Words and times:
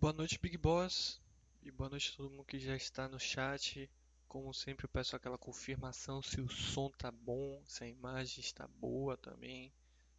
Boa 0.00 0.14
noite, 0.14 0.38
Big 0.40 0.56
Boss. 0.56 1.20
E 1.62 1.70
boa 1.70 1.90
noite 1.90 2.10
a 2.10 2.16
todo 2.16 2.30
mundo 2.30 2.46
que 2.46 2.58
já 2.58 2.74
está 2.74 3.06
no 3.06 3.20
chat. 3.20 3.86
Como 4.26 4.54
sempre, 4.54 4.86
eu 4.86 4.88
peço 4.88 5.14
aquela 5.14 5.36
confirmação 5.36 6.22
se 6.22 6.40
o 6.40 6.48
som 6.48 6.88
tá 6.88 7.10
bom, 7.10 7.62
se 7.66 7.84
a 7.84 7.86
imagem 7.86 8.40
está 8.40 8.66
boa 8.66 9.14
também. 9.18 9.70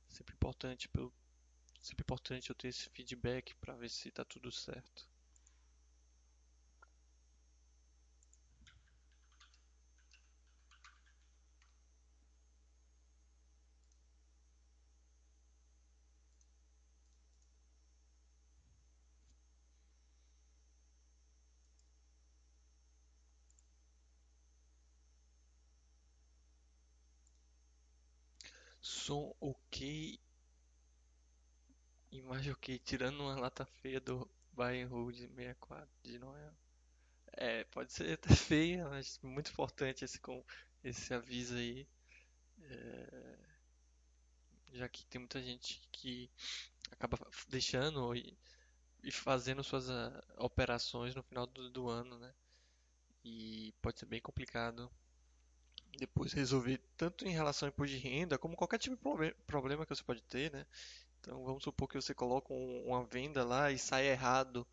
Sempre 0.08 0.36
importante, 0.36 0.88
pelo... 0.88 1.12
sempre 1.80 2.04
importante 2.04 2.52
eu 2.52 2.56
ter 2.56 2.68
esse 2.68 2.92
feedback 2.92 3.56
para 3.56 3.76
ver 3.76 3.90
se 3.90 4.12
tá 4.12 4.24
tudo 4.24 4.52
certo. 4.52 5.10
Som 29.12 29.36
ok, 29.42 30.18
imagem 32.14 32.54
ok, 32.54 32.80
tirando 32.80 33.20
uma 33.20 33.38
lata 33.38 33.66
feia 33.66 34.00
do 34.00 34.26
and 34.58 34.88
Hold 34.88 35.18
64 35.18 35.90
de 36.02 36.18
Noel. 36.18 36.54
É, 37.34 37.66
pode 37.66 37.92
ser 37.92 38.14
até 38.14 38.30
feia, 38.34 38.88
mas 38.88 39.20
muito 39.22 39.52
importante 39.52 40.06
esse, 40.06 40.18
com, 40.18 40.42
esse 40.82 41.14
aviso 41.14 41.56
aí, 41.56 41.86
é, 42.62 43.38
já 44.72 44.88
que 44.88 45.06
tem 45.08 45.20
muita 45.20 45.42
gente 45.42 45.82
que 45.92 46.32
acaba 46.90 47.20
deixando 47.50 48.16
e, 48.16 48.38
e 49.04 49.12
fazendo 49.12 49.62
suas 49.62 49.90
ah, 49.90 50.24
operações 50.38 51.14
no 51.16 51.24
final 51.24 51.46
do, 51.46 51.70
do 51.70 51.90
ano, 51.90 52.18
né? 52.18 52.34
E 53.26 53.74
pode 53.82 54.00
ser 54.00 54.06
bem 54.06 54.22
complicado 54.22 54.90
depois 55.98 56.34
resolver 56.34 56.80
tanto 56.98 57.26
em 57.28 57.32
relação 57.32 57.68
ao 57.68 57.72
imposto 57.74 57.96
de 57.96 58.02
renda, 58.02 58.38
como 58.38 58.56
qualquer 58.56 58.80
tipo 58.80 58.96
de 58.96 59.02
proble- 59.02 59.36
problema 59.48 59.86
que 59.86 59.96
você 59.96 60.04
pode 60.04 60.22
ter, 60.24 60.52
né? 60.52 60.66
Então 61.22 61.44
vamos 61.46 61.64
supor 61.64 61.88
que 61.90 61.96
você 62.02 62.14
coloca 62.14 62.54
um- 62.54 62.86
uma 62.88 63.06
venda 63.06 63.44
lá 63.46 63.72
e 63.72 63.80
sai 63.80 64.08
errado, 64.08 64.68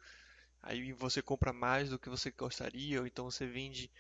aí 0.63 0.93
você 0.93 1.23
compra 1.23 1.53
mais 1.53 1.91
do 1.91 1.99
que 1.99 2.09
você 2.09 2.31
gostaria, 2.31 3.01
ou 3.01 3.07
então 3.07 3.25
você 3.31 3.47
vende 3.47 3.91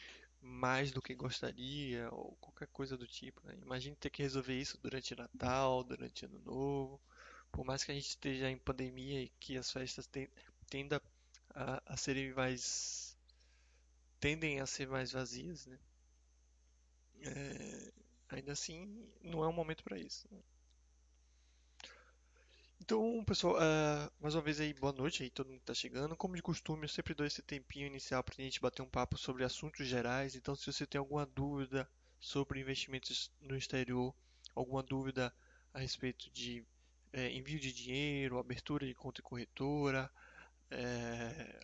mais 0.40 0.92
do 0.92 1.02
que 1.02 1.14
gostaria, 1.14 2.08
ou 2.12 2.36
qualquer 2.40 2.68
coisa 2.68 2.96
do 2.96 3.06
tipo, 3.06 3.40
né? 3.46 3.54
Imagine 3.62 3.96
ter 3.96 4.10
que 4.10 4.22
resolver 4.22 4.54
isso 4.58 4.78
durante 4.82 5.16
Natal, 5.16 5.84
durante 5.84 6.24
Ano 6.26 6.40
Novo. 6.40 7.00
Por 7.52 7.64
mais 7.64 7.84
que 7.84 7.90
a 7.92 7.94
gente 7.94 8.08
esteja 8.08 8.50
em 8.50 8.58
pandemia 8.58 9.22
e 9.22 9.28
que 9.40 9.56
as 9.56 9.70
festas 9.72 10.06
ten- 10.06 10.28
tendam 10.70 11.00
a, 11.54 11.82
a 11.86 11.96
serem 11.96 12.32
mais, 12.34 13.16
tendem 14.20 14.60
a 14.60 14.66
ser 14.66 14.86
mais 14.88 15.10
vazias, 15.10 15.66
né? 15.66 15.76
É, 17.22 17.92
ainda 18.28 18.52
assim, 18.52 19.08
não 19.22 19.44
é 19.44 19.48
um 19.48 19.52
momento 19.52 19.84
para 19.84 19.98
isso. 19.98 20.26
né? 20.32 20.40
Então, 22.80 23.22
pessoal, 23.24 23.56
ah, 23.60 24.10
mais 24.20 24.34
uma 24.34 24.42
vez 24.42 24.58
aí, 24.60 24.72
boa 24.74 24.92
noite 24.92 25.22
aí, 25.22 25.30
todo 25.30 25.48
mundo 25.48 25.60
que 25.60 25.66
tá 25.66 25.74
chegando. 25.74 26.16
Como 26.16 26.34
de 26.36 26.42
costume, 26.42 26.84
eu 26.84 26.88
sempre 26.88 27.14
dou 27.14 27.24
esse 27.26 27.40
tempinho 27.42 27.86
inicial 27.86 28.22
pra 28.24 28.34
gente 28.34 28.60
bater 28.60 28.82
um 28.82 28.88
papo 28.88 29.16
sobre 29.18 29.44
assuntos 29.44 29.86
gerais. 29.86 30.34
Então, 30.34 30.54
se 30.56 30.72
você 30.72 30.86
tem 30.86 30.98
alguma 30.98 31.24
dúvida 31.26 31.88
sobre 32.18 32.60
investimentos 32.60 33.30
no 33.40 33.56
exterior, 33.56 34.12
alguma 34.56 34.82
dúvida 34.82 35.32
a 35.72 35.78
respeito 35.80 36.30
de 36.30 36.64
eh, 37.12 37.30
envio 37.32 37.60
de 37.60 37.72
dinheiro, 37.72 38.38
abertura 38.38 38.86
de 38.86 38.94
conta 38.94 39.20
em 39.20 39.24
corretora, 39.24 40.10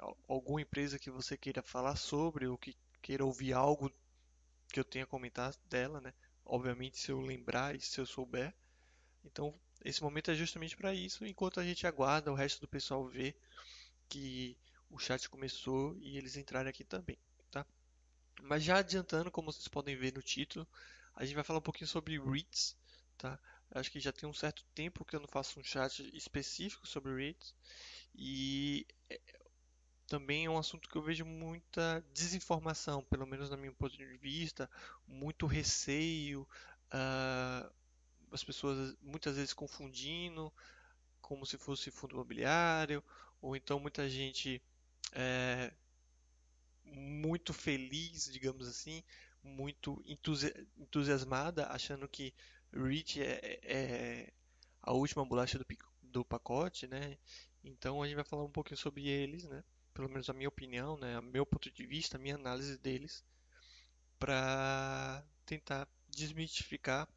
al- 0.01 0.17
alguma 0.29 0.61
empresa 0.61 0.99
que 0.99 1.11
você 1.11 1.37
queira 1.37 1.63
falar 1.63 1.97
sobre 1.97 2.47
ou 2.47 2.57
que 2.59 2.77
queira 3.03 3.25
ouvir 3.25 3.53
algo 3.53 3.91
que 4.75 4.81
eu 4.81 4.85
tenha 4.85 5.07
comentado 5.07 5.57
dela, 5.71 6.01
né? 6.01 6.13
Obviamente, 6.45 6.99
se 6.99 7.13
eu 7.13 7.21
lembrar 7.21 7.77
e 7.77 7.81
se 7.81 8.01
eu 8.01 8.05
souber. 8.05 8.53
Então, 9.25 9.55
esse 9.85 10.03
momento 10.03 10.33
é 10.33 10.35
justamente 10.35 10.77
para 10.77 10.93
isso, 10.93 11.25
enquanto 11.25 11.61
a 11.61 11.65
gente 11.65 11.87
aguarda 11.87 12.33
o 12.33 12.35
resto 12.35 12.61
do 12.61 12.67
pessoal 12.67 13.07
ver 13.07 13.39
que 14.09 14.59
o 14.91 14.99
chat 14.99 15.31
começou 15.31 15.97
e 16.01 16.19
eles 16.19 16.37
entrarem 16.37 16.69
aqui 16.69 16.83
também, 16.83 17.17
tá? 17.53 17.65
Mas 18.43 18.65
já 18.65 18.79
adiantando, 18.79 19.31
como 19.31 19.53
vocês 19.53 19.69
podem 19.69 19.95
ver 19.95 20.13
no 20.13 20.21
título, 20.21 20.67
a 21.15 21.25
gente 21.25 21.37
vai 21.37 21.45
falar 21.45 21.61
um 21.61 21.63
pouquinho 21.63 21.87
sobre 21.87 22.19
REITs, 22.19 22.77
tá? 23.17 23.39
Acho 23.71 23.93
que 23.93 24.01
já 24.01 24.11
tem 24.13 24.29
um 24.29 24.35
certo 24.35 24.65
tempo 24.75 25.05
que 25.05 25.15
eu 25.15 25.21
não 25.21 25.29
faço 25.29 25.61
um 25.61 25.63
chat 25.63 26.03
específico 26.17 26.85
sobre 26.85 27.15
REITs 27.15 27.55
e 28.13 28.85
também 30.15 30.45
é 30.47 30.51
um 30.51 30.59
assunto 30.59 30.89
que 30.89 30.97
eu 30.97 31.03
vejo 31.03 31.25
muita 31.25 32.05
desinformação, 32.13 33.03
pelo 33.05 33.27
menos 33.27 33.51
na 33.51 33.57
minha 33.57 33.73
ponto 33.73 33.97
de 33.97 34.07
vista, 34.19 34.71
muito 35.09 35.47
receio, 35.47 36.47
ah, 36.91 37.69
as 38.33 38.45
pessoas 38.45 38.97
muitas 39.03 39.37
vezes 39.37 39.55
confundindo 39.55 40.53
como 41.23 41.47
se 41.47 41.59
fosse 41.59 41.91
fundo 41.91 42.15
imobiliário, 42.15 43.03
ou 43.43 43.57
então 43.57 43.81
muita 43.81 44.09
gente 44.09 44.63
é, 45.13 45.73
muito 46.85 47.53
feliz, 47.53 48.31
digamos 48.33 48.69
assim, 48.69 49.03
muito 49.43 50.03
entusi- 50.07 50.55
entusiasmada, 50.77 51.67
achando 51.69 52.09
que 52.09 52.33
REIT 52.73 53.23
é, 53.23 53.61
é 53.63 54.33
a 54.83 54.93
última 54.93 55.25
bolacha 55.25 55.59
do, 55.59 55.67
do 56.03 56.25
pacote, 56.25 56.87
né? 56.87 57.19
Então 57.63 58.03
a 58.03 58.07
gente 58.07 58.17
vai 58.17 58.25
falar 58.25 58.45
um 58.45 58.51
pouquinho 58.51 58.79
sobre 58.79 59.09
eles, 59.09 59.45
né? 59.45 59.65
Pelo 59.95 60.09
menos 60.11 60.29
a 60.29 60.35
minha 60.35 60.49
opinião, 60.49 60.97
né? 60.99 61.19
O 61.19 61.23
meu 61.23 61.47
ponto 61.47 61.71
de 61.71 61.87
vista, 61.87 62.17
a 62.17 62.21
minha 62.21 62.35
análise 62.35 62.79
deles, 62.79 63.25
para 64.19 65.25
tentar 65.47 65.89
desmistificar 66.09 67.09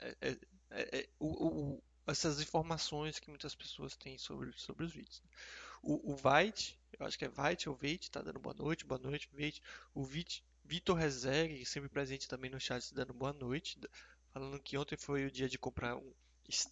é, 0.00 0.16
é, 0.20 0.38
é, 0.70 0.98
é, 1.00 1.08
o, 1.18 1.74
o- 1.76 1.82
essas 2.06 2.40
informações 2.40 3.18
que 3.18 3.28
muitas 3.28 3.54
pessoas 3.54 3.96
têm 3.96 4.16
sobre, 4.18 4.52
sobre 4.56 4.84
os 4.84 4.92
vídeos. 4.92 5.22
O, 5.82 6.12
o 6.12 6.16
Veit, 6.16 6.78
eu 6.98 7.06
acho 7.06 7.18
que 7.18 7.24
é 7.26 7.28
Veit 7.28 7.68
ou 7.68 7.76
Veit, 7.76 8.10
tá 8.10 8.22
dando 8.22 8.40
boa 8.40 8.54
noite, 8.54 8.86
boa 8.86 9.00
noite, 9.00 9.28
Veit. 9.32 9.62
O 9.94 10.04
Vit, 10.04 10.44
Vitor 10.64 10.96
Rezegue, 10.96 11.64
sempre 11.66 11.88
presente 11.90 12.28
também 12.28 12.50
no 12.50 12.60
chat, 12.60 12.94
dando 12.94 13.14
boa 13.14 13.32
noite, 13.32 13.78
falando 14.32 14.60
que 14.62 14.78
ontem 14.78 14.96
foi 14.96 15.26
o 15.26 15.30
dia 15.30 15.48
de 15.48 15.58
comprar 15.58 15.96
um 15.96 16.12
S- 16.48 16.70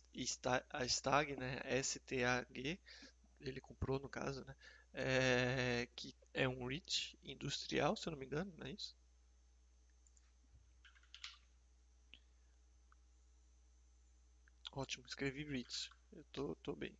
a 0.71 0.87
Stag, 0.87 1.37
né? 1.37 1.61
S-T-A-G, 1.65 2.79
ele 3.41 3.61
comprou 3.61 3.99
no 4.01 4.09
caso, 4.09 4.45
né? 4.47 4.55
É, 4.97 5.87
que 5.95 6.13
é 6.35 6.49
um 6.49 6.67
REIT 6.67 7.17
industrial, 7.23 7.95
se 7.97 8.09
eu 8.09 8.11
não 8.13 8.19
me 8.19 8.27
engano, 8.27 8.53
não 8.59 8.67
é 8.67 8.73
isso? 8.73 8.97
Ótimo, 14.73 15.05
escrevi 15.09 15.43
REIT, 15.43 15.91
eu 16.13 16.25
tô, 16.33 16.55
tô 16.63 16.77
bem. 16.77 16.97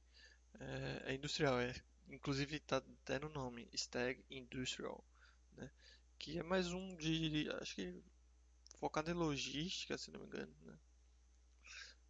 É, 0.61 1.13
é 1.13 1.15
industrial, 1.15 1.61
é. 1.61 1.75
Inclusive 2.11 2.61
tá 2.61 2.79
até 2.79 3.19
no 3.21 3.29
nome, 3.31 3.69
Stag 3.75 4.25
Industrial, 4.31 5.05
né? 5.57 5.71
Que 6.19 6.39
é 6.39 6.43
mais 6.45 6.73
um 6.73 6.97
de, 6.97 7.49
acho 7.61 7.75
que 7.77 8.03
focado 8.81 9.11
em 9.11 9.15
logística, 9.15 9.99
se 9.99 10.11
não 10.11 10.21
me 10.21 10.27
engano, 10.27 10.55
né? 10.65 10.79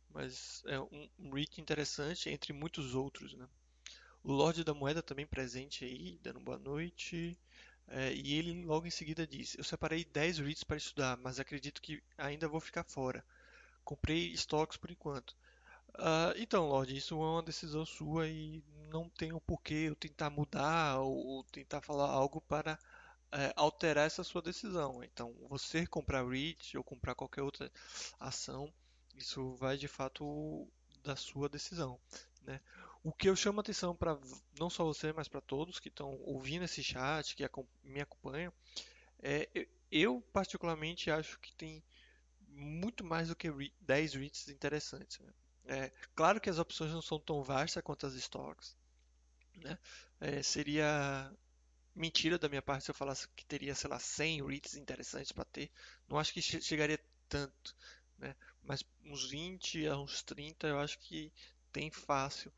Mas 0.08 0.64
é 0.66 0.80
um, 0.80 1.08
um 1.16 1.30
REIT 1.32 1.60
interessante 1.60 2.28
entre 2.28 2.52
muitos 2.52 2.92
outros, 2.96 3.34
né? 3.34 3.48
O 4.26 4.32
Lorde 4.32 4.64
da 4.64 4.74
Moeda 4.74 5.04
também 5.04 5.24
presente 5.24 5.84
aí, 5.84 6.18
dando 6.20 6.40
boa 6.40 6.58
noite. 6.58 7.38
É, 7.86 8.12
e 8.12 8.34
ele 8.34 8.64
logo 8.64 8.84
em 8.84 8.90
seguida 8.90 9.24
disse: 9.24 9.56
Eu 9.56 9.62
separei 9.62 10.04
10 10.04 10.38
REITs 10.38 10.64
para 10.64 10.76
estudar, 10.76 11.16
mas 11.18 11.38
acredito 11.38 11.80
que 11.80 12.02
ainda 12.18 12.48
vou 12.48 12.58
ficar 12.58 12.82
fora. 12.82 13.24
Comprei 13.84 14.32
estoques 14.32 14.76
por 14.76 14.90
enquanto. 14.90 15.36
Ah, 15.94 16.34
então, 16.36 16.68
Lorde, 16.68 16.96
isso 16.96 17.14
é 17.14 17.18
uma 17.18 17.42
decisão 17.42 17.86
sua 17.86 18.28
e 18.28 18.62
não 18.90 19.08
tem 19.10 19.32
o 19.32 19.40
porquê 19.40 19.74
eu 19.88 19.96
tentar 19.96 20.30
mudar 20.30 20.98
ou, 21.00 21.16
ou 21.26 21.44
tentar 21.44 21.80
falar 21.80 22.10
algo 22.10 22.40
para 22.40 22.78
é, 23.32 23.52
alterar 23.56 24.06
essa 24.06 24.24
sua 24.24 24.42
decisão. 24.42 25.04
Então, 25.04 25.34
você 25.48 25.86
comprar 25.86 26.26
REIT 26.28 26.76
ou 26.76 26.84
comprar 26.84 27.14
qualquer 27.14 27.42
outra 27.42 27.70
ação, 28.18 28.72
isso 29.14 29.54
vai 29.54 29.76
de 29.76 29.88
fato 29.88 30.68
da 31.04 31.14
sua 31.16 31.48
decisão, 31.48 32.00
né? 32.42 32.60
O 33.08 33.12
que 33.12 33.28
eu 33.28 33.36
chamo 33.36 33.60
atenção 33.60 33.94
para 33.96 34.18
não 34.58 34.68
só 34.68 34.84
você, 34.84 35.12
mas 35.12 35.28
para 35.28 35.40
todos 35.40 35.78
que 35.80 35.88
estão 35.88 36.18
ouvindo 36.22 36.64
esse 36.64 36.82
chat, 36.82 37.34
que 37.36 37.44
me 37.84 38.00
acompanham, 38.00 38.52
é 39.22 39.48
eu 39.90 40.20
particularmente 40.32 41.10
acho 41.10 41.38
que 41.40 41.54
tem 41.56 41.82
muito 42.48 43.04
mais 43.04 43.28
do 43.28 43.36
que 43.36 43.50
re- 43.50 43.72
10 43.80 44.14
REITs 44.14 44.48
interessantes, 44.48 45.18
né? 45.20 45.32
É, 45.66 45.92
claro 46.14 46.40
que 46.40 46.50
as 46.50 46.58
opções 46.58 46.92
não 46.92 47.02
são 47.02 47.20
tão 47.20 47.42
vastas 47.42 47.82
quanto 47.82 48.06
as 48.06 48.14
stocks, 48.14 48.76
né? 49.56 49.78
É, 50.20 50.42
seria 50.42 51.32
mentira 51.94 52.38
da 52.38 52.48
minha 52.48 52.62
parte 52.62 52.84
se 52.86 52.90
eu 52.92 52.96
falasse 52.96 53.28
que 53.36 53.44
teria, 53.46 53.74
sei 53.74 53.90
lá, 53.90 53.98
100 54.00 54.42
REITs 54.42 54.76
interessantes 54.76 55.32
para 55.32 55.44
ter. 55.46 55.70
Não 56.08 56.18
acho 56.18 56.32
que 56.34 56.42
che- 56.42 56.62
chegaria 56.62 57.00
tanto, 57.28 57.76
né? 58.18 58.34
Mas 58.62 58.84
uns 59.04 59.30
20 59.30 59.86
a 59.86 59.98
uns 59.98 60.22
30 60.22 60.68
eu 60.68 60.78
acho 60.80 60.98
que 61.00 61.32
tem 61.72 61.90
fácil. 61.90 62.52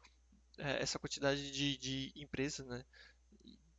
É, 0.59 0.83
essa 0.83 0.99
quantidade 0.99 1.51
de, 1.51 1.77
de 1.77 2.13
empresas, 2.17 2.67
né? 2.67 2.85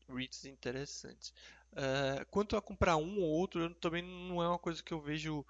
REITs 0.08 0.46
interessantes. 0.46 1.34
É, 1.76 2.26
quanto 2.26 2.58
a 2.58 2.62
comprar 2.62 2.98
um 2.98 3.20
ou 3.20 3.30
outro, 3.30 3.62
eu, 3.62 3.76
também 3.76 4.02
não 4.02 4.42
é 4.42 4.48
uma 4.48 4.60
coisa 4.60 4.82
que 4.82 4.94
eu 4.94 5.00
vejo 5.00 5.46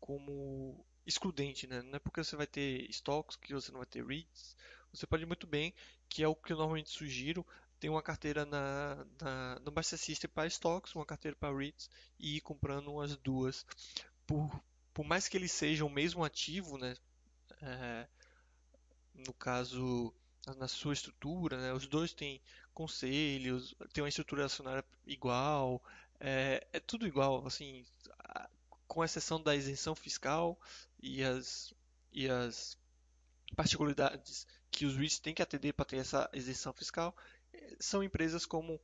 como 0.00 0.84
excludente, 1.06 1.66
né? 1.66 1.82
Não 1.82 1.96
é 1.96 1.98
porque 1.98 2.22
você 2.22 2.36
vai 2.36 2.46
ter 2.46 2.88
stocks 2.90 3.36
que 3.36 3.52
você 3.52 3.70
não 3.70 3.78
vai 3.78 3.86
ter 3.86 4.04
REITs. 4.04 4.56
Você 4.92 5.06
pode 5.06 5.26
muito 5.26 5.46
bem, 5.46 5.74
que 6.08 6.22
é 6.22 6.28
o 6.28 6.34
que 6.34 6.52
eu 6.52 6.56
normalmente 6.56 6.90
sugiro, 6.90 7.46
ter 7.80 7.88
uma 7.88 8.02
carteira 8.02 8.44
na, 8.44 9.06
na, 9.20 9.58
no 9.60 9.70
Buster 9.70 9.98
System 9.98 10.30
para 10.30 10.46
stocks, 10.46 10.94
uma 10.94 11.06
carteira 11.06 11.36
para 11.36 11.56
REITs 11.56 11.90
e 12.18 12.36
ir 12.36 12.40
comprando 12.40 13.00
as 13.00 13.16
duas. 13.16 13.66
Por, 14.26 14.62
por 14.94 15.04
mais 15.04 15.28
que 15.28 15.36
eles 15.36 15.52
sejam 15.52 15.88
o 15.88 15.90
mesmo 15.90 16.24
ativo, 16.24 16.78
né? 16.78 16.94
É, 17.60 18.08
no 19.14 19.32
caso, 19.34 20.14
na 20.56 20.68
sua 20.68 20.92
estrutura, 20.92 21.56
né? 21.60 21.72
Os 21.72 21.86
dois 21.86 22.12
têm 22.12 22.40
conselhos, 22.74 23.74
tem 23.92 24.02
uma 24.02 24.08
estrutura 24.08 24.46
acionária 24.46 24.84
igual, 25.06 25.82
é, 26.18 26.66
é 26.72 26.80
tudo 26.80 27.06
igual, 27.06 27.46
assim, 27.46 27.84
com 28.86 29.04
exceção 29.04 29.40
da 29.40 29.54
isenção 29.54 29.94
fiscal 29.94 30.58
e 31.00 31.22
as, 31.22 31.72
e 32.12 32.28
as 32.28 32.76
particularidades 33.56 34.46
que 34.70 34.86
os 34.86 34.96
REITs 34.96 35.18
têm 35.18 35.34
que 35.34 35.42
atender 35.42 35.72
para 35.72 35.84
ter 35.84 35.98
essa 35.98 36.28
isenção 36.32 36.72
fiscal, 36.72 37.14
são 37.78 38.02
empresas 38.02 38.46
como 38.46 38.80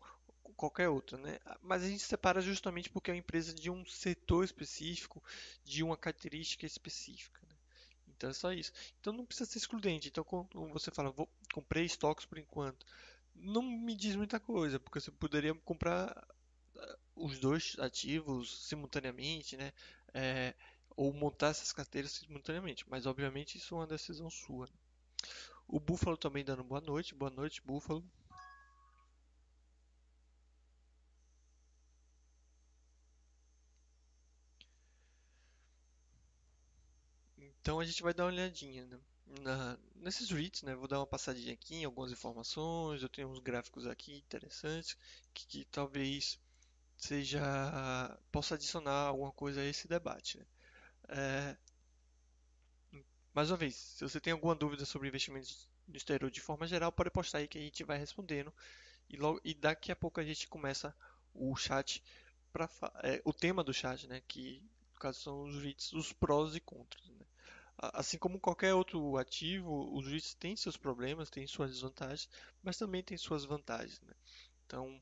qualquer 0.57 0.89
outra, 0.89 1.17
né? 1.19 1.39
Mas 1.63 1.85
a 1.85 1.89
gente 1.89 2.03
separa 2.03 2.41
justamente 2.41 2.91
porque 2.91 3.11
é 3.11 3.15
uma 3.15 3.21
empresa 3.21 3.55
de 3.55 3.71
um 3.71 3.85
setor 3.87 4.45
específico, 4.45 5.23
de 5.65 5.83
uma 5.83 5.97
característica 5.97 6.67
específica. 6.67 7.41
Né? 7.49 7.57
Então 8.09 8.31
é 8.31 8.33
só 8.33 8.53
isso. 8.53 8.73
Então 9.01 9.13
não 9.13 9.25
precisa 9.25 9.49
ser 9.49 9.59
excludente. 9.59 10.09
Então 10.09 10.25
quando 10.25 10.73
você 10.73 10.91
fala, 10.91 11.11
vou 11.11 11.29
comprei 11.53 11.85
estoques 11.85 12.27
por 12.27 12.39
enquanto, 12.39 12.87
não 13.35 13.63
me 13.63 13.95
diz 13.95 14.17
muita 14.17 14.41
coisa, 14.41 14.81
porque 14.81 15.01
você 15.01 15.11
poderia 15.11 15.55
comprar 15.55 16.13
ah, 16.77 16.99
os 17.17 17.39
dois 17.39 17.77
ativos 17.79 18.67
simultaneamente, 18.69 19.57
né? 19.57 19.73
É, 20.15 20.55
ou 20.97 21.13
montar 21.13 21.49
essas 21.49 21.73
carteiras 21.73 22.13
simultaneamente. 22.13 22.85
Mas 22.89 23.07
obviamente 23.07 23.57
isso 23.59 23.75
é 23.75 23.79
uma 23.79 23.87
decisão 23.87 24.29
sua. 24.31 24.69
O 25.69 25.79
Búfalo 25.79 26.17
também 26.17 26.45
dando 26.45 26.65
boa 26.65 26.81
noite. 26.81 27.15
Boa 27.15 27.31
noite, 27.31 27.63
Búfalo. 27.63 28.05
Então 37.37 37.81
a 37.81 37.85
gente 37.85 38.03
vai 38.03 38.15
dar 38.15 38.25
uma 38.25 38.33
olhadinha 38.33 38.87
né? 38.87 38.99
Na, 39.43 39.79
nesses 39.97 40.31
REITs, 40.31 40.63
né? 40.63 40.75
Vou 40.75 40.89
dar 40.89 41.01
uma 41.01 41.07
passadinha 41.07 41.53
aqui 41.53 41.77
em 41.77 41.85
algumas 41.85 42.11
informações. 42.13 43.03
Eu 43.03 43.09
tenho 43.09 43.29
uns 43.29 43.39
gráficos 43.39 43.87
aqui 43.87 44.17
interessantes 44.17 44.97
que, 45.35 45.47
que 45.47 45.65
talvez 45.67 46.39
seja 46.97 47.41
possa 48.33 48.55
adicionar 48.55 49.07
alguma 49.09 49.33
coisa 49.33 49.61
a 49.61 49.65
esse 49.65 49.87
debate. 49.87 50.39
Né? 50.39 50.47
É, 51.11 51.57
mais 53.35 53.51
uma 53.51 53.57
vez, 53.57 53.77
se 53.77 54.03
você 54.03 54.21
tem 54.21 54.33
alguma 54.33 54.55
dúvida 54.55 54.85
sobre 54.85 55.09
investimentos 55.09 55.69
no 55.87 55.97
exterior 55.97 56.31
de 56.31 56.41
forma 56.41 56.67
geral, 56.67 56.91
pode 56.91 57.11
postar 57.11 57.39
aí 57.39 57.49
que 57.49 57.59
a 57.59 57.61
gente 57.61 57.85
vai 57.85 57.99
respondendo. 57.99 58.53
E, 59.09 59.17
logo, 59.17 59.41
e 59.45 59.55
daqui 59.55 59.93
a 59.93 59.97
pouco 59.97 60.21
a 60.21 60.25
gente 60.25 60.49
começa 60.49 60.95
o 61.33 61.55
chat 61.57 62.03
para 62.53 62.69
é, 63.03 63.23
o 63.25 63.33
tema 63.33 63.63
do 63.63 63.73
chat, 63.73 64.07
né? 64.07 64.21
Que 64.27 64.63
no 64.93 65.01
caso 65.01 65.21
são 65.21 65.43
os 65.45 65.63
REITs, 65.63 65.93
os 65.93 66.13
prós 66.13 66.57
e 66.57 66.61
contras. 66.61 67.07
Né? 67.09 67.27
Assim 67.79 68.19
como 68.19 68.41
qualquer 68.41 68.75
outro 68.75 69.17
ativo, 69.17 69.97
os 69.97 70.07
REITs 70.07 70.35
têm 70.35 70.57
seus 70.57 70.77
problemas, 70.77 71.31
têm 71.31 71.47
suas 71.47 71.71
desvantagens, 71.71 72.29
mas 72.63 72.77
também 72.77 73.03
têm 73.03 73.17
suas 73.17 73.45
vantagens. 73.45 74.01
Né? 74.01 74.15
Então, 74.67 75.01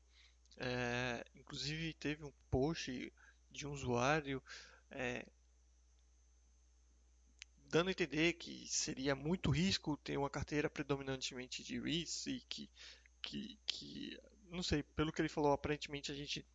é, 0.57 1.25
inclusive 1.35 1.93
teve 1.93 2.23
um 2.23 2.31
post 2.51 3.11
de 3.49 3.65
um 3.65 3.71
usuário 3.71 4.43
é, 4.91 5.25
dando 7.69 7.87
a 7.87 7.91
entender 7.91 8.33
que 8.33 8.67
seria 8.67 9.15
muito 9.15 9.49
risco 9.49 9.97
ter 9.97 10.17
uma 10.17 10.29
carteira 10.29 10.69
predominantemente 10.69 11.63
de 11.63 11.79
REITs 11.79 12.27
e 12.27 12.39
que, 12.47 12.69
que, 13.21 13.59
que 13.65 14.19
não 14.49 14.63
sei, 14.63 14.83
pelo 14.83 15.11
que 15.11 15.21
ele 15.21 15.29
falou, 15.29 15.51
aparentemente 15.51 16.11
a 16.11 16.15
gente 16.15 16.45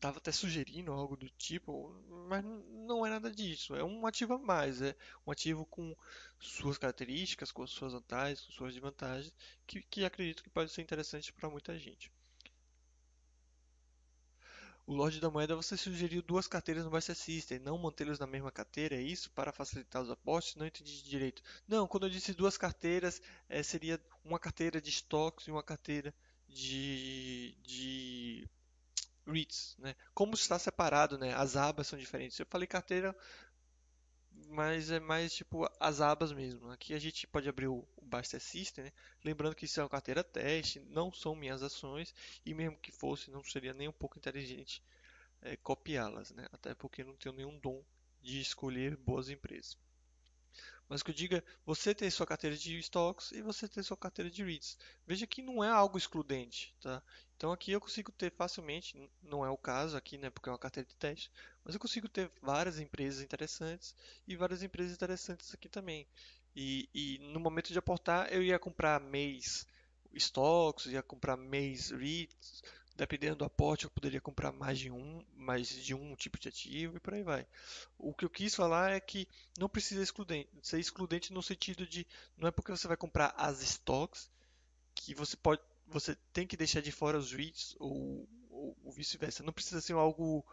estava 0.00 0.16
até 0.16 0.32
sugerindo 0.32 0.92
algo 0.92 1.14
do 1.14 1.28
tipo, 1.28 1.94
mas 2.26 2.42
não 2.42 3.04
é 3.04 3.10
nada 3.10 3.30
disso. 3.30 3.74
É 3.76 3.84
um 3.84 4.06
ativo 4.06 4.32
a 4.34 4.38
mais, 4.38 4.80
é 4.80 4.96
um 5.26 5.30
ativo 5.30 5.66
com 5.66 5.94
suas 6.38 6.78
características, 6.78 7.52
com 7.52 7.66
suas 7.66 7.92
vantagens, 7.92 8.40
com 8.40 8.52
suas 8.52 8.72
desvantagens, 8.72 9.32
que, 9.66 9.82
que 9.82 10.04
acredito 10.04 10.42
que 10.42 10.48
pode 10.48 10.72
ser 10.72 10.80
interessante 10.80 11.32
para 11.34 11.50
muita 11.50 11.78
gente. 11.78 12.10
O 14.86 14.94
Lorde 14.94 15.20
da 15.20 15.30
Moeda 15.30 15.54
você 15.54 15.76
sugeriu 15.76 16.22
duas 16.22 16.48
carteiras 16.48 16.82
no 16.84 16.90
Buster 16.90 17.14
System, 17.14 17.58
não 17.58 17.76
mantê-los 17.78 18.18
na 18.18 18.26
mesma 18.26 18.50
carteira, 18.50 18.96
é 18.96 19.02
isso? 19.02 19.30
Para 19.30 19.52
facilitar 19.52 20.02
os 20.02 20.10
apostos? 20.10 20.56
Não 20.56 20.66
entendi 20.66 21.02
direito. 21.04 21.42
Não, 21.68 21.86
quando 21.86 22.06
eu 22.06 22.10
disse 22.10 22.32
duas 22.32 22.56
carteiras, 22.56 23.20
é, 23.48 23.62
seria 23.62 24.00
uma 24.24 24.38
carteira 24.38 24.80
de 24.80 24.88
estoques 24.88 25.46
e 25.46 25.50
uma 25.50 25.62
carteira 25.62 26.12
de, 26.48 27.54
de 27.62 28.48
REITs, 29.30 29.76
né? 29.78 29.94
Como 30.14 30.34
está 30.34 30.58
separado, 30.58 31.18
né? 31.18 31.34
As 31.34 31.56
abas 31.56 31.86
são 31.86 31.98
diferentes. 31.98 32.38
Eu 32.38 32.46
falei 32.46 32.66
carteira, 32.66 33.16
mas 34.48 34.90
é 34.90 35.00
mais 35.00 35.32
tipo 35.34 35.68
as 35.78 36.00
abas 36.00 36.32
mesmo. 36.32 36.70
Aqui 36.70 36.94
a 36.94 36.98
gente 36.98 37.26
pode 37.26 37.48
abrir 37.48 37.68
o, 37.68 37.86
o 37.96 38.04
Baster 38.04 38.40
System, 38.40 38.84
né? 38.84 38.92
Lembrando 39.24 39.54
que 39.54 39.64
isso 39.64 39.80
é 39.80 39.82
uma 39.82 39.88
carteira 39.88 40.24
teste, 40.24 40.80
não 40.80 41.12
são 41.12 41.34
minhas 41.34 41.62
ações 41.62 42.14
e 42.44 42.54
mesmo 42.54 42.76
que 42.78 42.92
fosse, 42.92 43.30
não 43.30 43.44
seria 43.44 43.74
nem 43.74 43.88
um 43.88 43.92
pouco 43.92 44.18
inteligente 44.18 44.82
é, 45.42 45.56
copiá-las, 45.56 46.30
né? 46.32 46.46
Até 46.52 46.74
porque 46.74 47.04
não 47.04 47.16
tenho 47.16 47.34
nenhum 47.34 47.58
dom 47.58 47.84
de 48.22 48.40
escolher 48.40 48.96
boas 48.96 49.28
empresas. 49.28 49.76
Mas 50.90 51.04
que 51.04 51.12
eu 51.12 51.14
diga, 51.14 51.44
você 51.64 51.94
tem 51.94 52.10
sua 52.10 52.26
carteira 52.26 52.56
de 52.56 52.76
stocks 52.80 53.30
e 53.30 53.40
você 53.40 53.68
tem 53.68 53.80
sua 53.80 53.96
carteira 53.96 54.28
de 54.28 54.42
REITs. 54.42 54.76
Veja 55.06 55.24
que 55.24 55.40
não 55.40 55.62
é 55.62 55.70
algo 55.70 55.96
excludente, 55.96 56.74
tá? 56.80 57.00
Então 57.36 57.52
aqui 57.52 57.70
eu 57.70 57.80
consigo 57.80 58.10
ter 58.10 58.32
facilmente, 58.32 59.08
não 59.22 59.44
é 59.46 59.48
o 59.48 59.56
caso 59.56 59.96
aqui, 59.96 60.18
né, 60.18 60.30
porque 60.30 60.48
é 60.48 60.52
uma 60.52 60.58
carteira 60.58 60.88
de 60.88 60.96
teste, 60.96 61.30
mas 61.64 61.74
eu 61.74 61.80
consigo 61.80 62.08
ter 62.08 62.28
várias 62.42 62.80
empresas 62.80 63.22
interessantes 63.22 63.94
e 64.26 64.34
várias 64.34 64.64
empresas 64.64 64.92
interessantes 64.92 65.54
aqui 65.54 65.68
também. 65.68 66.08
E, 66.56 66.88
e 66.92 67.18
no 67.32 67.38
momento 67.38 67.72
de 67.72 67.78
aportar, 67.78 68.30
eu 68.32 68.42
ia 68.42 68.58
comprar 68.58 69.00
mês 69.00 69.64
stocks, 70.12 70.86
ia 70.86 71.04
comprar 71.04 71.36
mês 71.36 71.92
REITs, 71.92 72.64
Dependendo 73.00 73.36
do 73.36 73.44
aporte, 73.46 73.84
eu 73.84 73.90
poderia 73.90 74.20
comprar 74.20 74.52
mais 74.52 74.78
de 74.78 74.90
um, 74.90 75.24
mais 75.34 75.68
de 75.68 75.94
um 75.94 76.14
tipo 76.14 76.38
de 76.38 76.50
ativo 76.50 76.98
e 76.98 77.00
por 77.00 77.14
aí 77.14 77.22
vai. 77.22 77.46
O 77.96 78.12
que 78.12 78.26
eu 78.26 78.28
quis 78.28 78.54
falar 78.54 78.90
é 78.90 79.00
que 79.00 79.26
não 79.58 79.70
precisa 79.70 80.02
excludente, 80.02 80.50
ser 80.62 80.78
excludente 80.78 81.32
no 81.32 81.42
sentido 81.42 81.86
de 81.86 82.06
não 82.36 82.46
é 82.46 82.50
porque 82.50 82.70
você 82.70 82.86
vai 82.86 82.98
comprar 82.98 83.32
as 83.38 83.62
stocks 83.62 84.30
que 84.94 85.14
você 85.14 85.34
pode, 85.34 85.62
você 85.86 86.14
tem 86.30 86.46
que 86.46 86.58
deixar 86.58 86.82
de 86.82 86.92
fora 86.92 87.16
os 87.16 87.32
REITs 87.32 87.74
ou, 87.78 88.28
ou, 88.50 88.76
ou 88.84 88.92
vice-versa. 88.92 89.42
Não 89.42 89.52
precisa 89.54 89.80
ser 89.80 89.94
algo. 89.94 90.44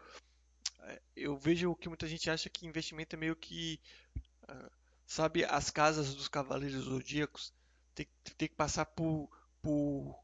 É, 0.84 1.02
eu 1.14 1.36
vejo 1.36 1.76
que 1.76 1.86
muita 1.86 2.08
gente 2.08 2.30
acha 2.30 2.48
que 2.48 2.66
investimento 2.66 3.14
é 3.14 3.18
meio 3.18 3.36
que 3.36 3.78
ah, 4.48 4.70
sabe 5.06 5.44
as 5.44 5.68
casas 5.68 6.14
dos 6.14 6.28
cavaleiros 6.28 6.84
zodíacos 6.84 7.52
tem, 7.94 8.08
tem 8.38 8.48
que 8.48 8.54
passar 8.54 8.86
por, 8.86 9.28
por 9.60 10.18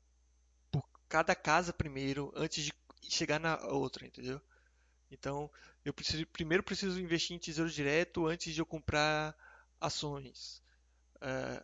cada 1.14 1.36
casa 1.36 1.72
primeiro 1.72 2.32
antes 2.34 2.64
de 2.64 2.72
chegar 3.08 3.38
na 3.38 3.56
outra, 3.68 4.04
entendeu? 4.04 4.40
Então, 5.12 5.48
eu 5.84 5.94
preciso, 5.94 6.26
primeiro 6.26 6.64
preciso 6.64 7.00
investir 7.00 7.36
em 7.36 7.38
tesouro 7.38 7.70
direto 7.70 8.26
antes 8.26 8.52
de 8.52 8.60
eu 8.60 8.66
comprar 8.66 9.32
ações. 9.80 10.60
É, 11.20 11.62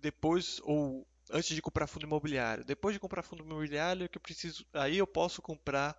depois, 0.00 0.60
ou 0.64 1.06
antes 1.30 1.54
de 1.54 1.62
comprar 1.62 1.86
fundo 1.86 2.04
imobiliário. 2.04 2.64
Depois 2.64 2.94
de 2.94 2.98
comprar 2.98 3.22
fundo 3.22 3.44
imobiliário, 3.44 4.04
é 4.04 4.08
que 4.08 4.18
eu 4.18 4.22
preciso, 4.22 4.66
aí 4.72 4.98
eu 4.98 5.06
posso 5.06 5.40
comprar 5.40 5.96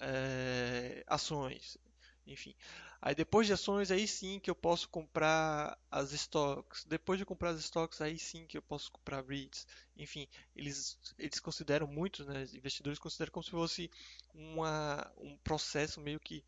é, 0.00 1.04
ações. 1.06 1.78
Enfim. 2.26 2.56
Aí 3.00 3.14
depois 3.14 3.46
de 3.46 3.52
ações, 3.52 3.90
aí 3.90 4.08
sim 4.08 4.40
que 4.40 4.50
eu 4.50 4.54
posso 4.54 4.88
comprar 4.88 5.78
as 5.90 6.12
stocks. 6.12 6.84
Depois 6.84 7.18
de 7.18 7.24
comprar 7.24 7.50
as 7.50 7.60
stocks, 7.60 8.00
aí 8.00 8.18
sim 8.18 8.46
que 8.46 8.58
eu 8.58 8.62
posso 8.62 8.90
comprar 8.90 9.24
REITs. 9.24 9.66
Enfim, 9.96 10.26
eles, 10.54 10.98
eles 11.16 11.38
consideram, 11.38 11.86
muitos 11.86 12.26
né, 12.26 12.44
investidores 12.54 12.98
consideram 12.98 13.32
como 13.32 13.44
se 13.44 13.50
fosse 13.50 13.90
uma, 14.34 15.10
um 15.16 15.36
processo 15.38 16.00
meio 16.00 16.18
que 16.18 16.44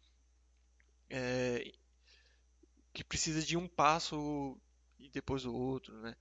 é, 1.09 1.73
que 2.93 3.05
precisa 3.05 3.43
de 3.43 3.57
um 3.57 3.69
passo 3.69 4.57
e 4.99 5.09
depois 5.11 5.45
o 5.45 5.55
outro, 5.55 5.97
né? 6.01 6.17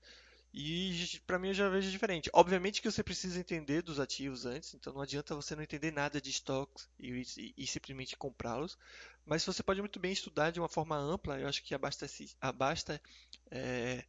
E 0.52 1.20
para 1.26 1.38
mim 1.38 1.48
eu 1.48 1.54
já 1.54 1.68
vejo 1.68 1.90
diferente. 1.90 2.28
Obviamente 2.32 2.82
que 2.82 2.90
você 2.90 3.04
precisa 3.04 3.38
entender 3.38 3.82
dos 3.82 4.00
ativos 4.00 4.46
antes, 4.46 4.74
então 4.74 4.92
não 4.92 5.00
adianta 5.00 5.34
você 5.34 5.54
não 5.54 5.62
entender 5.62 5.92
nada 5.92 6.20
de 6.20 6.30
estoques 6.30 6.88
e, 6.98 7.22
e, 7.36 7.54
e, 7.56 7.66
simplesmente 7.66 8.16
comprá-los. 8.16 8.76
Mas 9.24 9.44
você 9.44 9.62
pode 9.62 9.80
muito 9.80 10.00
bem 10.00 10.12
estudar 10.12 10.50
de 10.50 10.58
uma 10.58 10.68
forma 10.68 10.96
ampla. 10.96 11.38
Eu 11.38 11.48
acho 11.48 11.62
que 11.62 11.72
a 11.72 11.78
Basta, 11.78 12.06
a 12.40 12.52
Basta 12.52 13.00
é, 13.48 14.04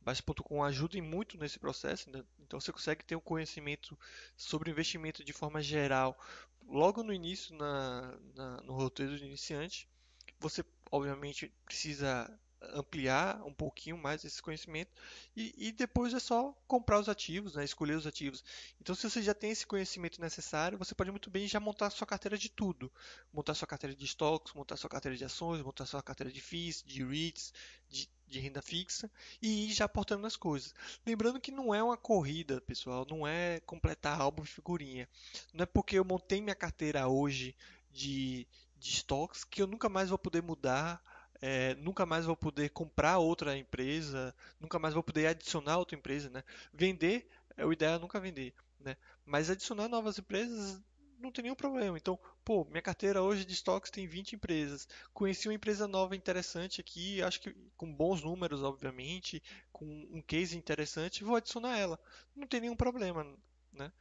Base.com 0.00 0.64
ajuda 0.64 1.00
muito 1.00 1.38
nesse 1.38 1.58
processo, 1.58 2.10
né? 2.10 2.24
então 2.38 2.60
você 2.60 2.72
consegue 2.72 3.04
ter 3.04 3.16
um 3.16 3.20
conhecimento 3.20 3.98
sobre 4.36 4.70
investimento 4.70 5.24
de 5.24 5.32
forma 5.32 5.60
geral 5.60 6.16
logo 6.68 7.02
no 7.02 7.12
início 7.12 7.56
na, 7.56 8.16
na, 8.34 8.60
no 8.62 8.72
roteiro 8.72 9.16
de 9.16 9.24
iniciante. 9.24 9.88
Você 10.38 10.64
obviamente 10.90 11.52
precisa 11.64 12.32
ampliar 12.72 13.42
um 13.44 13.52
pouquinho 13.52 13.98
mais 13.98 14.24
esse 14.24 14.42
conhecimento 14.42 14.90
e, 15.36 15.54
e, 15.68 15.72
depois 15.72 16.14
é 16.14 16.18
só 16.18 16.52
comprar 16.66 16.98
os 16.98 17.08
ativos, 17.08 17.54
né? 17.54 17.64
escolher 17.64 17.94
os 17.94 18.06
ativos. 18.06 18.42
Então, 18.80 18.94
se 18.94 19.08
você 19.08 19.22
já 19.22 19.34
tem 19.34 19.50
esse 19.50 19.66
conhecimento 19.66 20.20
necessário, 20.20 20.78
você 20.78 20.94
pode 20.94 21.10
muito 21.10 21.30
bem 21.30 21.46
já 21.46 21.60
montar 21.60 21.90
sua 21.90 22.06
carteira 22.06 22.38
de 22.38 22.48
tudo, 22.48 22.90
montar 23.32 23.54
sua 23.54 23.68
carteira 23.68 23.94
de 23.94 24.04
estoques, 24.04 24.54
montar 24.54 24.76
sua 24.76 24.90
carteira 24.90 25.16
de 25.16 25.24
ações, 25.24 25.62
montar 25.62 25.86
sua 25.86 26.02
carteira 26.02 26.32
de 26.32 26.40
FIIs, 26.40 26.82
de 26.82 27.04
REITs, 27.04 27.52
de, 27.88 28.08
de 28.26 28.38
renda 28.40 28.62
fixa 28.62 29.10
e 29.40 29.66
ir 29.66 29.72
já 29.72 29.84
aportando 29.84 30.22
nas 30.22 30.36
coisas. 30.36 30.74
Lembrando 31.04 31.40
que 31.40 31.52
não 31.52 31.74
é 31.74 31.82
uma 31.82 31.96
corrida, 31.96 32.60
pessoal, 32.62 33.06
não 33.08 33.26
é 33.26 33.60
completar 33.60 34.20
álbum 34.20 34.42
de 34.42 34.50
figurinha. 34.50 35.08
Não 35.52 35.62
é 35.62 35.66
porque 35.66 35.98
eu 35.98 36.04
montei 36.04 36.40
minha 36.40 36.54
carteira 36.54 37.06
hoje 37.06 37.54
de, 37.92 38.46
de 38.78 38.90
estoques 38.90 39.44
que 39.44 39.60
eu 39.60 39.66
nunca 39.66 39.88
mais 39.88 40.08
vou 40.08 40.18
poder 40.18 40.42
mudar 40.42 41.02
é, 41.40 41.74
nunca 41.76 42.06
mais 42.06 42.24
vou 42.24 42.36
poder 42.36 42.70
comprar 42.70 43.18
outra 43.18 43.56
empresa, 43.56 44.34
nunca 44.60 44.78
mais 44.78 44.94
vou 44.94 45.02
poder 45.02 45.26
adicionar 45.28 45.78
outra 45.78 45.96
empresa, 45.96 46.30
né? 46.30 46.42
Vender, 46.72 47.28
é 47.56 47.64
o 47.64 47.72
ideal 47.72 47.94
é 47.94 47.98
nunca 47.98 48.20
vender, 48.20 48.54
né? 48.80 48.96
Mas 49.24 49.50
adicionar 49.50 49.88
novas 49.88 50.18
empresas 50.18 50.80
não 51.18 51.32
tem 51.32 51.42
nenhum 51.42 51.54
problema. 51.54 51.96
Então, 51.96 52.18
pô, 52.44 52.64
minha 52.66 52.82
carteira 52.82 53.22
hoje 53.22 53.44
de 53.44 53.54
estoques 53.54 53.90
tem 53.90 54.06
20 54.06 54.34
empresas. 54.34 54.86
Conheci 55.12 55.48
uma 55.48 55.54
empresa 55.54 55.88
nova 55.88 56.14
interessante 56.14 56.80
aqui, 56.80 57.22
acho 57.22 57.40
que 57.40 57.54
com 57.76 57.92
bons 57.92 58.22
números, 58.22 58.62
obviamente, 58.62 59.42
com 59.72 59.86
um 60.10 60.22
case 60.22 60.56
interessante, 60.56 61.24
vou 61.24 61.36
adicionar 61.36 61.78
ela. 61.78 61.98
Não 62.34 62.46
tem 62.46 62.60
nenhum 62.60 62.76
problema, 62.76 63.26
né? 63.72 63.92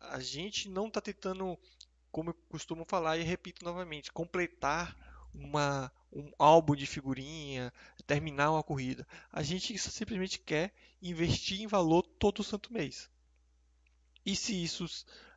a 0.00 0.20
gente 0.20 0.68
não 0.68 0.86
está 0.86 1.00
tentando, 1.00 1.58
como 2.12 2.30
eu 2.30 2.34
costumo 2.48 2.84
falar 2.84 3.18
e 3.18 3.22
repito 3.22 3.64
novamente, 3.64 4.12
completar 4.12 4.96
uma, 5.34 5.92
um 6.12 6.30
álbum 6.38 6.76
de 6.76 6.86
figurinha, 6.86 7.72
terminar 8.06 8.52
uma 8.52 8.62
corrida. 8.62 9.06
A 9.32 9.42
gente 9.42 9.76
simplesmente 9.78 10.38
quer 10.38 10.72
investir 11.02 11.60
em 11.60 11.66
valor 11.66 12.02
todo 12.02 12.44
santo 12.44 12.72
mês. 12.72 13.10
E 14.24 14.34
se 14.34 14.62
isso 14.62 14.86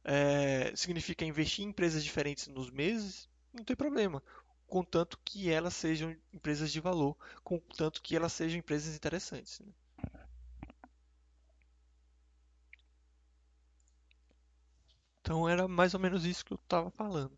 é, 0.04 0.72
significa 0.76 1.26
investir 1.26 1.66
em 1.66 1.70
empresas 1.70 2.04
diferentes 2.04 2.48
nos 2.48 2.70
meses, 2.70 3.28
não 3.54 3.64
tem 3.64 3.76
problema. 3.76 4.24
Contanto 4.68 5.20
que 5.24 5.50
elas 5.50 5.74
sejam 5.74 6.16
empresas 6.34 6.72
de 6.72 6.80
valor, 6.80 7.18
contanto 7.44 8.02
que 8.02 8.16
elas 8.16 8.34
sejam 8.34 8.60
empresas 8.60 8.96
interessantes. 8.96 9.60
Né? 9.60 9.74
Então 15.22 15.48
era 15.50 15.68
mais 15.68 15.94
ou 15.94 16.00
menos 16.00 16.26
isso 16.26 16.46
que 16.46 16.54
eu 16.54 16.60
estava 16.62 16.90
falando. 16.90 17.38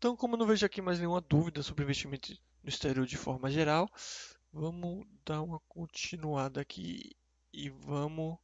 Então, 0.00 0.16
como 0.16 0.34
não 0.34 0.46
vejo 0.46 0.64
aqui 0.64 0.80
mais 0.80 0.98
nenhuma 0.98 1.20
dúvida 1.20 1.62
sobre 1.62 1.84
investimento 1.84 2.32
no 2.62 2.70
exterior 2.70 3.04
de 3.04 3.18
forma 3.18 3.50
geral, 3.50 3.86
vamos 4.50 5.06
dar 5.26 5.42
uma 5.42 5.60
continuada 5.68 6.58
aqui 6.58 7.14
e 7.52 7.68
vamos 7.68 8.38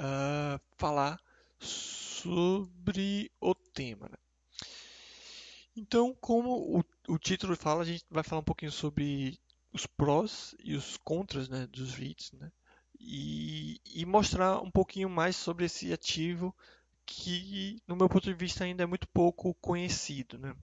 uh, 0.00 0.58
falar 0.78 1.20
sobre 1.60 3.30
o 3.38 3.54
tema. 3.54 4.08
Né? 4.08 4.16
Então, 5.76 6.16
como 6.22 6.78
o, 6.78 6.84
o, 7.06 7.18
título 7.18 7.54
fala, 7.54 7.82
a 7.82 7.84
gente 7.84 8.06
vai 8.10 8.24
falar 8.24 8.40
um 8.40 8.44
pouquinho 8.44 8.72
sobre 8.72 9.38
os 9.74 9.84
prós 9.84 10.54
e 10.58 10.74
os 10.74 10.96
contras 10.96 11.50
né, 11.50 11.66
dos 11.66 11.92
REITs 11.92 12.32
né? 12.32 12.50
e, 12.98 13.78
e 13.84 14.06
mostrar 14.06 14.62
um 14.62 14.70
pouquinho 14.70 15.10
mais 15.10 15.36
sobre 15.36 15.66
esse 15.66 15.92
ativo 15.92 16.56
que, 17.04 17.76
no 17.86 17.94
meu 17.94 18.08
ponto 18.08 18.24
de 18.24 18.32
vista, 18.32 18.64
ainda 18.64 18.84
é 18.84 18.86
muito 18.86 19.06
pouco 19.08 19.52
conhecido. 19.60 20.38
Né? 20.38 20.56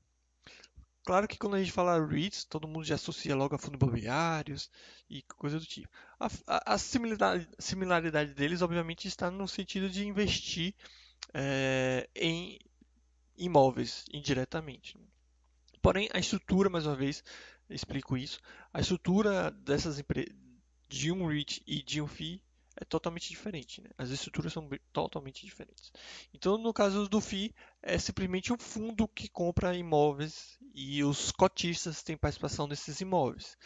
Claro 1.05 1.27
que 1.27 1.37
quando 1.37 1.55
a 1.55 1.59
gente 1.59 1.71
fala 1.71 2.03
REITs, 2.03 2.45
todo 2.45 2.67
mundo 2.67 2.83
já 2.83 2.95
associa 2.95 3.35
logo 3.35 3.53
a 3.53 3.59
fundos 3.59 3.79
imobiliários 3.79 4.71
e 5.07 5.21
coisa 5.21 5.59
do 5.59 5.65
tipo. 5.65 5.87
A, 6.19 6.25
a, 6.47 6.73
a 6.73 6.77
similaridade, 6.79 7.47
similaridade, 7.59 8.33
deles, 8.33 8.63
obviamente, 8.63 9.07
está 9.07 9.29
no 9.29 9.47
sentido 9.47 9.87
de 9.87 10.07
investir 10.07 10.73
é, 11.31 12.09
em 12.15 12.57
imóveis 13.37 14.03
indiretamente. 14.11 14.97
Porém, 15.79 16.09
a 16.11 16.17
estrutura, 16.17 16.71
mais 16.71 16.87
uma 16.87 16.95
vez, 16.95 17.23
explico 17.69 18.17
isso, 18.17 18.39
a 18.73 18.81
estrutura 18.81 19.51
dessas 19.51 20.03
de 20.89 21.11
um 21.11 21.27
REIT 21.27 21.61
e 21.67 21.83
de 21.83 22.01
um 22.01 22.07
FII 22.07 22.41
é 22.77 22.85
totalmente 22.85 23.29
diferente. 23.29 23.81
Né? 23.81 23.89
As 23.97 24.09
estruturas 24.09 24.51
são 24.51 24.67
totalmente 24.91 25.45
diferentes. 25.45 25.91
Então, 26.33 26.57
no 26.57 26.73
caso 26.73 27.07
do 27.07 27.21
FII, 27.21 27.53
é 27.81 27.97
simplesmente 27.97 28.51
um 28.51 28.57
fundo 28.57 29.07
que 29.07 29.29
compra 29.29 29.75
imóveis 29.75 30.57
e 30.73 31.03
os 31.03 31.31
cotistas 31.31 32.03
têm 32.03 32.17
participação 32.17 32.67
nesses 32.67 32.99
imóveis. 32.99 33.57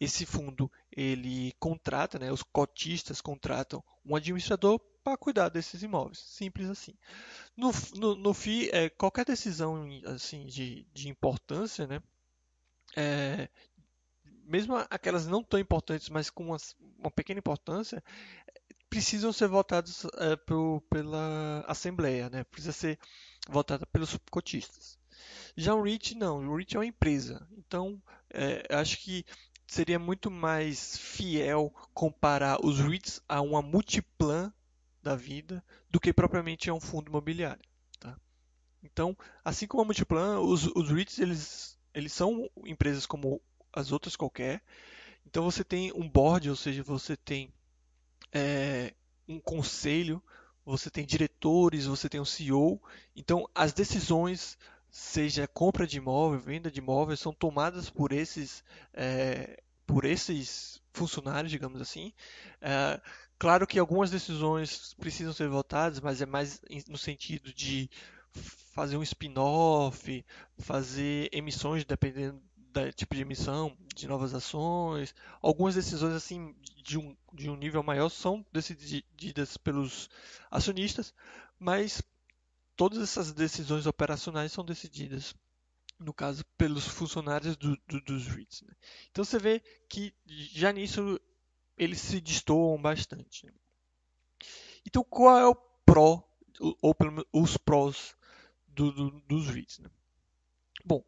Esse 0.00 0.24
fundo 0.24 0.70
ele 0.90 1.52
contrata, 1.58 2.18
né, 2.18 2.32
os 2.32 2.42
cotistas 2.42 3.20
contratam 3.20 3.82
um 4.04 4.16
administrador 4.16 4.80
para 5.02 5.16
cuidar 5.16 5.48
desses 5.48 5.82
imóveis, 5.82 6.18
simples 6.18 6.68
assim. 6.70 6.94
No, 7.56 7.70
no, 7.94 8.14
no 8.14 8.34
FII, 8.34 8.70
é, 8.70 8.88
qualquer 8.88 9.24
decisão 9.24 9.88
assim 10.06 10.46
de, 10.46 10.86
de 10.92 11.08
importância, 11.08 11.86
né, 11.86 12.00
é, 12.96 13.48
mesmo 14.48 14.76
aquelas 14.90 15.26
não 15.26 15.42
tão 15.44 15.60
importantes, 15.60 16.08
mas 16.08 16.30
com 16.30 16.46
uma, 16.46 16.56
uma 16.98 17.10
pequena 17.10 17.38
importância, 17.38 18.02
precisam 18.88 19.32
ser 19.32 19.48
votadas 19.48 20.06
é, 20.16 20.34
pro, 20.36 20.82
pela 20.90 21.64
Assembleia, 21.68 22.30
né? 22.30 22.44
precisa 22.44 22.72
ser 22.72 22.98
votada 23.48 23.86
pelos 23.86 24.18
cotistas. 24.30 24.98
Já 25.56 25.74
o 25.74 25.82
REIT 25.82 26.14
não, 26.14 26.38
o 26.38 26.56
REIT 26.56 26.76
é 26.76 26.78
uma 26.78 26.86
empresa, 26.86 27.46
então 27.56 28.00
é, 28.30 28.64
acho 28.74 28.98
que 28.98 29.24
seria 29.66 29.98
muito 29.98 30.30
mais 30.30 30.96
fiel 30.96 31.74
comparar 31.92 32.64
os 32.64 32.78
REITs 32.78 33.20
a 33.28 33.40
uma 33.42 33.60
multiplan 33.60 34.52
da 35.02 35.14
vida 35.14 35.62
do 35.90 36.00
que 36.00 36.12
propriamente 36.12 36.70
a 36.70 36.74
um 36.74 36.80
fundo 36.80 37.10
imobiliário. 37.10 37.62
Tá? 38.00 38.16
Então, 38.82 39.16
assim 39.44 39.66
como 39.66 39.82
a 39.82 39.84
multiplan, 39.84 40.40
os, 40.40 40.66
os 40.66 40.90
REITs 40.90 41.18
eles, 41.18 41.78
eles 41.92 42.12
são 42.12 42.48
empresas 42.64 43.04
como 43.04 43.42
as 43.72 43.92
outras 43.92 44.16
qualquer. 44.16 44.62
Então 45.26 45.44
você 45.44 45.62
tem 45.62 45.92
um 45.92 46.08
board, 46.08 46.48
ou 46.48 46.56
seja, 46.56 46.82
você 46.82 47.16
tem 47.16 47.52
é, 48.32 48.94
um 49.28 49.38
conselho, 49.38 50.22
você 50.64 50.90
tem 50.90 51.04
diretores, 51.04 51.86
você 51.86 52.08
tem 52.08 52.20
um 52.20 52.24
CEO. 52.24 52.80
Então 53.14 53.48
as 53.54 53.72
decisões, 53.72 54.56
seja 54.90 55.46
compra 55.46 55.86
de 55.86 55.98
imóvel, 55.98 56.38
venda 56.38 56.70
de 56.70 56.80
imóvel, 56.80 57.16
são 57.16 57.32
tomadas 57.32 57.90
por 57.90 58.12
esses, 58.12 58.64
é, 58.94 59.62
por 59.86 60.04
esses 60.04 60.80
funcionários, 60.92 61.50
digamos 61.50 61.80
assim. 61.80 62.12
É, 62.60 63.00
claro 63.38 63.66
que 63.66 63.78
algumas 63.78 64.10
decisões 64.10 64.94
precisam 64.94 65.32
ser 65.32 65.48
votadas, 65.48 66.00
mas 66.00 66.22
é 66.22 66.26
mais 66.26 66.60
no 66.88 66.98
sentido 66.98 67.52
de 67.52 67.90
fazer 68.32 68.96
um 68.96 69.02
spin-off, 69.02 70.24
fazer 70.58 71.28
emissões 71.32 71.84
dependendo 71.84 72.40
da 72.72 72.92
tipo 72.92 73.14
de 73.14 73.22
emissão, 73.22 73.76
de 73.94 74.06
novas 74.06 74.34
ações. 74.34 75.14
Algumas 75.40 75.74
decisões 75.74 76.14
assim 76.14 76.54
de 76.82 76.98
um, 76.98 77.16
de 77.32 77.50
um 77.50 77.56
nível 77.56 77.82
maior 77.82 78.08
são 78.08 78.44
decididas 78.52 79.56
pelos 79.56 80.08
acionistas, 80.50 81.14
mas 81.58 82.02
todas 82.76 83.00
essas 83.02 83.32
decisões 83.32 83.86
operacionais 83.86 84.52
são 84.52 84.64
decididas, 84.64 85.34
no 85.98 86.12
caso, 86.12 86.44
pelos 86.56 86.86
funcionários 86.86 87.56
do, 87.56 87.76
do, 87.88 88.00
dos 88.02 88.26
REITs. 88.28 88.62
Né? 88.62 88.72
Então 89.10 89.24
você 89.24 89.38
vê 89.38 89.60
que 89.88 90.14
já 90.26 90.72
nisso 90.72 91.20
eles 91.76 92.00
se 92.00 92.20
destoam 92.20 92.80
bastante. 92.80 93.46
Né? 93.46 93.52
Então 94.86 95.04
qual 95.04 95.38
é 95.38 95.46
o 95.46 95.54
pró, 95.84 96.22
ou 96.80 96.94
pelo 96.94 97.12
menos 97.12 97.26
os 97.32 97.56
prós 97.56 98.16
do, 98.68 99.10
dos 99.22 99.48
REITs? 99.48 99.80
Né? 99.80 99.90
Bom, 100.84 101.04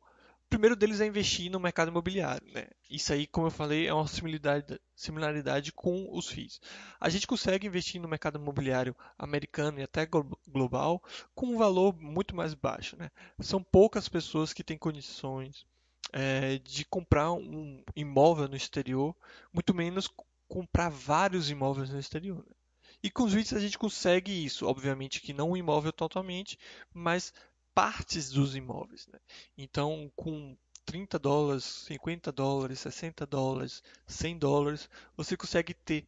primeiro 0.51 0.75
deles 0.75 1.01
é 1.01 1.07
investir 1.07 1.51
no 1.51 1.61
mercado 1.61 1.89
imobiliário. 1.89 2.47
Né? 2.53 2.67
Isso 2.91 3.13
aí, 3.13 3.27
como 3.27 3.47
eu 3.47 3.51
falei, 3.53 3.87
é 3.87 3.95
uma 3.95 4.07
similaridade, 4.09 4.81
similaridade 4.97 5.73
com 5.73 6.09
os 6.11 6.29
FIIs. 6.29 6.61
A 7.01 7.09
gente 7.09 7.27
consegue 7.27 7.69
investir 7.69 8.01
no 8.01 8.09
mercado 8.09 8.39
imobiliário 8.39 8.95
americano 9.17 9.79
e 9.79 9.83
até 9.85 10.07
global 10.49 11.03
com 11.35 11.47
um 11.47 11.57
valor 11.57 11.97
muito 11.97 12.35
mais 12.35 12.53
baixo. 12.53 12.97
Né? 12.97 13.11
São 13.41 13.63
poucas 13.63 14.09
pessoas 14.09 14.53
que 14.53 14.65
têm 14.65 14.77
condições 14.77 15.65
é, 16.13 16.59
de 16.59 16.85
comprar 16.85 17.33
um 17.33 17.83
imóvel 17.95 18.49
no 18.49 18.57
exterior, 18.57 19.15
muito 19.53 19.73
menos 19.73 20.11
comprar 20.49 20.89
vários 20.89 21.49
imóveis 21.49 21.91
no 21.91 21.99
exterior. 22.01 22.45
Né? 22.45 22.55
E 23.03 23.11
com 23.11 23.23
os 23.23 23.33
REITs 23.33 23.55
a 23.55 23.61
gente 23.61 23.79
consegue 23.79 24.45
isso, 24.45 24.67
obviamente 24.67 25.21
que 25.21 25.33
não 25.33 25.53
o 25.53 25.57
imóvel 25.57 25.93
totalmente, 25.93 26.59
mas 26.93 27.33
partes 27.81 28.29
dos 28.29 28.55
imóveis. 28.55 29.07
Né? 29.07 29.19
Então, 29.57 30.13
com 30.15 30.55
30 30.85 31.19
dólares, 31.19 31.65
50 31.65 32.31
dólares, 32.31 32.81
60 32.81 33.25
dólares, 33.25 33.83
100 34.07 34.39
dólares, 34.39 34.91
você 35.17 35.35
consegue 35.35 35.73
ter, 35.73 36.07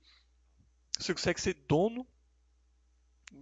você 0.98 1.14
consegue 1.14 1.40
ser 1.40 1.54
dono 1.66 2.06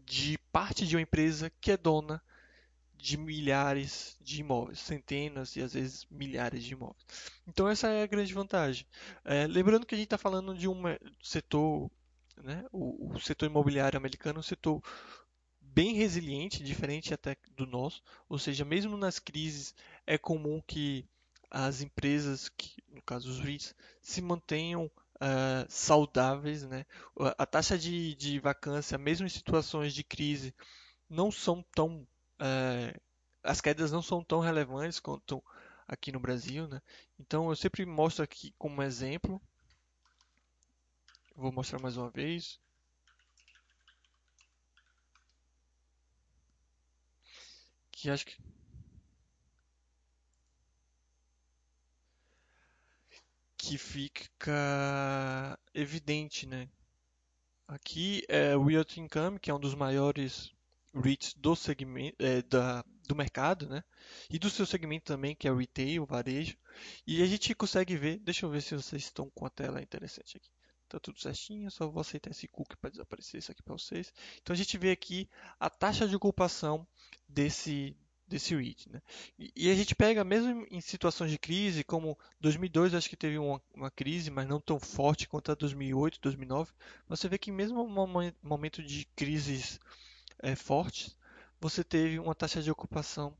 de 0.06 0.38
parte 0.52 0.86
de 0.86 0.94
uma 0.94 1.02
empresa 1.02 1.50
que 1.60 1.72
é 1.72 1.76
dona 1.76 2.22
de 2.96 3.16
milhares 3.16 4.16
de 4.20 4.42
imóveis, 4.42 4.78
centenas 4.78 5.56
e 5.56 5.62
às 5.62 5.72
vezes 5.72 6.06
milhares 6.08 6.62
de 6.62 6.74
imóveis. 6.74 7.04
Então 7.48 7.68
essa 7.68 7.88
é 7.88 8.04
a 8.04 8.06
grande 8.06 8.32
vantagem. 8.32 8.86
É, 9.24 9.48
lembrando 9.48 9.84
que 9.84 9.94
a 9.96 9.98
gente 9.98 10.06
está 10.06 10.18
falando 10.18 10.54
de 10.54 10.68
um 10.68 10.80
setor, 11.20 11.90
né, 12.36 12.64
o, 12.70 13.12
o, 13.12 13.18
setor 13.18 13.46
imobiliário 13.46 13.96
americano 13.96 14.38
é 14.38 14.40
um 14.40 14.44
setor 14.44 14.80
bem 15.74 15.94
resiliente, 15.94 16.62
diferente 16.62 17.14
até 17.14 17.36
do 17.56 17.66
nosso. 17.66 18.02
Ou 18.28 18.38
seja, 18.38 18.64
mesmo 18.64 18.96
nas 18.96 19.18
crises 19.18 19.74
é 20.06 20.18
comum 20.18 20.62
que 20.66 21.06
as 21.50 21.80
empresas, 21.80 22.48
que, 22.48 22.82
no 22.88 23.02
caso 23.02 23.30
os 23.30 23.40
REITs, 23.40 23.74
se 24.00 24.20
mantenham 24.20 24.86
uh, 24.86 25.66
saudáveis, 25.68 26.62
né? 26.64 26.84
A 27.36 27.46
taxa 27.46 27.76
de, 27.76 28.14
de 28.14 28.38
vacância, 28.38 28.96
mesmo 28.98 29.26
em 29.26 29.30
situações 29.30 29.94
de 29.94 30.04
crise, 30.04 30.54
não 31.08 31.30
são 31.30 31.64
tão 31.74 32.06
é, 32.38 32.98
as 33.42 33.60
quedas 33.60 33.92
não 33.92 34.02
são 34.02 34.22
tão 34.24 34.40
relevantes 34.40 35.00
quanto 35.00 35.42
aqui 35.86 36.12
no 36.12 36.20
Brasil, 36.20 36.68
né? 36.68 36.80
Então 37.18 37.48
eu 37.48 37.56
sempre 37.56 37.84
mostro 37.84 38.24
aqui 38.24 38.54
como 38.58 38.82
exemplo. 38.82 39.40
Vou 41.36 41.52
mostrar 41.52 41.80
mais 41.80 41.96
uma 41.96 42.10
vez. 42.10 42.58
Que 48.00 48.08
acho 48.08 48.24
que 48.24 48.36
que 53.58 53.76
fica 53.76 55.58
evidente, 55.74 56.46
né? 56.46 56.66
Aqui 57.68 58.24
é 58.26 58.56
o 58.56 58.64
Realty 58.64 59.00
Income, 59.00 59.38
que 59.38 59.50
é 59.50 59.54
um 59.54 59.60
dos 59.60 59.74
maiores 59.74 60.50
REITs 60.94 61.34
do 61.34 61.54
segmento 61.54 62.16
é, 62.18 62.40
da, 62.40 62.82
do 63.06 63.14
mercado, 63.14 63.68
né? 63.68 63.84
E 64.30 64.38
do 64.38 64.48
seu 64.48 64.64
segmento 64.64 65.04
também, 65.04 65.36
que 65.36 65.46
é 65.46 65.52
o 65.52 65.58
retail, 65.58 66.02
o 66.02 66.06
varejo. 66.06 66.56
E 67.06 67.22
a 67.22 67.26
gente 67.26 67.54
consegue 67.54 67.98
ver, 67.98 68.18
deixa 68.20 68.46
eu 68.46 68.50
ver 68.50 68.62
se 68.62 68.74
vocês 68.74 69.02
estão 69.02 69.28
com 69.34 69.44
a 69.44 69.50
tela 69.50 69.82
interessante 69.82 70.38
aqui. 70.38 70.50
Tá 70.90 70.98
tudo 70.98 71.20
certinho, 71.20 71.70
só 71.70 71.86
vou 71.86 72.00
aceitar 72.00 72.32
esse 72.32 72.48
cookie 72.48 72.76
para 72.76 72.90
desaparecer 72.90 73.38
isso 73.38 73.52
aqui 73.52 73.62
para 73.62 73.74
vocês. 73.74 74.12
Então 74.42 74.52
a 74.52 74.56
gente 74.56 74.76
vê 74.76 74.90
aqui 74.90 75.30
a 75.60 75.70
taxa 75.70 76.08
de 76.08 76.16
ocupação 76.16 76.84
desse 77.28 77.96
desse 78.26 78.54
REIT, 78.56 78.88
né? 78.90 79.00
E, 79.38 79.52
e, 79.56 79.70
a 79.70 79.74
gente 79.74 79.94
pega 79.94 80.24
mesmo 80.24 80.66
em 80.70 80.80
situações 80.80 81.30
de 81.30 81.38
crise, 81.38 81.84
como 81.84 82.18
2002 82.40 82.94
acho 82.94 83.08
que 83.08 83.16
teve 83.16 83.38
uma, 83.38 83.60
uma 83.74 83.90
crise, 83.90 84.30
mas 84.30 84.48
não 84.48 84.60
tão 84.60 84.80
forte 84.80 85.28
quanto 85.28 85.52
a 85.52 85.54
2008, 85.54 86.20
2009. 86.20 86.72
Você 87.08 87.28
vê 87.28 87.38
que 87.38 87.52
mesmo 87.52 87.86
no 87.86 88.32
momento 88.42 88.82
de 88.82 89.04
crises 89.16 89.80
é, 90.40 90.56
fortes, 90.56 91.16
você 91.60 91.84
teve 91.84 92.18
uma 92.18 92.34
taxa 92.34 92.60
de 92.60 92.70
ocupação 92.70 93.36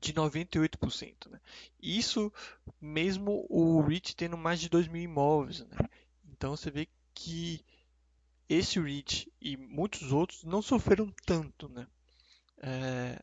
de 0.00 0.12
98%. 0.12 1.28
Né? 1.30 1.40
Isso 1.80 2.32
mesmo 2.80 3.46
o 3.48 3.80
REIT 3.82 4.16
tendo 4.16 4.36
mais 4.36 4.60
de 4.60 4.68
2 4.68 4.88
mil 4.88 5.02
imóveis. 5.02 5.60
Né? 5.60 5.76
Então 6.36 6.56
você 6.56 6.70
vê 6.70 6.86
que 7.14 7.64
esse 8.48 8.78
REIT 8.78 9.32
e 9.40 9.56
muitos 9.56 10.12
outros 10.12 10.44
não 10.44 10.60
sofreram 10.60 11.12
tanto. 11.24 11.68
Né? 11.68 11.86
É, 12.58 13.18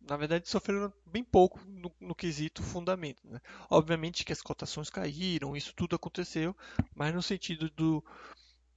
na 0.00 0.16
verdade, 0.16 0.48
sofreram 0.48 0.92
bem 1.06 1.24
pouco 1.24 1.58
no, 1.66 1.90
no 2.00 2.14
quesito 2.14 2.62
fundamento. 2.62 3.26
Né? 3.26 3.40
Obviamente 3.70 4.24
que 4.24 4.32
as 4.32 4.42
cotações 4.42 4.90
caíram, 4.90 5.56
isso 5.56 5.74
tudo 5.74 5.96
aconteceu, 5.96 6.54
mas 6.94 7.14
no 7.14 7.22
sentido 7.22 7.70
do 7.70 8.04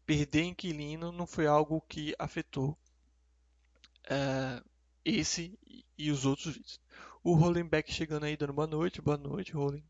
perder 0.06 0.44
inquilino 0.44 1.12
não 1.12 1.28
foi 1.28 1.46
algo 1.46 1.82
que 1.82 2.16
afetou 2.18 2.78
uh, 4.06 4.66
esse 5.04 5.60
e 5.98 6.10
os 6.10 6.26
outros 6.26 6.54
vídeos. 6.56 6.80
O 7.22 7.34
Rollenbeck 7.34 7.92
chegando 7.92 8.24
aí 8.24 8.38
dando 8.38 8.54
boa 8.54 8.68
noite, 8.68 9.02
boa 9.02 9.18
noite, 9.18 9.52
Rolling. 9.52 9.84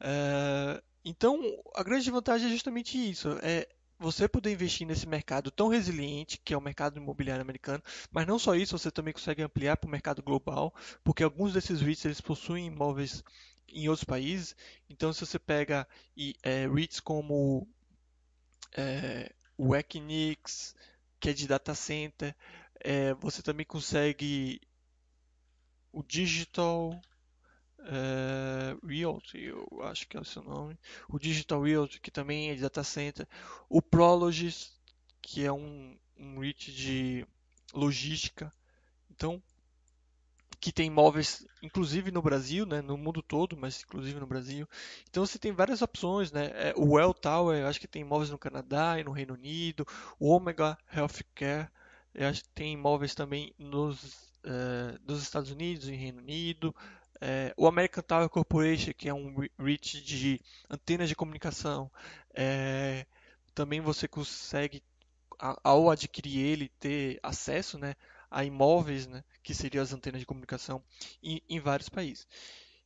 Uh, 0.00 0.80
então, 1.04 1.40
a 1.74 1.82
grande 1.82 2.10
vantagem 2.10 2.48
é 2.48 2.50
justamente 2.50 2.98
isso, 2.98 3.30
é 3.42 3.68
você 3.98 4.26
poder 4.26 4.52
investir 4.52 4.86
nesse 4.86 5.06
mercado 5.06 5.50
tão 5.50 5.68
resiliente 5.68 6.40
que 6.42 6.54
é 6.54 6.56
o 6.56 6.60
mercado 6.60 6.98
imobiliário 6.98 7.42
americano, 7.42 7.82
mas 8.10 8.26
não 8.26 8.38
só 8.38 8.54
isso, 8.54 8.78
você 8.78 8.90
também 8.90 9.12
consegue 9.12 9.42
ampliar 9.42 9.76
para 9.76 9.86
o 9.86 9.90
mercado 9.90 10.22
global, 10.22 10.74
porque 11.04 11.22
alguns 11.22 11.52
desses 11.52 11.82
REITs 11.82 12.06
eles 12.06 12.20
possuem 12.20 12.66
imóveis 12.66 13.22
em 13.68 13.88
outros 13.88 14.04
países. 14.04 14.56
Então, 14.88 15.12
se 15.12 15.24
você 15.24 15.38
pega 15.38 15.86
e, 16.16 16.34
é, 16.42 16.66
REITs 16.66 16.98
como 16.98 17.68
é, 18.72 19.32
o 19.56 19.76
Equinix, 19.76 20.74
que 21.20 21.28
é 21.28 21.32
de 21.34 21.46
data 21.46 21.74
center, 21.74 22.34
é, 22.80 23.12
você 23.14 23.42
também 23.42 23.66
consegue 23.66 24.60
o 25.92 26.02
Digital 26.02 26.98
é, 27.86 28.76
Realty, 28.86 29.38
eu 29.38 29.66
acho 29.82 30.06
que 30.06 30.16
é 30.16 30.20
o 30.20 30.24
seu 30.24 30.42
nome. 30.42 30.78
O 31.08 31.18
Digital 31.18 31.62
Realty, 31.62 32.00
que 32.00 32.10
também 32.10 32.50
é 32.50 32.54
de 32.54 32.62
data 32.62 32.82
center. 32.82 33.26
O 33.68 33.80
Prologis, 33.80 34.72
que 35.22 35.44
é 35.44 35.52
um, 35.52 35.96
um 36.18 36.38
REIT 36.38 36.72
de 36.72 37.26
logística. 37.72 38.52
Então, 39.10 39.42
que 40.60 40.72
tem 40.72 40.88
imóveis, 40.88 41.46
inclusive 41.62 42.10
no 42.10 42.20
Brasil, 42.20 42.66
né, 42.66 42.82
no 42.82 42.98
mundo 42.98 43.22
todo, 43.22 43.56
mas 43.56 43.82
inclusive 43.82 44.20
no 44.20 44.26
Brasil. 44.26 44.68
Então 45.08 45.24
você 45.24 45.38
tem 45.38 45.52
várias 45.52 45.80
opções, 45.80 46.30
né? 46.30 46.50
É, 46.54 46.74
o 46.76 46.92
Well 46.92 47.14
Tower, 47.14 47.64
acho 47.64 47.80
que 47.80 47.88
tem 47.88 48.02
imóveis 48.02 48.30
no 48.30 48.38
Canadá 48.38 48.98
e 49.00 49.04
no 49.04 49.12
Reino 49.12 49.34
Unido. 49.34 49.86
O 50.18 50.28
Omega 50.30 50.76
Healthcare 50.94 51.70
eu 52.14 52.28
acho 52.28 52.42
que 52.42 52.48
tem 52.50 52.72
imóveis 52.72 53.14
também 53.14 53.54
nos, 53.58 54.02
uh, 54.44 54.98
nos 55.06 55.22
Estados 55.22 55.50
Unidos 55.50 55.88
e 55.88 55.94
Reino 55.94 56.18
Unido. 56.18 56.74
Uh, 57.20 57.52
o 57.56 57.66
American 57.66 58.02
Tower 58.02 58.28
Corporation, 58.28 58.92
que 58.96 59.08
é 59.08 59.14
um 59.14 59.34
REIT 59.58 60.02
de 60.02 60.40
antenas 60.70 61.08
de 61.08 61.14
comunicação, 61.14 61.90
uh, 62.30 63.06
também 63.54 63.80
você 63.80 64.08
consegue, 64.08 64.82
ao 65.38 65.90
adquirir 65.90 66.38
ele, 66.38 66.68
ter 66.80 67.20
acesso 67.22 67.78
né, 67.78 67.94
a 68.30 68.44
imóveis, 68.44 69.06
né, 69.06 69.22
que 69.42 69.54
seriam 69.54 69.82
as 69.82 69.92
antenas 69.92 70.20
de 70.20 70.26
comunicação, 70.26 70.82
em, 71.22 71.42
em 71.48 71.60
vários 71.60 71.88
países. 71.90 72.26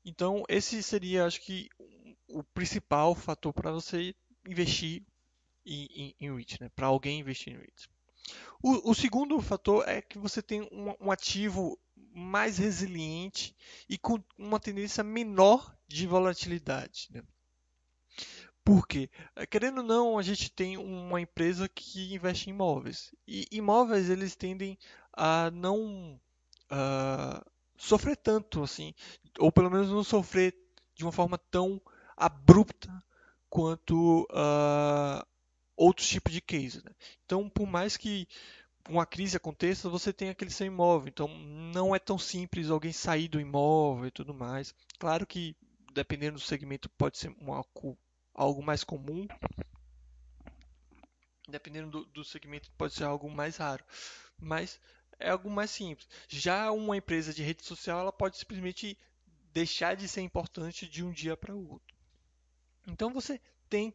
Então, 0.05 0.45
esse 0.49 0.83
seria, 0.83 1.25
acho 1.27 1.41
que, 1.41 1.69
o 2.29 2.43
principal 2.43 3.15
fator 3.15 3.53
para 3.53 3.71
você 3.71 4.15
investir 4.47 5.03
em, 5.65 5.87
em, 5.95 6.15
em 6.21 6.35
REIT, 6.35 6.61
né? 6.61 6.71
para 6.75 6.87
alguém 6.87 7.21
investir 7.21 7.53
em 7.53 7.57
REIT. 7.57 7.89
O, 8.63 8.91
o 8.91 8.95
segundo 8.95 9.41
fator 9.41 9.87
é 9.89 10.03
que 10.03 10.19
você 10.19 10.43
tem 10.43 10.63
um, 10.63 10.95
um 11.01 11.11
ativo 11.11 11.79
mais 12.15 12.59
resiliente 12.59 13.55
e 13.89 13.99
com 13.99 14.23
uma 14.39 14.61
tendência 14.61 15.03
menor 15.03 15.77
de 15.89 16.07
volatilidade. 16.07 17.09
Né? 17.13 17.23
Por 18.65 18.87
quê? 18.87 19.11
Querendo 19.51 19.79
ou 19.79 19.85
não, 19.85 20.19
a 20.19 20.23
gente 20.23 20.51
tem 20.51 20.77
uma 20.79 21.21
empresa 21.21 21.69
que 21.69 22.15
investe 22.15 22.49
em 22.49 22.53
imóveis. 22.55 23.15
E 23.27 23.47
imóveis 23.51 24.09
eles 24.09 24.35
tendem 24.35 24.79
a 25.13 25.51
não 25.51 26.19
sofrer 27.77 28.17
tanto 28.17 28.63
assim, 28.63 28.95
ou 29.39 29.53
pelo 29.53 29.71
menos 29.71 29.91
não 29.91 30.03
sofrer 30.03 30.55
de 30.95 31.05
uma 31.05 31.13
forma 31.13 31.39
tão 31.39 31.81
abrupta 32.17 32.91
quanto 33.51 34.23
uh, 34.31 35.27
outros 35.77 36.09
tipos 36.09 36.33
de 36.33 36.41
case. 36.41 36.83
Né? 36.85 36.91
Então, 37.25 37.49
por 37.49 37.67
mais 37.67 37.97
que 37.97 38.27
uma 38.89 39.07
crise 39.07 39.37
aconteça, 39.37 39.89
você 39.89 40.13
tem 40.13 40.29
aquele 40.29 40.51
seu 40.51 40.67
imóvel. 40.67 41.09
Então, 41.09 41.29
não 41.29 41.95
é 41.95 41.99
tão 41.99 42.19
simples 42.19 42.71
alguém 42.71 42.93
sair 42.93 43.29
do 43.29 43.41
imóvel 43.41 44.07
e 44.07 44.11
tudo 44.11 44.35
mais. 44.35 44.75
Claro 44.99 45.27
que, 45.27 45.57
dependendo 45.93 46.39
do 46.39 46.45
segmento, 46.45 46.89
pode 46.91 47.19
ser 47.19 47.35
uma, 47.41 47.65
algo 48.35 48.63
mais 48.63 48.85
comum. 48.85 49.27
Dependendo 51.49 51.91
do, 51.91 52.05
do 52.07 52.25
segmento, 52.25 52.71
pode 52.73 52.95
ser 52.95 53.05
algo 53.05 53.31
mais 53.31 53.57
raro. 53.57 53.85
Mas 54.39 54.79
é 55.19 55.31
algo 55.31 55.49
mais 55.49 55.71
simples. 55.71 56.09
Já 56.29 56.71
uma 56.71 56.97
empresa 56.97 57.33
de 57.33 57.43
rede 57.43 57.65
social, 57.65 58.01
ela 58.01 58.13
pode 58.13 58.37
simplesmente 58.37 58.99
deixar 59.53 59.95
de 59.95 60.09
ser 60.09 60.21
importante 60.21 60.89
de 60.89 61.03
um 61.05 61.13
dia 61.13 61.37
para 61.37 61.55
o 61.55 61.71
outro. 61.71 61.95
Então, 62.87 63.13
você 63.13 63.41
tem 63.71 63.95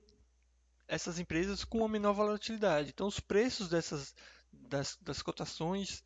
essas 0.88 1.20
empresas 1.20 1.64
com 1.64 1.80
uma 1.80 1.88
menor 1.88 2.14
volatilidade. 2.14 2.90
Então, 2.90 3.06
os 3.06 3.20
preços 3.20 3.70
dessas 3.70 4.16
das, 4.52 4.98
das 5.02 5.22
cotações 5.22 6.04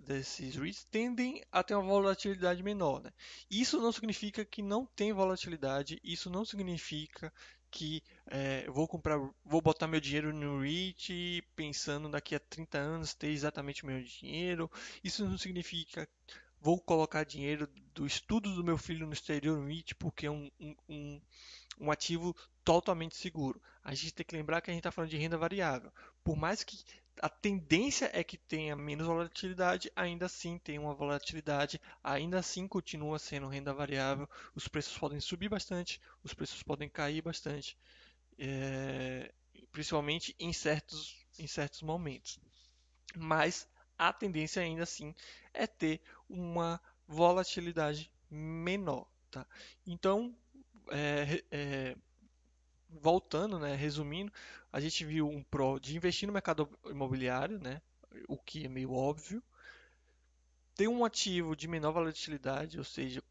desses 0.00 0.56
REITs 0.56 0.84
tendem 0.90 1.44
a 1.52 1.62
ter 1.62 1.74
uma 1.74 1.82
volatilidade 1.82 2.62
menor. 2.62 3.02
Né? 3.02 3.12
Isso 3.50 3.80
não 3.80 3.92
significa 3.92 4.44
que 4.44 4.62
não 4.62 4.86
tem 4.86 5.12
volatilidade, 5.12 6.00
isso 6.02 6.30
não 6.30 6.44
significa 6.44 7.32
que 7.70 8.02
é, 8.26 8.70
vou 8.70 8.86
comprar, 8.86 9.18
vou 9.44 9.60
botar 9.60 9.86
meu 9.86 10.00
dinheiro 10.00 10.32
no 10.32 10.60
REIT 10.60 11.42
pensando 11.56 12.08
daqui 12.08 12.34
a 12.34 12.40
30 12.40 12.78
anos 12.78 13.14
ter 13.14 13.28
exatamente 13.28 13.82
o 13.82 13.86
meu 13.86 14.02
dinheiro. 14.02 14.70
Isso 15.02 15.24
não 15.24 15.36
significa 15.36 16.08
vou 16.64 16.80
colocar 16.80 17.24
dinheiro 17.24 17.68
do 17.92 18.06
estudo 18.06 18.54
do 18.54 18.64
meu 18.64 18.78
filho 18.78 19.06
no 19.06 19.12
exterior 19.12 19.58
no 19.58 19.68
IT 19.68 19.94
porque 19.96 20.24
é 20.24 20.30
um, 20.30 20.50
um, 20.88 21.20
um 21.78 21.90
ativo 21.90 22.34
totalmente 22.64 23.16
seguro. 23.16 23.60
A 23.82 23.94
gente 23.94 24.14
tem 24.14 24.24
que 24.24 24.34
lembrar 24.34 24.62
que 24.62 24.70
a 24.70 24.72
gente 24.72 24.80
está 24.80 24.90
falando 24.90 25.10
de 25.10 25.18
renda 25.18 25.36
variável. 25.36 25.92
Por 26.24 26.36
mais 26.36 26.64
que 26.64 26.82
a 27.20 27.28
tendência 27.28 28.10
é 28.12 28.24
que 28.24 28.36
tenha 28.36 28.74
menos 28.74 29.06
volatilidade, 29.06 29.90
ainda 29.94 30.26
assim 30.26 30.58
tem 30.58 30.78
uma 30.78 30.94
volatilidade, 30.94 31.80
ainda 32.02 32.38
assim 32.38 32.66
continua 32.66 33.18
sendo 33.18 33.48
renda 33.48 33.72
variável. 33.72 34.28
Os 34.54 34.68
preços 34.68 34.96
podem 34.98 35.20
subir 35.20 35.48
bastante, 35.48 36.00
os 36.22 36.34
preços 36.34 36.62
podem 36.62 36.88
cair 36.88 37.22
bastante, 37.22 37.78
é, 38.38 39.32
principalmente 39.70 40.34
em 40.38 40.52
certos, 40.52 41.24
em 41.38 41.46
certos 41.46 41.82
momentos. 41.82 42.38
Mas 43.16 43.68
a 43.96 44.12
tendência 44.12 44.62
ainda 44.62 44.82
assim 44.82 45.14
é 45.52 45.66
ter 45.66 46.00
uma 46.28 46.80
volatilidade 47.06 48.10
menor. 48.30 49.06
Tá? 49.30 49.46
Então, 49.86 50.36
é, 50.90 51.42
é, 51.50 51.96
voltando, 53.00 53.58
né, 53.58 53.74
resumindo, 53.74 54.32
a 54.72 54.80
gente 54.80 55.04
viu 55.04 55.28
um 55.28 55.42
pró 55.42 55.78
de 55.78 55.96
investir 55.96 56.26
no 56.26 56.32
mercado 56.32 56.68
imobiliário, 56.86 57.58
né, 57.58 57.80
o 58.28 58.36
que 58.36 58.64
é 58.64 58.68
meio 58.68 58.92
óbvio. 58.92 59.42
Tem 60.74 60.88
um 60.88 61.04
ativo 61.04 61.54
de 61.54 61.68
menor 61.68 61.92
volatilidade, 61.92 62.78
ou 62.78 62.84
seja, 62.84 63.22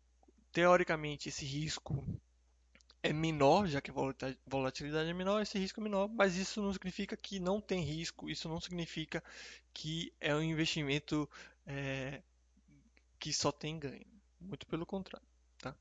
teoricamente 0.52 1.30
esse 1.30 1.45
risco 1.45 2.06
é 3.02 3.12
menor, 3.12 3.67
já 3.67 3.82
que 3.82 3.91
a 3.91 3.93
volatilidade 4.47 5.10
é 5.10 5.13
menor, 5.13 5.41
esse 5.41 5.60
risco 5.60 5.82
é 5.82 5.84
menor, 5.84 6.08
mas 6.08 6.38
isso 6.38 6.62
não 6.62 6.71
significa 6.71 7.17
que 7.17 7.38
não 7.38 7.60
tem 7.60 7.82
risco, 7.82 8.30
isso 8.30 8.47
não 8.47 8.62
significa 8.62 9.21
que 9.73 10.13
é 10.21 10.34
um 10.34 10.41
investimento 10.41 11.30
é, 11.65 12.21
que 13.19 13.34
só 13.34 13.52
tem 13.52 13.78
ganho. 13.78 14.06
Muito 14.39 14.65
pelo 14.67 14.86
contrário. 14.86 15.28
Tá? 15.58 15.76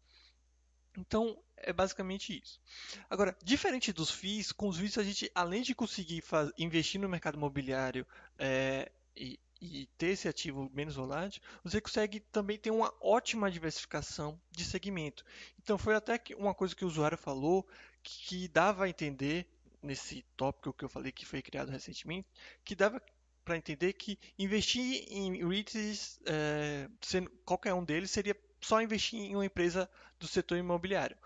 Então, 0.97 1.39
é 1.63 1.73
basicamente 1.73 2.41
isso. 2.43 2.61
Agora, 3.09 3.37
diferente 3.43 3.93
dos 3.93 4.11
FIIs, 4.11 4.53
com 4.53 4.69
os 4.69 4.79
FIIs 4.79 4.99
a 4.99 5.03
gente, 5.03 5.31
além 5.35 5.63
de 5.63 5.75
conseguir 5.75 6.23
investir 6.59 7.01
no 7.01 7.09
mercado 7.09 7.37
imobiliário 7.37 8.07
é, 8.39 8.91
e, 9.17 9.39
e, 9.61 9.87
ter 9.99 10.09
esse 10.09 10.29
ativo 10.29 10.71
menos 10.75 10.97
volátil, 10.97 11.43
você 11.63 11.81
consegue 11.81 12.21
também 12.21 12.59
ter 12.59 12.71
uma 12.71 12.93
ótima 13.01 13.51
diversificação 13.51 14.41
de 14.51 14.65
segmento. 14.65 15.25
Então, 15.63 15.79
foi 15.79 15.95
até 15.95 16.19
que 16.19 16.35
uma 16.35 16.55
coisa 16.55 16.75
que 16.75 16.85
o 16.85 16.89
usuário 16.89 17.17
falou 17.17 17.67
que, 18.03 18.27
que 18.27 18.49
dava 18.49 18.85
a 18.85 18.89
entender 18.89 19.47
nesse 19.83 20.25
tópico 20.37 20.73
que 20.73 20.85
eu 20.85 20.89
falei 20.89 21.11
que 21.11 21.27
foi 21.27 21.43
criado 21.43 21.71
recentemente, 21.71 22.29
que 22.65 22.75
dava 22.75 23.03
para 23.45 23.57
entender 23.57 23.93
que 23.95 24.19
investir 24.39 25.05
em 25.09 25.47
REITs, 25.47 26.21
é, 26.27 26.89
sendo, 27.01 27.29
qualquer 27.45 27.75
um 27.75 27.85
deles, 27.85 28.11
seria 28.11 28.37
só 28.61 28.81
investir 28.81 29.19
em 29.19 29.35
uma 29.35 29.45
empresa 29.45 29.91
do 30.19 30.29
setor 30.29 30.57
imobiliário. 30.57 31.17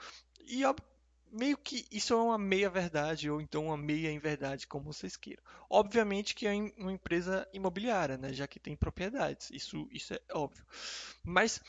E 0.46 0.62
meio 1.30 1.58
que 1.58 1.86
isso 1.90 2.14
é 2.14 2.16
uma 2.16 2.38
meia 2.38 2.70
verdade 2.70 3.30
ou 3.30 3.40
então 3.40 3.66
uma 3.66 3.76
meia 3.76 4.12
inverdade, 4.12 4.66
como 4.66 4.92
vocês 4.92 5.16
queiram. 5.16 5.42
Obviamente 5.68 6.34
que 6.34 6.46
é 6.46 6.54
uma 6.78 6.92
empresa 6.92 7.46
imobiliária, 7.52 8.16
né, 8.16 8.32
já 8.32 8.46
que 8.46 8.60
tem 8.60 8.76
propriedades, 8.76 9.50
isso, 9.50 9.88
isso 9.90 10.14
é 10.14 10.20
óbvio. 10.32 10.64
Mas 11.22 11.60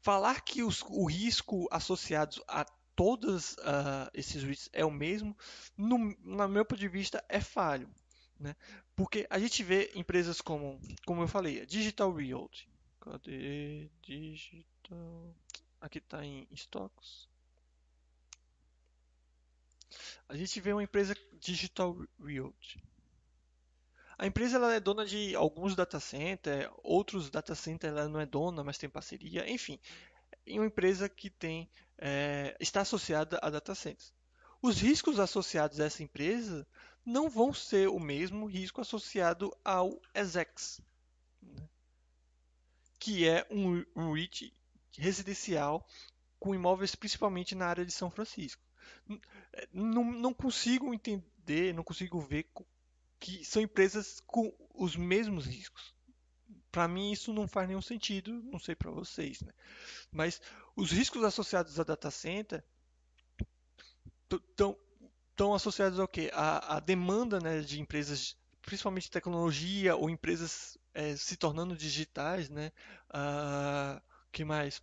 falar 0.00 0.40
que 0.40 0.62
os, 0.62 0.82
o 0.82 1.06
risco 1.06 1.68
associado 1.70 2.42
a 2.48 2.64
todos 2.94 3.54
uh, 3.54 4.10
esses 4.14 4.42
REITs 4.42 4.68
é 4.72 4.84
o 4.84 4.90
mesmo, 4.90 5.36
no, 5.76 5.98
no 6.22 6.48
meu 6.48 6.64
ponto 6.64 6.78
de 6.78 6.88
vista, 6.88 7.24
é 7.28 7.40
falho. 7.40 7.88
Né? 8.38 8.56
Porque 8.96 9.26
a 9.28 9.38
gente 9.38 9.62
vê 9.62 9.90
empresas 9.94 10.40
como, 10.40 10.80
como 11.06 11.22
eu 11.22 11.28
falei, 11.28 11.60
a 11.60 11.64
Digital 11.64 12.12
Realty. 12.12 12.68
Cadê 13.00 13.90
Digital? 14.02 15.34
Aqui 15.80 15.98
está 15.98 16.24
em 16.24 16.46
estoques. 16.50 17.29
A 20.28 20.36
gente 20.36 20.60
vê 20.60 20.72
uma 20.72 20.82
empresa 20.82 21.14
Digital 21.38 21.96
Realty. 22.22 22.82
A 24.18 24.26
empresa 24.26 24.56
ela 24.56 24.74
é 24.74 24.80
dona 24.80 25.06
de 25.06 25.34
alguns 25.34 25.74
data 25.74 25.98
centers, 25.98 26.70
outros 26.82 27.30
data 27.30 27.54
centers 27.54 27.96
ela 27.96 28.08
não 28.08 28.20
é 28.20 28.26
dona, 28.26 28.62
mas 28.62 28.76
tem 28.76 28.88
parceria, 28.88 29.50
enfim, 29.50 29.80
é 30.46 30.52
uma 30.54 30.66
empresa 30.66 31.08
que 31.08 31.30
tem 31.30 31.70
é, 31.96 32.56
está 32.60 32.82
associada 32.82 33.38
a 33.42 33.48
data 33.48 33.74
centers. 33.74 34.12
Os 34.62 34.78
riscos 34.78 35.18
associados 35.18 35.80
a 35.80 35.86
essa 35.86 36.02
empresa 36.02 36.66
não 37.04 37.30
vão 37.30 37.52
ser 37.52 37.88
o 37.88 37.98
mesmo 37.98 38.46
risco 38.46 38.80
associado 38.80 39.56
ao 39.64 40.00
ESEX, 40.14 40.82
né? 41.42 41.66
que 42.98 43.26
é 43.26 43.46
um, 43.50 43.82
um 43.96 44.12
REIT 44.12 44.54
residencial 44.98 45.86
com 46.38 46.54
imóveis 46.54 46.94
principalmente 46.94 47.54
na 47.54 47.66
área 47.66 47.86
de 47.86 47.92
São 47.92 48.10
Francisco. 48.10 48.62
Não, 49.72 50.04
não 50.04 50.34
consigo 50.34 50.94
entender, 50.94 51.74
não 51.74 51.82
consigo 51.82 52.20
ver 52.20 52.46
que 53.18 53.44
são 53.44 53.60
empresas 53.60 54.20
com 54.26 54.52
os 54.74 54.96
mesmos 54.96 55.46
riscos. 55.46 55.94
Para 56.72 56.88
mim 56.88 57.12
isso 57.12 57.32
não 57.32 57.48
faz 57.48 57.68
nenhum 57.68 57.82
sentido, 57.82 58.42
não 58.44 58.58
sei 58.58 58.74
para 58.74 58.90
vocês, 58.90 59.40
né? 59.42 59.52
Mas 60.10 60.40
os 60.76 60.90
riscos 60.90 61.24
associados 61.24 61.78
a 61.78 61.84
data 61.84 62.10
center 62.10 62.64
estão 64.30 65.54
associados 65.54 65.98
ao 65.98 66.06
quê? 66.06 66.30
A, 66.32 66.76
a 66.76 66.80
demanda 66.80 67.40
né, 67.40 67.60
de 67.60 67.80
empresas, 67.80 68.36
principalmente 68.62 69.04
de 69.04 69.10
tecnologia 69.10 69.96
ou 69.96 70.08
empresas 70.08 70.78
é, 70.94 71.16
se 71.16 71.36
tornando 71.36 71.76
digitais, 71.76 72.48
né? 72.48 72.70
Uh, 73.08 74.00
que 74.30 74.44
mais? 74.44 74.78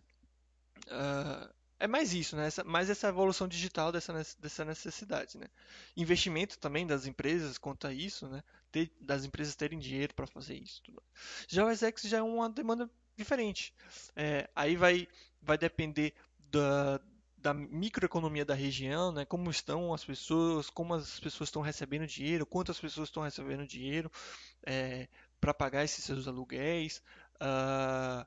Uh, 0.88 1.54
é 1.80 1.88
mais 1.88 2.14
isso, 2.14 2.36
né? 2.36 2.48
Essa, 2.48 2.64
mais 2.64 2.90
essa 2.90 3.08
evolução 3.08 3.48
digital 3.48 3.92
dessa, 3.92 4.14
dessa 4.40 4.66
necessidade, 4.66 5.38
né? 5.38 5.48
Investimento 5.96 6.58
também 6.58 6.88
das 6.88 7.06
empresas 7.06 7.58
quanto 7.58 7.88
a 7.88 7.94
isso, 7.94 8.28
né? 8.28 8.44
Ter, 8.72 8.92
das 9.00 9.26
empresas 9.26 9.56
terem 9.56 9.78
dinheiro 9.78 10.14
para 10.14 10.28
fazer 10.28 10.56
isso. 10.56 10.82
Tudo. 10.84 11.02
Já 11.48 11.66
o 11.66 11.70
SX 11.70 12.04
já 12.04 12.18
é 12.18 12.22
uma 12.22 12.50
demanda 12.50 12.90
diferente. 13.16 13.74
É, 14.16 14.50
aí 14.56 14.76
vai, 14.76 15.08
vai 15.42 15.58
depender 15.58 16.14
da, 16.40 17.00
da 17.38 17.54
microeconomia 17.54 18.44
da 18.44 18.56
região, 18.56 19.12
né? 19.12 19.26
Como 19.26 19.50
estão 19.50 19.94
as 19.94 20.04
pessoas, 20.04 20.70
como 20.70 20.96
as 20.96 21.20
pessoas 21.20 21.50
estão 21.50 21.62
recebendo 21.62 22.08
dinheiro, 22.08 22.46
quantas 22.46 22.80
pessoas 22.80 23.10
estão 23.10 23.24
recebendo 23.24 23.68
dinheiro 23.68 24.12
é, 24.66 25.08
para 25.40 25.54
pagar 25.54 25.84
esses 25.84 26.04
seus 26.04 26.28
aluguéis, 26.28 27.02
uh, 27.36 28.26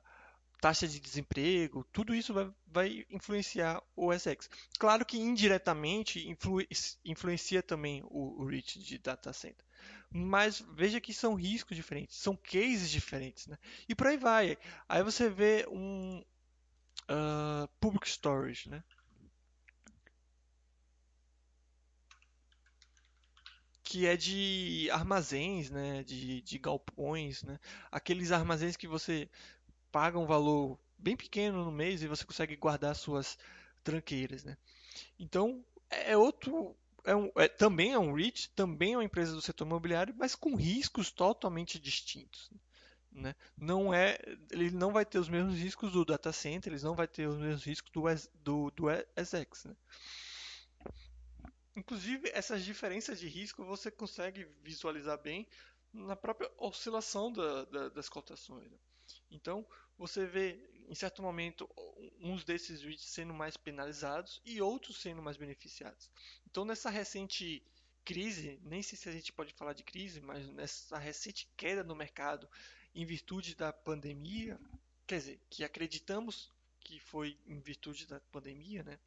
taxa 0.61 0.87
de 0.87 0.99
desemprego, 0.99 1.83
tudo 1.91 2.13
isso 2.13 2.33
vai, 2.33 2.53
vai, 2.67 3.05
influenciar 3.09 3.81
o 3.95 4.13
SX. 4.13 4.47
Claro 4.77 5.03
que 5.03 5.17
indiretamente 5.17 6.29
influ, 6.29 6.59
influencia 7.03 7.63
também 7.63 8.03
o, 8.05 8.41
o 8.41 8.45
reach 8.45 8.79
de 8.79 8.99
data 8.99 9.33
center. 9.33 9.65
Mas 10.11 10.63
veja 10.73 11.01
que 11.01 11.13
são 11.13 11.33
riscos 11.33 11.75
diferentes, 11.75 12.17
são 12.17 12.35
cases 12.35 12.91
diferentes, 12.91 13.47
né? 13.47 13.57
E 13.89 13.95
por 13.95 14.07
aí 14.07 14.17
vai. 14.17 14.57
Aí 14.87 15.01
você 15.03 15.29
vê 15.29 15.65
um 15.67 16.23
uh, 17.09 17.67
public 17.79 18.07
storage, 18.07 18.69
né? 18.69 18.83
que 23.83 24.07
é 24.07 24.15
de 24.15 24.87
armazéns, 24.89 25.69
né, 25.69 26.01
de, 26.03 26.41
de 26.41 26.57
galpões, 26.57 27.43
né, 27.43 27.59
aqueles 27.91 28.31
armazéns 28.31 28.77
que 28.77 28.87
você 28.87 29.29
paga 29.91 30.17
um 30.17 30.25
valor 30.25 30.79
bem 30.97 31.15
pequeno 31.15 31.65
no 31.65 31.71
mês 31.71 32.01
e 32.01 32.07
você 32.07 32.25
consegue 32.25 32.55
guardar 32.55 32.95
suas 32.95 33.37
tranqueiras, 33.83 34.43
né. 34.43 34.57
Então 35.19 35.63
é 35.89 36.15
outro, 36.15 36.75
é 37.03 37.15
um, 37.15 37.31
é, 37.35 37.47
também 37.47 37.93
é 37.93 37.99
um 37.99 38.13
REIT, 38.13 38.49
também 38.51 38.93
é 38.93 38.97
uma 38.97 39.03
empresa 39.03 39.33
do 39.33 39.41
setor 39.41 39.65
imobiliário, 39.65 40.15
mas 40.17 40.35
com 40.35 40.55
riscos 40.55 41.11
totalmente 41.11 41.79
distintos. 41.79 42.49
Né? 43.11 43.35
Não 43.57 43.93
é, 43.93 44.17
ele 44.51 44.71
não 44.71 44.93
vai 44.93 45.05
ter 45.05 45.19
os 45.19 45.27
mesmos 45.27 45.55
riscos 45.55 45.91
do 45.91 46.05
data 46.05 46.31
center, 46.31 46.71
eles 46.71 46.83
não 46.83 46.95
vai 46.95 47.07
ter 47.07 47.27
os 47.27 47.37
mesmos 47.37 47.65
riscos 47.65 47.91
do, 47.91 48.01
do, 48.41 48.71
do 48.71 48.85
SX. 49.21 49.65
Né? 49.65 49.75
Inclusive, 51.75 52.29
essas 52.33 52.63
diferenças 52.63 53.19
de 53.19 53.27
risco 53.27 53.65
você 53.65 53.91
consegue 53.91 54.47
visualizar 54.63 55.21
bem 55.21 55.47
na 55.93 56.15
própria 56.15 56.49
oscilação 56.57 57.31
da, 57.31 57.65
da, 57.65 57.89
das 57.89 58.07
cotações. 58.07 58.71
Né? 58.71 58.77
Então, 59.31 59.65
você 59.97 60.25
vê, 60.25 60.59
em 60.87 60.93
certo 60.93 61.21
momento, 61.21 61.67
uns 62.19 62.43
desses 62.43 62.83
REITs 62.83 63.05
sendo 63.05 63.33
mais 63.33 63.55
penalizados 63.55 64.41
e 64.45 64.61
outros 64.61 65.01
sendo 65.01 65.21
mais 65.21 65.37
beneficiados. 65.37 66.11
Então, 66.45 66.65
nessa 66.65 66.89
recente 66.89 67.63
crise, 68.03 68.59
nem 68.63 68.83
sei 68.83 68.97
se 68.97 69.07
a 69.07 69.11
gente 69.11 69.31
pode 69.31 69.53
falar 69.53 69.73
de 69.73 69.83
crise, 69.83 70.19
mas 70.19 70.47
nessa 70.49 70.97
recente 70.97 71.49
queda 71.55 71.83
no 71.83 71.95
mercado 71.95 72.47
em 72.93 73.05
virtude 73.05 73.55
da 73.55 73.71
pandemia, 73.71 74.59
quer 75.07 75.19
dizer, 75.19 75.39
que 75.49 75.63
acreditamos 75.63 76.51
que 76.79 76.99
foi 76.99 77.37
em 77.45 77.59
virtude 77.59 78.05
da 78.05 78.19
pandemia, 78.19 78.83
né? 78.83 78.99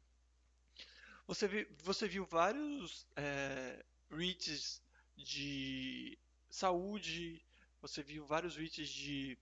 Você, 1.27 1.47
viu, 1.47 1.67
você 1.83 2.07
viu 2.07 2.25
vários 2.25 3.05
é, 3.15 3.83
REITs 4.09 4.81
de 5.17 6.17
saúde, 6.49 7.43
você 7.81 8.01
viu 8.01 8.25
vários 8.25 8.55
REITs 8.55 8.89
de 8.89 9.37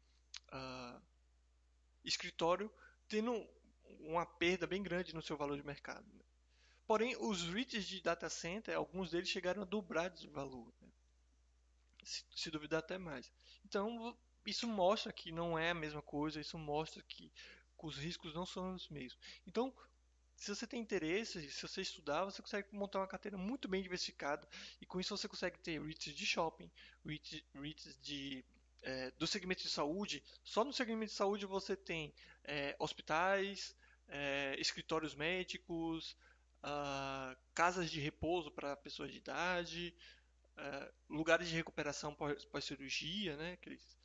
uh, 0.53 1.01
escritório 2.05 2.71
tendo 3.07 3.45
uma 3.99 4.25
perda 4.25 4.67
bem 4.67 4.81
grande 4.81 5.13
no 5.13 5.21
seu 5.21 5.37
valor 5.37 5.57
de 5.57 5.65
mercado. 5.65 6.05
Né? 6.13 6.23
Porém, 6.85 7.15
os 7.17 7.43
REITs 7.43 7.85
de 7.85 8.01
data 8.01 8.29
center, 8.29 8.75
alguns 8.75 9.11
deles 9.11 9.29
chegaram 9.29 9.61
a 9.61 9.65
dobrar 9.65 10.09
de 10.09 10.27
valor, 10.27 10.71
né? 10.81 10.89
se, 12.03 12.23
se 12.35 12.51
duvidar 12.51 12.79
até 12.79 12.97
mais. 12.97 13.31
Então, 13.65 14.17
isso 14.45 14.67
mostra 14.67 15.11
que 15.11 15.31
não 15.31 15.57
é 15.57 15.71
a 15.71 15.75
mesma 15.75 16.01
coisa, 16.01 16.39
isso 16.39 16.57
mostra 16.57 17.01
que 17.03 17.31
os 17.77 17.97
riscos 17.97 18.33
não 18.33 18.45
são 18.45 18.73
os 18.73 18.87
mesmos. 18.89 19.19
Então, 19.45 19.73
se 20.35 20.53
você 20.53 20.65
tem 20.65 20.81
interesse, 20.81 21.49
se 21.51 21.61
você 21.61 21.81
estudar, 21.81 22.25
você 22.25 22.41
consegue 22.41 22.67
montar 22.71 22.99
uma 22.99 23.07
carteira 23.07 23.37
muito 23.37 23.67
bem 23.67 23.81
diversificada 23.81 24.47
e 24.81 24.85
com 24.85 24.99
isso 24.99 25.15
você 25.15 25.27
consegue 25.27 25.59
ter 25.59 25.81
REITs 25.81 26.13
de 26.13 26.25
shopping, 26.25 26.71
REITs, 27.05 27.43
REITs 27.53 27.97
de 28.01 28.43
é, 28.83 29.11
do 29.11 29.25
segmento 29.25 29.63
de 29.63 29.69
saúde. 29.69 30.23
Só 30.43 30.63
no 30.63 30.73
segmento 30.73 31.11
de 31.11 31.17
saúde 31.17 31.45
você 31.45 31.75
tem 31.75 32.13
é, 32.43 32.75
hospitais, 32.79 33.75
é, 34.07 34.55
escritórios 34.59 35.15
médicos, 35.15 36.15
uh, 36.63 37.37
casas 37.53 37.91
de 37.91 37.99
repouso 37.99 38.51
para 38.51 38.75
pessoas 38.75 39.11
de 39.11 39.17
idade, 39.17 39.95
uh, 40.57 40.93
lugares 41.09 41.47
de 41.47 41.55
recuperação 41.55 42.15
pós-cirurgia, 42.51 43.35
né, 43.37 43.57
que 43.57 43.69
eles, 43.69 43.97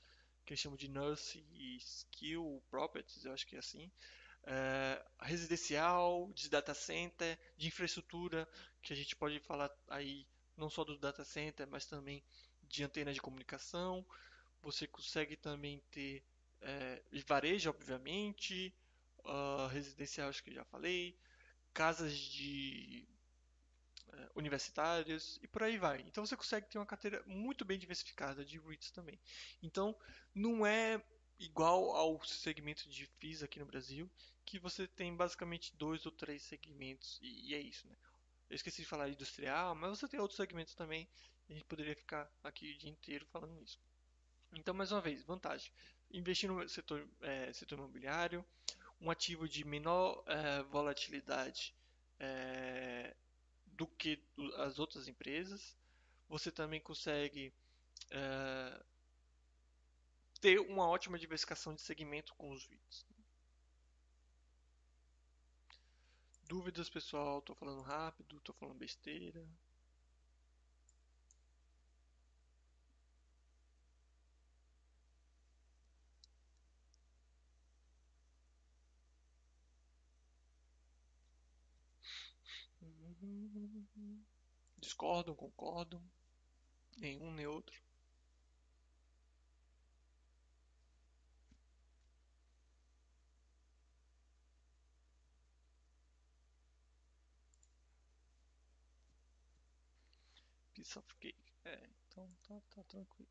que 0.44 0.52
eles 0.52 0.60
chamam 0.60 0.76
de 0.76 0.88
nurse 0.88 1.44
e 1.52 1.76
skill 1.76 2.62
properties, 2.68 3.24
eu 3.24 3.32
acho 3.32 3.46
que 3.46 3.56
é 3.56 3.60
assim. 3.60 3.90
Uh, 4.44 5.24
residencial, 5.24 6.32
de 6.32 6.48
data 6.48 6.74
center, 6.74 7.38
de 7.56 7.68
infraestrutura, 7.68 8.48
que 8.82 8.92
a 8.92 8.96
gente 8.96 9.14
pode 9.14 9.38
falar 9.40 9.70
aí 9.88 10.26
não 10.56 10.70
só 10.70 10.84
do 10.84 10.98
data 10.98 11.24
center, 11.24 11.68
mas 11.68 11.86
também 11.86 12.22
de 12.62 12.82
antenas 12.82 13.14
de 13.14 13.20
comunicação. 13.20 14.04
Você 14.62 14.86
consegue 14.86 15.36
também 15.36 15.82
ter 15.90 16.24
é, 16.60 17.02
varejo, 17.26 17.70
obviamente, 17.70 18.74
uh, 19.24 19.66
residencial, 19.68 20.28
acho 20.28 20.42
que 20.42 20.52
já 20.52 20.64
falei, 20.64 21.16
casas 21.72 22.16
de 22.16 23.06
uh, 24.08 24.30
universitárias 24.34 25.38
e 25.42 25.48
por 25.48 25.62
aí 25.62 25.78
vai. 25.78 26.00
Então 26.00 26.24
você 26.24 26.36
consegue 26.36 26.68
ter 26.68 26.78
uma 26.78 26.86
carteira 26.86 27.22
muito 27.26 27.64
bem 27.64 27.78
diversificada 27.78 28.44
de 28.44 28.58
REITs 28.58 28.90
também. 28.90 29.18
Então 29.62 29.96
não 30.34 30.66
é 30.66 31.02
igual 31.38 31.92
ao 31.92 32.22
segmento 32.24 32.88
de 32.88 33.06
FIIs 33.06 33.42
aqui 33.42 33.60
no 33.60 33.66
Brasil, 33.66 34.10
que 34.44 34.58
você 34.58 34.88
tem 34.88 35.14
basicamente 35.14 35.76
dois 35.76 36.04
ou 36.04 36.12
três 36.12 36.42
segmentos 36.42 37.18
e, 37.22 37.50
e 37.50 37.54
é 37.54 37.60
isso, 37.60 37.86
né? 37.86 37.96
Eu 38.50 38.56
esqueci 38.56 38.80
de 38.80 38.88
falar 38.88 39.10
industrial, 39.10 39.74
mas 39.74 39.90
você 39.90 40.08
tem 40.08 40.18
outros 40.18 40.38
segmentos 40.38 40.74
também. 40.74 41.06
A 41.50 41.52
gente 41.52 41.64
poderia 41.66 41.94
ficar 41.94 42.30
aqui 42.42 42.72
o 42.72 42.78
dia 42.78 42.90
inteiro 42.90 43.26
falando 43.26 43.52
nisso. 43.52 43.78
Então, 44.52 44.74
mais 44.74 44.92
uma 44.92 45.00
vez, 45.00 45.22
vantagem. 45.24 45.72
Investir 46.10 46.50
no 46.50 46.68
setor, 46.68 47.06
é, 47.20 47.52
setor 47.52 47.78
imobiliário, 47.78 48.44
um 49.00 49.10
ativo 49.10 49.48
de 49.48 49.64
menor 49.64 50.22
é, 50.26 50.62
volatilidade 50.64 51.74
é, 52.18 53.14
do 53.66 53.86
que 53.86 54.22
as 54.56 54.78
outras 54.78 55.06
empresas. 55.06 55.76
Você 56.28 56.50
também 56.50 56.80
consegue 56.80 57.52
é, 58.10 58.84
ter 60.40 60.60
uma 60.60 60.88
ótima 60.88 61.18
diversificação 61.18 61.74
de 61.74 61.82
segmento 61.82 62.34
com 62.34 62.50
os 62.50 62.66
REITs. 62.66 63.06
Dúvidas, 66.48 66.88
pessoal? 66.88 67.40
Estou 67.40 67.54
falando 67.54 67.82
rápido, 67.82 68.38
estou 68.38 68.54
falando 68.54 68.78
besteira. 68.78 69.46
Discordam, 84.78 85.34
concordam? 85.34 86.02
Nenhum 86.96 87.32
nem 87.32 87.46
outro. 87.46 87.80
Piece 100.74 101.00
cake. 101.20 101.52
É, 101.64 101.90
então 102.08 102.30
tá, 102.42 102.60
tá 102.74 102.82
tranquilo. 102.84 103.28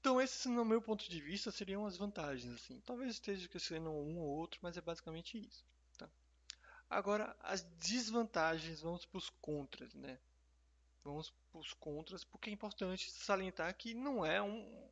Então, 0.00 0.20
esses, 0.20 0.44
no 0.44 0.64
meu 0.64 0.82
ponto 0.82 1.08
de 1.08 1.20
vista, 1.20 1.50
seriam 1.50 1.86
as 1.86 1.96
vantagens. 1.96 2.52
Assim. 2.52 2.78
Talvez 2.80 3.12
esteja 3.12 3.42
esquecendo 3.42 3.88
um 3.90 4.18
ou 4.18 4.28
outro, 4.36 4.60
mas 4.62 4.76
é 4.76 4.80
basicamente 4.80 5.38
isso. 5.38 5.64
Agora, 6.88 7.36
as 7.40 7.62
desvantagens, 7.62 8.80
vamos 8.80 9.04
para 9.04 9.18
os 9.18 9.30
contras, 9.40 9.94
né? 9.94 10.18
Vamos 11.02 11.30
para 11.50 11.60
os 11.60 11.72
contras, 11.74 12.24
porque 12.24 12.50
é 12.50 12.52
importante 12.52 13.10
salientar 13.10 13.74
que 13.76 13.94
não 13.94 14.24
é 14.24 14.40
um, 14.40 14.88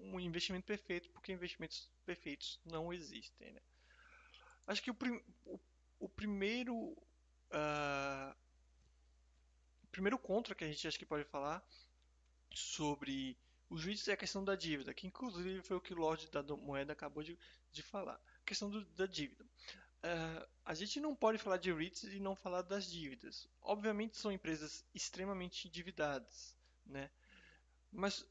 um 0.00 0.20
investimento 0.20 0.66
perfeito, 0.66 1.10
porque 1.10 1.32
investimentos 1.32 1.90
perfeitos 2.04 2.60
não 2.64 2.92
existem, 2.92 3.52
né? 3.52 3.60
Acho 4.66 4.82
que 4.82 4.90
o, 4.90 4.94
prim, 4.94 5.22
o, 5.44 5.60
o 6.00 6.08
primeiro 6.08 6.76
uh, 7.54 8.34
primeiro 9.90 10.18
contra 10.18 10.54
que 10.54 10.64
a 10.64 10.66
gente 10.66 10.88
acho 10.88 10.98
que 10.98 11.06
pode 11.06 11.24
falar 11.24 11.62
sobre 12.52 13.38
os 13.70 13.80
juízes 13.80 14.08
é 14.08 14.12
a 14.12 14.16
questão 14.16 14.44
da 14.44 14.56
dívida, 14.56 14.92
que 14.92 15.06
inclusive 15.06 15.62
foi 15.62 15.76
o 15.76 15.80
que 15.80 15.92
o 15.92 15.96
Lorde 15.96 16.28
da 16.30 16.42
Moeda 16.56 16.92
acabou 16.92 17.22
de, 17.22 17.38
de 17.70 17.82
falar. 17.82 18.20
A 18.40 18.44
questão 18.44 18.70
do, 18.70 18.84
da 18.86 19.06
dívida. 19.06 19.44
Uh, 20.04 20.46
a 20.66 20.74
gente 20.74 21.00
não 21.00 21.16
pode 21.16 21.38
falar 21.38 21.56
de 21.56 21.72
REITs 21.72 22.02
e 22.04 22.20
não 22.20 22.36
falar 22.36 22.60
das 22.60 22.84
dívidas. 22.84 23.48
Obviamente 23.62 24.18
são 24.18 24.30
empresas 24.30 24.84
extremamente 24.94 25.66
endividadas, 25.66 26.54
né? 26.84 27.10
Mas 27.90 28.26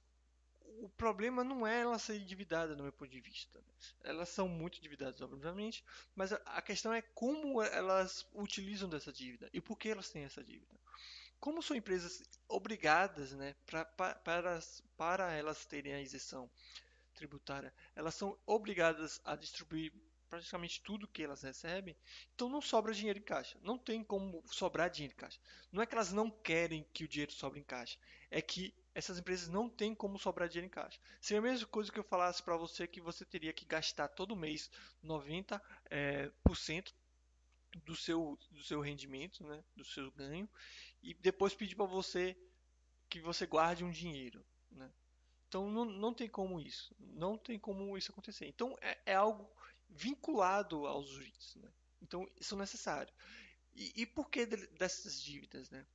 o 0.81 0.89
problema 0.89 1.43
não 1.43 1.65
é 1.65 1.81
elas 1.81 2.03
serem 2.03 2.21
endividadas, 2.21 2.77
no 2.77 2.83
meu 2.83 2.91
ponto 2.91 3.09
de 3.09 3.19
vista. 3.19 3.59
Né? 3.59 3.73
Elas 4.03 4.29
são 4.29 4.47
muito 4.47 4.77
endividadas, 4.77 5.19
obviamente, 5.21 5.83
mas 6.15 6.31
a, 6.31 6.61
questão 6.61 6.93
é 6.93 7.01
como 7.01 7.61
elas 7.61 8.25
utilizam 8.33 8.87
dessa 8.87 9.11
dívida 9.11 9.49
e 9.51 9.59
por 9.59 9.77
que 9.77 9.89
elas 9.89 10.09
têm 10.09 10.23
essa 10.23 10.43
dívida. 10.43 10.79
Como 11.39 11.61
são 11.61 11.75
empresas 11.75 12.23
obrigadas, 12.47 13.33
né, 13.33 13.55
pra, 13.65 13.83
pra, 13.83 14.15
para, 14.15 14.59
para 14.95 15.31
elas 15.33 15.65
terem 15.65 15.93
a 15.93 16.01
isenção 16.01 16.49
tributária, 17.13 17.73
elas 17.95 18.15
são 18.15 18.37
obrigadas 18.45 19.19
a 19.25 19.35
distribuir 19.35 19.91
praticamente 20.33 20.81
tudo 20.81 21.07
que 21.07 21.21
elas 21.21 21.43
recebem, 21.43 21.95
então 22.33 22.49
não 22.49 22.59
sobra 22.59 22.91
dinheiro 22.91 23.19
em 23.19 23.23
caixa. 23.23 23.55
Não 23.61 23.77
tem 23.77 24.03
como 24.03 24.43
sobrar 24.47 24.89
dinheiro 24.89 25.13
em 25.13 25.17
caixa. 25.17 25.39
Não 25.71 25.79
é 25.79 25.85
que 25.85 25.93
elas 25.93 26.11
não 26.11 26.31
querem 26.31 26.83
que 26.91 27.03
o 27.03 27.07
dinheiro 27.07 27.31
sobre 27.31 27.59
em 27.59 27.63
caixa, 27.63 27.99
é 28.31 28.41
que 28.41 28.73
essas 28.95 29.19
empresas 29.19 29.47
não 29.47 29.69
têm 29.69 29.93
como 29.93 30.17
sobrar 30.17 30.49
dinheiro 30.49 30.65
em 30.65 30.69
caixa. 30.69 30.99
Seria 31.21 31.39
a 31.39 31.43
mesma 31.43 31.67
coisa 31.67 31.91
que 31.91 31.99
eu 31.99 32.03
falasse 32.03 32.41
para 32.41 32.57
você 32.57 32.87
que 32.87 32.99
você 32.99 33.23
teria 33.23 33.53
que 33.53 33.63
gastar 33.63 34.07
todo 34.07 34.35
mês 34.35 34.71
90% 35.03 35.61
é, 35.91 36.31
por 36.43 36.57
cento 36.57 36.95
do 37.85 37.95
seu, 37.95 38.39
do 38.49 38.63
seu 38.63 38.81
rendimento, 38.81 39.43
né, 39.45 39.63
do 39.75 39.85
seu 39.85 40.11
ganho, 40.11 40.49
e 41.03 41.13
depois 41.13 41.53
pedir 41.53 41.75
para 41.75 41.85
você 41.85 42.35
que 43.07 43.19
você 43.19 43.45
guarde 43.45 43.83
um 43.83 43.91
dinheiro. 43.91 44.43
Né? 44.71 44.91
Então 45.47 45.69
não, 45.69 45.85
não 45.85 46.11
tem 46.11 46.27
como 46.27 46.59
isso. 46.59 46.95
Não 46.99 47.37
tem 47.37 47.59
como 47.59 47.95
isso 47.95 48.11
acontecer. 48.11 48.47
Então 48.47 48.75
é, 48.81 48.97
é 49.05 49.13
algo 49.13 49.47
vinculado 49.95 50.85
aos 50.85 51.09
juízes. 51.09 51.55
Né? 51.55 51.69
Então, 52.01 52.29
isso 52.39 52.55
é 52.55 52.57
necessário. 52.57 53.13
E, 53.75 54.01
e 54.01 54.05
por 54.05 54.29
que 54.29 54.45
dessas 54.45 55.21
dívidas? 55.21 55.69
Né? 55.69 55.85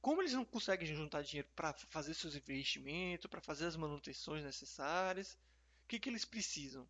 Como 0.00 0.22
eles 0.22 0.32
não 0.32 0.44
conseguem 0.44 0.94
juntar 0.94 1.22
dinheiro 1.22 1.48
para 1.54 1.72
fazer 1.72 2.14
seus 2.14 2.34
investimentos, 2.36 3.26
para 3.26 3.40
fazer 3.40 3.66
as 3.66 3.76
manutenções 3.76 4.44
necessárias, 4.44 5.36
o 5.84 5.88
que, 5.88 5.98
que 5.98 6.08
eles 6.08 6.24
precisam? 6.24 6.88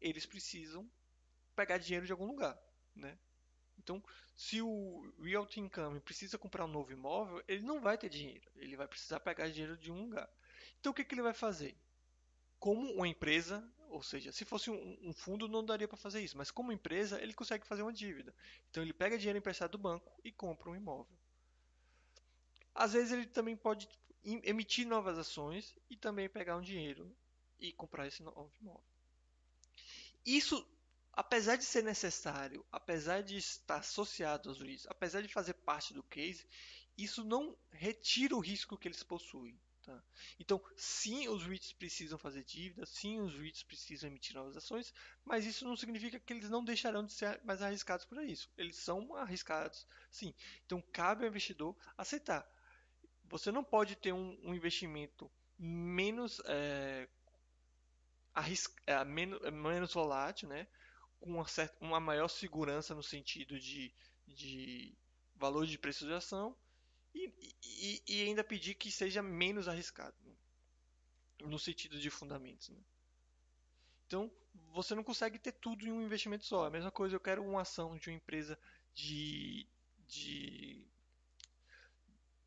Eles 0.00 0.26
precisam 0.26 0.90
pegar 1.54 1.78
dinheiro 1.78 2.06
de 2.06 2.12
algum 2.12 2.26
lugar. 2.26 2.58
Né? 2.94 3.18
Então, 3.78 4.02
se 4.36 4.60
o 4.60 5.12
Realty 5.18 5.60
Income 5.60 6.00
precisa 6.00 6.38
comprar 6.38 6.64
um 6.64 6.68
novo 6.68 6.92
imóvel, 6.92 7.42
ele 7.48 7.62
não 7.62 7.80
vai 7.80 7.96
ter 7.96 8.08
dinheiro. 8.08 8.50
Ele 8.56 8.76
vai 8.76 8.86
precisar 8.86 9.20
pegar 9.20 9.48
dinheiro 9.48 9.76
de 9.76 9.90
um 9.90 10.02
lugar. 10.02 10.28
Então, 10.78 10.92
o 10.92 10.94
que, 10.94 11.04
que 11.04 11.14
ele 11.14 11.22
vai 11.22 11.34
fazer? 11.34 11.76
Como 12.60 12.92
uma 12.92 13.08
empresa, 13.08 13.66
ou 13.88 14.02
seja, 14.02 14.30
se 14.30 14.44
fosse 14.44 14.70
um, 14.70 14.98
um 15.02 15.12
fundo 15.12 15.48
não 15.48 15.64
daria 15.64 15.88
para 15.88 15.96
fazer 15.96 16.20
isso, 16.20 16.36
mas 16.36 16.50
como 16.50 16.70
empresa 16.70 17.20
ele 17.20 17.34
consegue 17.34 17.66
fazer 17.66 17.82
uma 17.82 17.92
dívida. 17.92 18.32
Então 18.70 18.82
ele 18.82 18.92
pega 18.92 19.18
dinheiro 19.18 19.38
emprestado 19.38 19.72
do 19.72 19.78
banco 19.78 20.12
e 20.22 20.30
compra 20.30 20.70
um 20.70 20.76
imóvel. 20.76 21.18
Às 22.74 22.92
vezes 22.92 23.12
ele 23.12 23.26
também 23.26 23.56
pode 23.56 23.88
emitir 24.22 24.86
novas 24.86 25.18
ações 25.18 25.74
e 25.88 25.96
também 25.96 26.28
pegar 26.28 26.56
um 26.56 26.62
dinheiro 26.62 27.10
e 27.58 27.72
comprar 27.72 28.06
esse 28.06 28.22
novo 28.22 28.52
imóvel. 28.60 28.84
Isso, 30.24 30.66
apesar 31.12 31.56
de 31.56 31.64
ser 31.64 31.82
necessário, 31.82 32.64
apesar 32.70 33.22
de 33.22 33.36
estar 33.36 33.76
associado 33.76 34.50
aos 34.50 34.58
juízes, 34.58 34.86
apesar 34.88 35.22
de 35.22 35.28
fazer 35.28 35.54
parte 35.54 35.94
do 35.94 36.02
case, 36.02 36.46
isso 36.96 37.24
não 37.24 37.56
retira 37.70 38.36
o 38.36 38.40
risco 38.40 38.76
que 38.76 38.86
eles 38.86 39.02
possuem. 39.02 39.58
Tá? 39.90 40.02
Então, 40.38 40.62
sim, 40.76 41.26
os 41.28 41.42
REITs 41.44 41.72
precisam 41.72 42.16
fazer 42.16 42.44
dívida, 42.44 42.86
sim, 42.86 43.20
os 43.20 43.34
REITs 43.36 43.64
precisam 43.64 44.08
emitir 44.08 44.36
novas 44.36 44.56
ações, 44.56 44.94
mas 45.24 45.44
isso 45.44 45.64
não 45.64 45.76
significa 45.76 46.20
que 46.20 46.32
eles 46.32 46.48
não 46.48 46.64
deixarão 46.64 47.04
de 47.04 47.12
ser 47.12 47.40
mais 47.42 47.60
arriscados 47.60 48.04
por 48.04 48.22
isso. 48.22 48.48
Eles 48.56 48.76
são 48.76 49.14
arriscados, 49.16 49.84
sim. 50.10 50.32
Então, 50.64 50.80
cabe 50.92 51.24
ao 51.24 51.28
investidor 51.28 51.76
aceitar. 51.98 52.48
Você 53.24 53.50
não 53.50 53.64
pode 53.64 53.96
ter 53.96 54.12
um, 54.12 54.38
um 54.44 54.54
investimento 54.54 55.28
menos, 55.58 56.40
é, 56.44 57.08
é, 58.86 59.04
menos, 59.04 59.42
é, 59.42 59.50
menos 59.50 59.92
volátil, 59.92 60.48
né? 60.48 60.68
com 61.18 61.30
uma, 61.30 61.46
certa, 61.48 61.76
uma 61.84 61.98
maior 61.98 62.28
segurança 62.28 62.94
no 62.94 63.02
sentido 63.02 63.58
de, 63.58 63.92
de 64.26 64.96
valor 65.34 65.66
de 65.66 65.76
preço 65.76 66.06
de 66.06 66.12
ação 66.12 66.56
e, 67.14 67.32
e, 67.62 68.02
e 68.06 68.22
ainda 68.22 68.44
pedir 68.44 68.74
que 68.74 68.90
seja 68.90 69.22
menos 69.22 69.68
arriscado 69.68 70.16
né? 70.24 70.32
no 71.44 71.58
sentido 71.58 71.98
de 71.98 72.10
fundamentos. 72.10 72.68
Né? 72.68 72.78
Então 74.06 74.30
você 74.72 74.94
não 74.94 75.04
consegue 75.04 75.38
ter 75.38 75.52
tudo 75.52 75.86
em 75.86 75.92
um 75.92 76.02
investimento 76.02 76.44
só. 76.44 76.66
A 76.66 76.70
mesma 76.70 76.90
coisa, 76.90 77.14
eu 77.14 77.20
quero 77.20 77.44
uma 77.44 77.62
ação 77.62 77.96
de 77.96 78.08
uma 78.08 78.16
empresa 78.16 78.58
de, 78.94 79.66
de, 80.06 80.86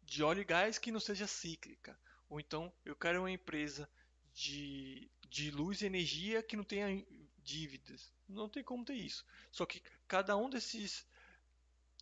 de 0.04 0.24
óleo 0.24 0.42
e 0.42 0.46
gás 0.46 0.78
que 0.78 0.92
não 0.92 1.00
seja 1.00 1.28
cíclica. 1.28 1.98
Ou 2.30 2.40
então 2.40 2.72
eu 2.86 2.96
quero 2.96 3.20
uma 3.20 3.32
empresa 3.32 3.90
de, 4.34 5.10
de 5.30 5.52
luz 5.52 5.82
e 5.82 5.86
energia 5.86 6.44
que 6.44 6.58
não 6.58 6.64
tenha 6.64 7.06
dívidas. 7.44 8.12
Não 8.28 8.50
tem 8.50 8.64
como 8.64 8.86
ter 8.86 8.96
isso. 8.96 9.26
Só 9.52 9.66
que 9.66 9.82
cada 10.08 10.36
um 10.36 10.50
desses 10.50 11.06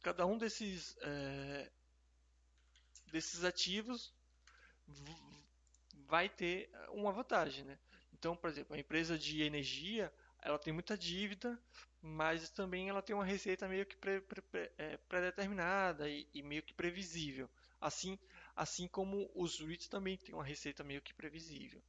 cada 0.01 0.25
um 0.25 0.37
desses 0.37 0.97
é, 1.01 1.71
desses 3.11 3.43
ativos 3.43 4.13
vai 6.07 6.29
ter 6.29 6.69
uma 6.89 7.11
vantagem, 7.11 7.63
né? 7.65 7.77
Então, 8.13 8.35
por 8.35 8.49
exemplo, 8.49 8.75
a 8.75 8.79
empresa 8.79 9.17
de 9.17 9.41
energia 9.41 10.13
ela 10.41 10.57
tem 10.57 10.73
muita 10.73 10.97
dívida, 10.97 11.59
mas 12.01 12.49
também 12.49 12.89
ela 12.89 13.01
tem 13.01 13.15
uma 13.15 13.25
receita 13.25 13.67
meio 13.67 13.85
que 13.85 13.95
pré, 13.95 14.19
pré, 14.19 14.71
é, 14.77 14.97
pré-determinada 14.97 16.09
e, 16.09 16.27
e, 16.33 16.41
meio 16.41 16.63
que 16.63 16.73
previsível. 16.73 17.49
Assim, 17.79 18.17
assim 18.55 18.87
como 18.87 19.29
os 19.35 19.59
REITs 19.59 19.87
também 19.87 20.17
têm 20.17 20.33
uma 20.33 20.43
receita 20.43 20.83
meio 20.83 21.01
que 21.01 21.13
previsível. 21.13 21.81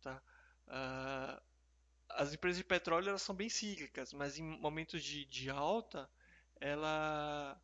Tá? 0.00 0.22
Uh, 0.68 1.42
as 2.10 2.32
empresas 2.32 2.58
de 2.58 2.64
petróleo 2.64 3.08
elas 3.08 3.22
são 3.22 3.34
bem 3.34 3.48
cíclicas, 3.48 4.12
mas 4.12 4.38
em 4.38 4.42
momentos 4.42 5.02
de, 5.02 5.24
de 5.24 5.50
alta, 5.50 6.08
ela, 6.60 7.60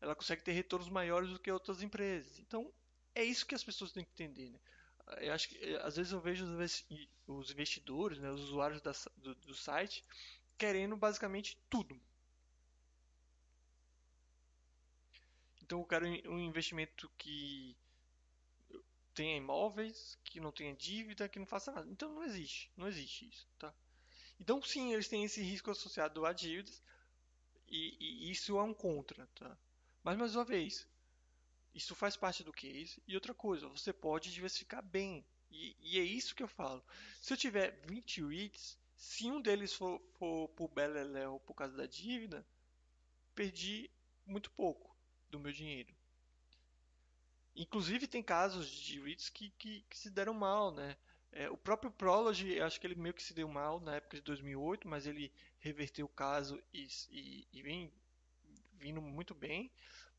ela 0.00 0.14
consegue 0.14 0.42
ter 0.42 0.52
retornos 0.52 0.88
maiores 0.88 1.30
do 1.30 1.38
que 1.38 1.50
outras 1.50 1.82
empresas. 1.82 2.38
Então, 2.38 2.72
é 3.14 3.24
isso 3.24 3.46
que 3.46 3.54
as 3.54 3.64
pessoas 3.64 3.92
têm 3.92 4.04
que 4.04 4.10
entender. 4.12 4.50
Né? 4.50 4.58
Eu 5.20 5.32
acho 5.32 5.48
que, 5.48 5.76
às 5.76 5.96
vezes 5.96 6.12
eu 6.12 6.20
vejo 6.20 6.44
os 7.26 7.50
investidores, 7.50 8.18
né, 8.18 8.30
os 8.30 8.42
usuários 8.42 8.80
da, 8.80 8.92
do, 9.16 9.34
do 9.34 9.54
site, 9.54 10.04
querendo 10.56 10.96
basicamente 10.96 11.58
tudo. 11.70 11.98
Então 15.62 15.80
eu 15.80 15.84
quero 15.84 16.06
um 16.06 16.38
investimento 16.38 17.10
que 17.18 17.76
tenha 19.14 19.36
imóveis, 19.36 20.18
que 20.24 20.40
não 20.40 20.52
tenha 20.52 20.74
dívida, 20.74 21.28
que 21.28 21.38
não 21.38 21.46
faça 21.46 21.70
nada. 21.72 21.90
Então 21.90 22.12
não 22.12 22.24
existe, 22.24 22.70
não 22.76 22.88
existe 22.88 23.28
isso, 23.28 23.46
tá? 23.58 23.74
Então 24.40 24.62
sim, 24.62 24.92
eles 24.92 25.08
têm 25.08 25.24
esse 25.24 25.42
risco 25.42 25.70
associado 25.70 26.24
a 26.24 26.32
dívidas 26.32 26.82
e, 27.66 27.96
e 27.98 28.30
isso 28.30 28.56
é 28.58 28.62
um 28.62 28.72
contra, 28.72 29.26
tá? 29.34 29.58
Mas 30.02 30.16
mais 30.16 30.34
uma 30.34 30.44
vez, 30.44 30.86
isso 31.74 31.94
faz 31.94 32.16
parte 32.16 32.42
do 32.42 32.52
case. 32.52 33.02
E 33.06 33.14
outra 33.14 33.34
coisa, 33.34 33.68
você 33.68 33.92
pode 33.92 34.32
diversificar 34.32 34.82
bem. 34.82 35.24
E, 35.50 35.76
e 35.80 35.98
é 35.98 36.02
isso 36.02 36.34
que 36.34 36.42
eu 36.42 36.48
falo. 36.48 36.84
Se 37.20 37.32
eu 37.32 37.36
tiver 37.36 37.80
20 37.86 38.24
REITs, 38.24 38.78
se 38.96 39.30
um 39.30 39.40
deles 39.40 39.72
for, 39.72 40.00
for 40.18 40.48
pro 40.50 40.68
Beleléu 40.68 41.40
por 41.40 41.54
causa 41.54 41.76
da 41.76 41.86
dívida, 41.86 42.44
perdi 43.34 43.90
muito 44.26 44.50
pouco 44.50 44.96
do 45.30 45.38
meu 45.38 45.52
dinheiro. 45.52 45.94
Inclusive 47.54 48.06
tem 48.06 48.22
casos 48.22 48.68
de 48.68 49.00
REITs 49.00 49.28
que, 49.28 49.50
que, 49.50 49.82
que 49.82 49.98
se 49.98 50.10
deram 50.10 50.34
mal, 50.34 50.72
né? 50.72 50.96
É, 51.30 51.50
o 51.50 51.56
próprio 51.56 51.90
Prology, 51.90 52.60
acho 52.60 52.80
que 52.80 52.86
ele 52.86 52.94
meio 52.94 53.14
que 53.14 53.22
se 53.22 53.34
deu 53.34 53.48
mal 53.48 53.80
na 53.80 53.96
época 53.96 54.16
de 54.16 54.22
2008, 54.22 54.88
mas 54.88 55.06
ele 55.06 55.32
reverteu 55.60 56.06
o 56.06 56.08
caso 56.08 56.60
e, 56.72 56.88
e, 57.10 57.48
e 57.52 57.62
vem 57.62 57.92
vindo 58.78 59.02
muito 59.02 59.34
bem. 59.34 59.70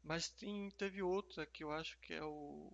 Mas 0.03 0.29
tem, 0.29 0.69
teve 0.71 1.01
outra 1.01 1.45
que 1.45 1.63
eu 1.63 1.71
acho 1.71 1.97
que 1.99 2.13
é 2.13 2.23
o 2.23 2.71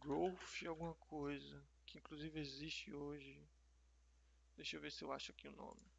Growth 0.00 0.66
alguma 0.66 0.94
coisa, 0.94 1.62
que 1.86 1.98
inclusive 1.98 2.40
existe 2.40 2.92
hoje. 2.92 3.38
Deixa 4.56 4.76
eu 4.76 4.80
ver 4.80 4.92
se 4.92 5.02
eu 5.02 5.12
acho 5.12 5.30
aqui 5.32 5.48
o 5.48 5.52
nome. 5.52 5.90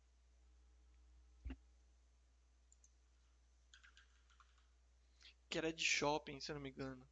que 5.51 5.57
era 5.57 5.73
de 5.73 5.83
shopping, 5.83 6.39
se 6.39 6.49
eu 6.49 6.55
não 6.55 6.61
me 6.61 6.69
engano. 6.69 7.05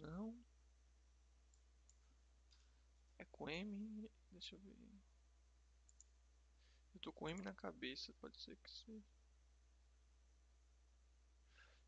Não. 0.00 0.36
É 3.16 3.24
com 3.26 3.48
M? 3.48 4.10
Deixa 4.32 4.56
eu 4.56 4.58
ver. 4.58 4.97
Eu 6.98 7.02
tô 7.02 7.12
com 7.12 7.28
M 7.28 7.40
na 7.42 7.54
cabeça, 7.54 8.12
pode 8.14 8.36
ser 8.42 8.56
que 8.56 8.68
seja. 8.68 9.04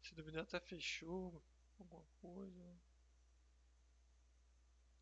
Se 0.04 0.14
duvidar 0.14 0.44
até 0.44 0.60
fechou 0.60 1.42
alguma 1.76 2.04
coisa. 2.20 2.80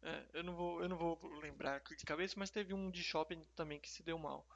É, 0.01 0.27
eu 0.33 0.43
não 0.43 0.57
vou, 0.57 0.81
eu 0.81 0.89
não 0.89 0.97
vou 0.97 1.21
lembrar 1.41 1.81
de 1.81 2.07
cabeça, 2.07 2.37
mas 2.39 2.49
teve 2.49 2.73
um 2.73 2.91
de 2.91 3.05
shopping 3.05 3.45
também 3.55 3.79
que 3.79 3.91
se 3.91 4.03
deu 4.03 4.19
mal. 4.19 4.49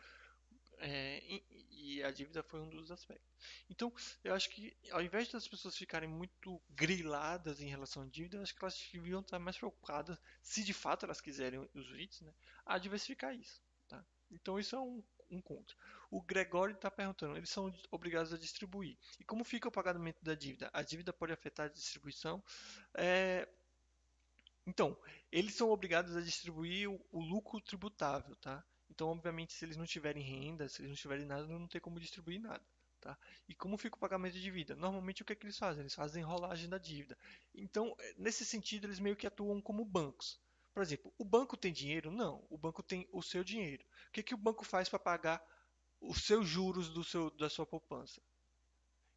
É, 0.79 1.23
e, 1.23 1.99
e, 1.99 2.03
a 2.03 2.11
dívida 2.11 2.43
foi 2.43 2.61
um 2.61 2.71
dos 2.71 2.91
aspectos. 2.91 3.31
Então, 3.69 3.93
eu 4.25 4.33
acho 4.33 4.49
que 4.49 4.75
ao 4.91 5.03
invés 5.03 5.31
das 5.31 5.47
pessoas 5.47 5.77
ficarem 5.77 6.09
muito 6.09 6.63
griladas 6.71 7.61
em 7.61 7.69
relação 7.69 8.05
à 8.05 8.07
dívida, 8.07 8.39
eu 8.39 8.43
acho 8.43 8.55
que 8.55 8.65
elas 8.65 8.89
deviam 8.91 9.21
estar 9.21 9.39
mais 9.39 9.59
preocupadas, 9.59 10.19
se 10.41 10.65
de 10.65 10.73
fato 10.73 11.05
elas 11.05 11.21
quiserem 11.21 11.69
os 11.75 11.91
REITs, 11.91 12.23
né, 12.23 12.33
a 12.65 12.79
diversificar 12.79 13.35
isso. 13.35 13.63
Tá? 13.87 14.03
Então, 14.31 14.59
isso 14.59 14.75
é 14.75 14.81
um, 14.81 15.05
contra. 15.41 15.77
O 16.11 16.21
Gregório 16.21 16.75
está 16.75 16.91
perguntando, 16.91 17.37
eles 17.37 17.51
são 17.51 17.73
obrigados 17.91 18.33
a 18.33 18.39
distribuir. 18.39 18.97
E 19.19 19.25
como 19.25 19.45
fica 19.45 19.69
o 19.69 19.73
pagamento 19.73 20.23
da 20.23 20.35
dívida? 20.35 20.71
A 20.73 20.83
dívida 20.83 21.13
pode 21.13 21.33
afetar 21.33 21.67
a 21.67 21.73
distribuição? 21.73 22.43
É, 22.95 23.49
então, 24.67 24.97
eles 25.31 25.55
são 25.55 25.71
obrigados 25.71 26.17
a 26.17 26.21
distribuir 26.21 26.91
o, 26.91 27.01
o 27.11 27.21
lucro 27.21 27.61
tributável, 27.61 28.37
tá? 28.37 28.65
Então, 28.91 29.09
obviamente, 29.09 29.55
se 29.55 29.65
eles 29.65 29.77
não 29.77 29.87
tiverem 29.87 30.23
renda, 30.23 30.69
se 30.69 30.81
eles 30.81 30.91
não 30.91 30.97
tiverem 30.97 31.25
nada, 31.25 31.47
não 31.47 31.67
tem 31.67 31.81
como 31.81 31.99
distribuir 31.99 32.41
nada. 32.41 32.63
Tá? 33.01 33.19
E 33.49 33.55
como 33.55 33.77
fica 33.77 33.97
o 33.97 33.99
pagamento 33.99 34.35
de 34.35 34.43
dívida? 34.43 34.77
Normalmente 34.77 35.23
o 35.23 35.25
que, 35.25 35.33
é 35.33 35.37
que 35.37 35.45
eles 35.45 35.59
fazem? 35.59 35.81
Eles 35.81 35.95
fazem 35.95 36.23
rolagem 36.23 36.69
da 36.69 36.79
dívida. 36.79 37.19
Então, 37.53 37.97
eh, 37.99 38.15
nesse 38.17 38.45
sentido, 38.45 38.87
eles 38.87 39.01
meio 39.01 39.17
que 39.17 39.27
atuam 39.27 39.61
como 39.61 39.85
bancos. 39.85 40.41
Por 40.73 40.83
exemplo, 40.83 41.13
o 41.19 41.25
banco 41.25 41.57
tem 41.57 41.73
dinheiro? 41.73 42.11
Não, 42.11 42.47
o 42.49 42.57
banco 42.57 42.83
tem 42.83 43.09
o 43.13 43.23
seu 43.23 43.45
dinheiro. 43.45 43.85
O 44.09 44.13
que, 44.13 44.23
que 44.23 44.35
o 44.35 44.39
banco 44.39 44.65
faz 44.65 44.89
para 44.89 44.99
pagar 44.99 45.45
os 46.01 46.25
seus 46.25 46.49
juros 46.49 46.89
do 46.89 47.05
seu, 47.05 47.31
da 47.31 47.51
sua 47.51 47.67
poupança? 47.67 48.21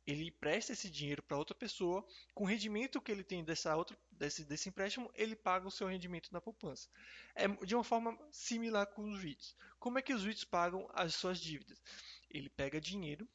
Ele 0.05 0.27
empresta 0.27 0.73
esse 0.73 0.89
dinheiro 0.89 1.23
para 1.23 1.37
outra 1.37 1.55
pessoa, 1.55 2.05
com 2.33 2.43
o 2.43 2.47
rendimento 2.47 3.01
que 3.01 3.11
ele 3.11 3.23
tem 3.23 3.43
dessa 3.43 3.75
outra, 3.75 3.97
desse, 4.11 4.45
desse 4.45 4.69
empréstimo, 4.69 5.09
ele 5.15 5.35
paga 5.35 5.67
o 5.67 5.71
seu 5.71 5.87
rendimento 5.87 6.31
na 6.31 6.39
poupança. 6.39 6.87
É 7.33 7.47
de 7.47 7.73
uma 7.73 7.83
forma 7.83 8.15
similar 8.31 8.85
com 8.87 9.09
os 9.09 9.23
REITs. 9.23 9.55
Como 9.79 9.97
é 9.97 10.03
que 10.03 10.13
os 10.13 10.23
REITs 10.23 10.43
pagam 10.43 10.87
as 10.93 11.15
suas 11.15 11.39
dívidas? 11.39 11.81
Ele 12.29 12.49
pega 12.49 12.79
dinheiro 12.79 13.27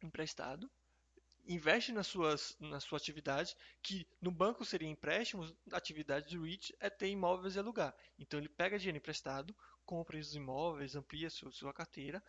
emprestado, 0.00 0.70
investe 1.46 1.92
nas 1.92 2.06
suas, 2.06 2.56
na 2.58 2.80
sua 2.80 2.98
atividade, 2.98 3.56
que 3.82 4.06
no 4.20 4.30
banco 4.30 4.64
seria 4.64 4.88
empréstimos, 4.88 5.54
atividade 5.72 6.36
do 6.36 6.44
REIT 6.44 6.76
é 6.80 6.90
ter 6.90 7.08
imóveis 7.08 7.56
e 7.56 7.58
alugar. 7.58 7.94
Então 8.18 8.38
ele 8.38 8.48
pega 8.48 8.78
dinheiro 8.78 8.98
emprestado, 8.98 9.54
compra 9.84 10.18
esses 10.18 10.34
imóveis, 10.34 10.96
amplia 10.96 11.30
sua, 11.30 11.50
sua 11.52 11.72
carteira, 11.72 12.22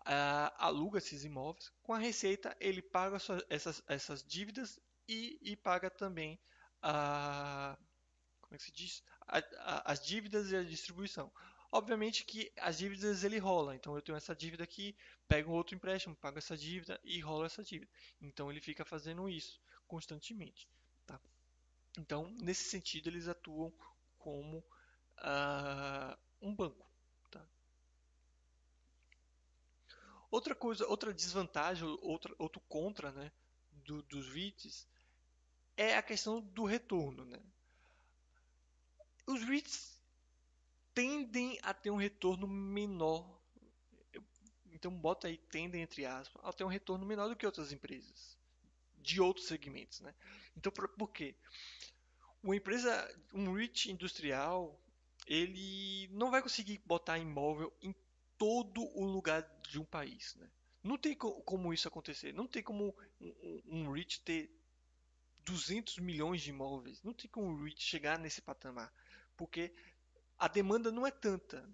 uh, 0.00 0.54
aluga 0.58 0.98
esses 0.98 1.24
imóveis. 1.24 1.72
Com 1.82 1.92
a 1.92 1.98
receita, 1.98 2.56
ele 2.60 2.80
paga 2.80 3.18
sua, 3.18 3.44
essas, 3.48 3.82
essas 3.86 4.22
dívidas 4.22 4.78
e, 5.08 5.38
e 5.42 5.56
paga 5.56 5.90
também 5.90 6.38
a, 6.82 7.76
como 8.50 8.56
é 8.56 8.58
que 8.58 8.64
se 8.64 8.72
diz? 8.72 9.02
A, 9.28 9.38
a, 9.38 9.92
as 9.92 10.04
dívidas 10.04 10.50
e 10.50 10.56
a 10.56 10.64
distribuição. 10.64 11.30
Obviamente 11.72 12.24
que 12.24 12.52
as 12.58 12.78
dívidas 12.78 13.22
ele 13.22 13.38
rola, 13.38 13.76
então 13.76 13.94
eu 13.94 14.02
tenho 14.02 14.16
essa 14.16 14.34
dívida 14.34 14.64
aqui, 14.64 14.96
pego 15.28 15.52
outro 15.52 15.76
empréstimo, 15.76 16.16
pago 16.16 16.38
essa 16.38 16.56
dívida 16.56 17.00
e 17.04 17.20
rolo 17.20 17.44
essa 17.44 17.62
dívida. 17.62 17.90
Então 18.20 18.50
ele 18.50 18.60
fica 18.60 18.84
fazendo 18.84 19.28
isso 19.28 19.60
constantemente. 19.86 20.68
Tá? 21.06 21.20
Então, 21.96 22.28
nesse 22.40 22.64
sentido, 22.64 23.08
eles 23.08 23.28
atuam 23.28 23.72
como 24.18 24.58
uh, 24.58 26.18
um 26.42 26.54
banco. 26.54 26.90
Outra 30.30 30.54
coisa, 30.54 30.86
outra 30.86 31.12
desvantagem, 31.12 31.84
outra, 32.02 32.32
outro 32.38 32.60
contra 32.68 33.10
né, 33.10 33.32
do, 33.72 34.00
dos 34.02 34.32
REITs 34.32 34.86
é 35.76 35.96
a 35.96 36.02
questão 36.02 36.40
do 36.40 36.64
retorno. 36.64 37.24
Né? 37.24 37.42
Os 39.26 39.42
REITs 39.42 39.99
tendem 40.94 41.58
a 41.62 41.72
ter 41.74 41.90
um 41.90 41.96
retorno 41.96 42.46
menor. 42.46 43.38
Então 44.72 44.92
bota 44.92 45.28
aí 45.28 45.36
tendem 45.36 45.82
entre 45.82 46.06
aspas 46.06 46.42
a 46.44 46.52
ter 46.52 46.64
um 46.64 46.68
retorno 46.68 47.04
menor 47.04 47.28
do 47.28 47.36
que 47.36 47.46
outras 47.46 47.72
empresas 47.72 48.38
de 49.02 49.20
outros 49.20 49.46
segmentos, 49.46 50.00
né? 50.00 50.14
Então 50.56 50.70
por, 50.72 51.10
quê? 51.10 51.34
Uma 52.42 52.56
empresa, 52.56 52.92
um 53.32 53.52
REIT 53.52 53.90
industrial, 53.90 54.80
ele 55.26 56.08
não 56.12 56.30
vai 56.30 56.42
conseguir 56.42 56.80
botar 56.84 57.18
imóvel 57.18 57.72
em 57.82 57.94
todo 58.38 58.82
o 58.96 59.04
lugar 59.04 59.42
de 59.68 59.78
um 59.78 59.84
país, 59.84 60.34
né? 60.36 60.50
Não 60.82 60.96
tem 60.96 61.14
como 61.14 61.74
isso 61.74 61.88
acontecer. 61.88 62.32
Não 62.32 62.46
tem 62.46 62.62
como 62.62 62.96
um, 63.20 63.62
um 63.66 63.92
REIT 63.92 64.22
ter 64.22 64.50
200 65.44 65.98
milhões 65.98 66.40
de 66.40 66.50
imóveis. 66.50 67.02
Não 67.02 67.12
tem 67.12 67.28
como 67.30 67.48
um 67.48 67.62
REIT 67.62 67.82
chegar 67.82 68.18
nesse 68.18 68.40
patamar. 68.40 68.90
Porque 69.36 69.74
a 70.40 70.48
demanda 70.48 70.90
não 70.90 71.06
é 71.06 71.10
tanta. 71.10 71.68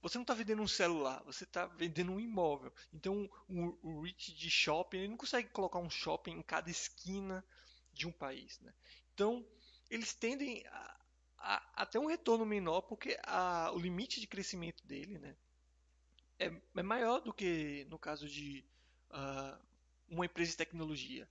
Você 0.00 0.16
não 0.16 0.22
está 0.22 0.32
vendendo 0.32 0.62
um 0.62 0.68
celular, 0.68 1.22
você 1.24 1.42
está 1.42 1.66
vendendo 1.66 2.12
um 2.12 2.20
imóvel. 2.20 2.72
Então, 2.94 3.28
o 3.48 3.76
um 3.82 4.00
REIT 4.00 4.32
de 4.32 4.48
shopping, 4.48 4.98
ele 4.98 5.08
não 5.08 5.16
consegue 5.16 5.48
colocar 5.50 5.80
um 5.80 5.90
shopping 5.90 6.32
em 6.38 6.42
cada 6.42 6.70
esquina 6.70 7.44
de 7.92 8.06
um 8.06 8.12
país. 8.12 8.58
Né? 8.60 8.72
Então, 9.12 9.44
eles 9.90 10.14
tendem 10.14 10.64
a, 10.68 11.00
a, 11.36 11.82
a, 11.82 11.86
ter 11.86 11.98
um 11.98 12.06
retorno 12.06 12.46
menor 12.46 12.82
porque 12.82 13.18
a, 13.24 13.72
o 13.74 13.78
limite 13.78 14.20
de 14.20 14.26
crescimento 14.26 14.86
dele 14.86 15.18
né, 15.18 15.36
é, 16.38 16.52
é 16.76 16.82
maior 16.82 17.20
do 17.20 17.34
que 17.34 17.84
no 17.90 17.98
caso 17.98 18.28
de 18.28 18.64
uh, 19.10 19.58
uma 20.08 20.26
empresa 20.26 20.52
de 20.52 20.56
tecnologia. 20.56 21.28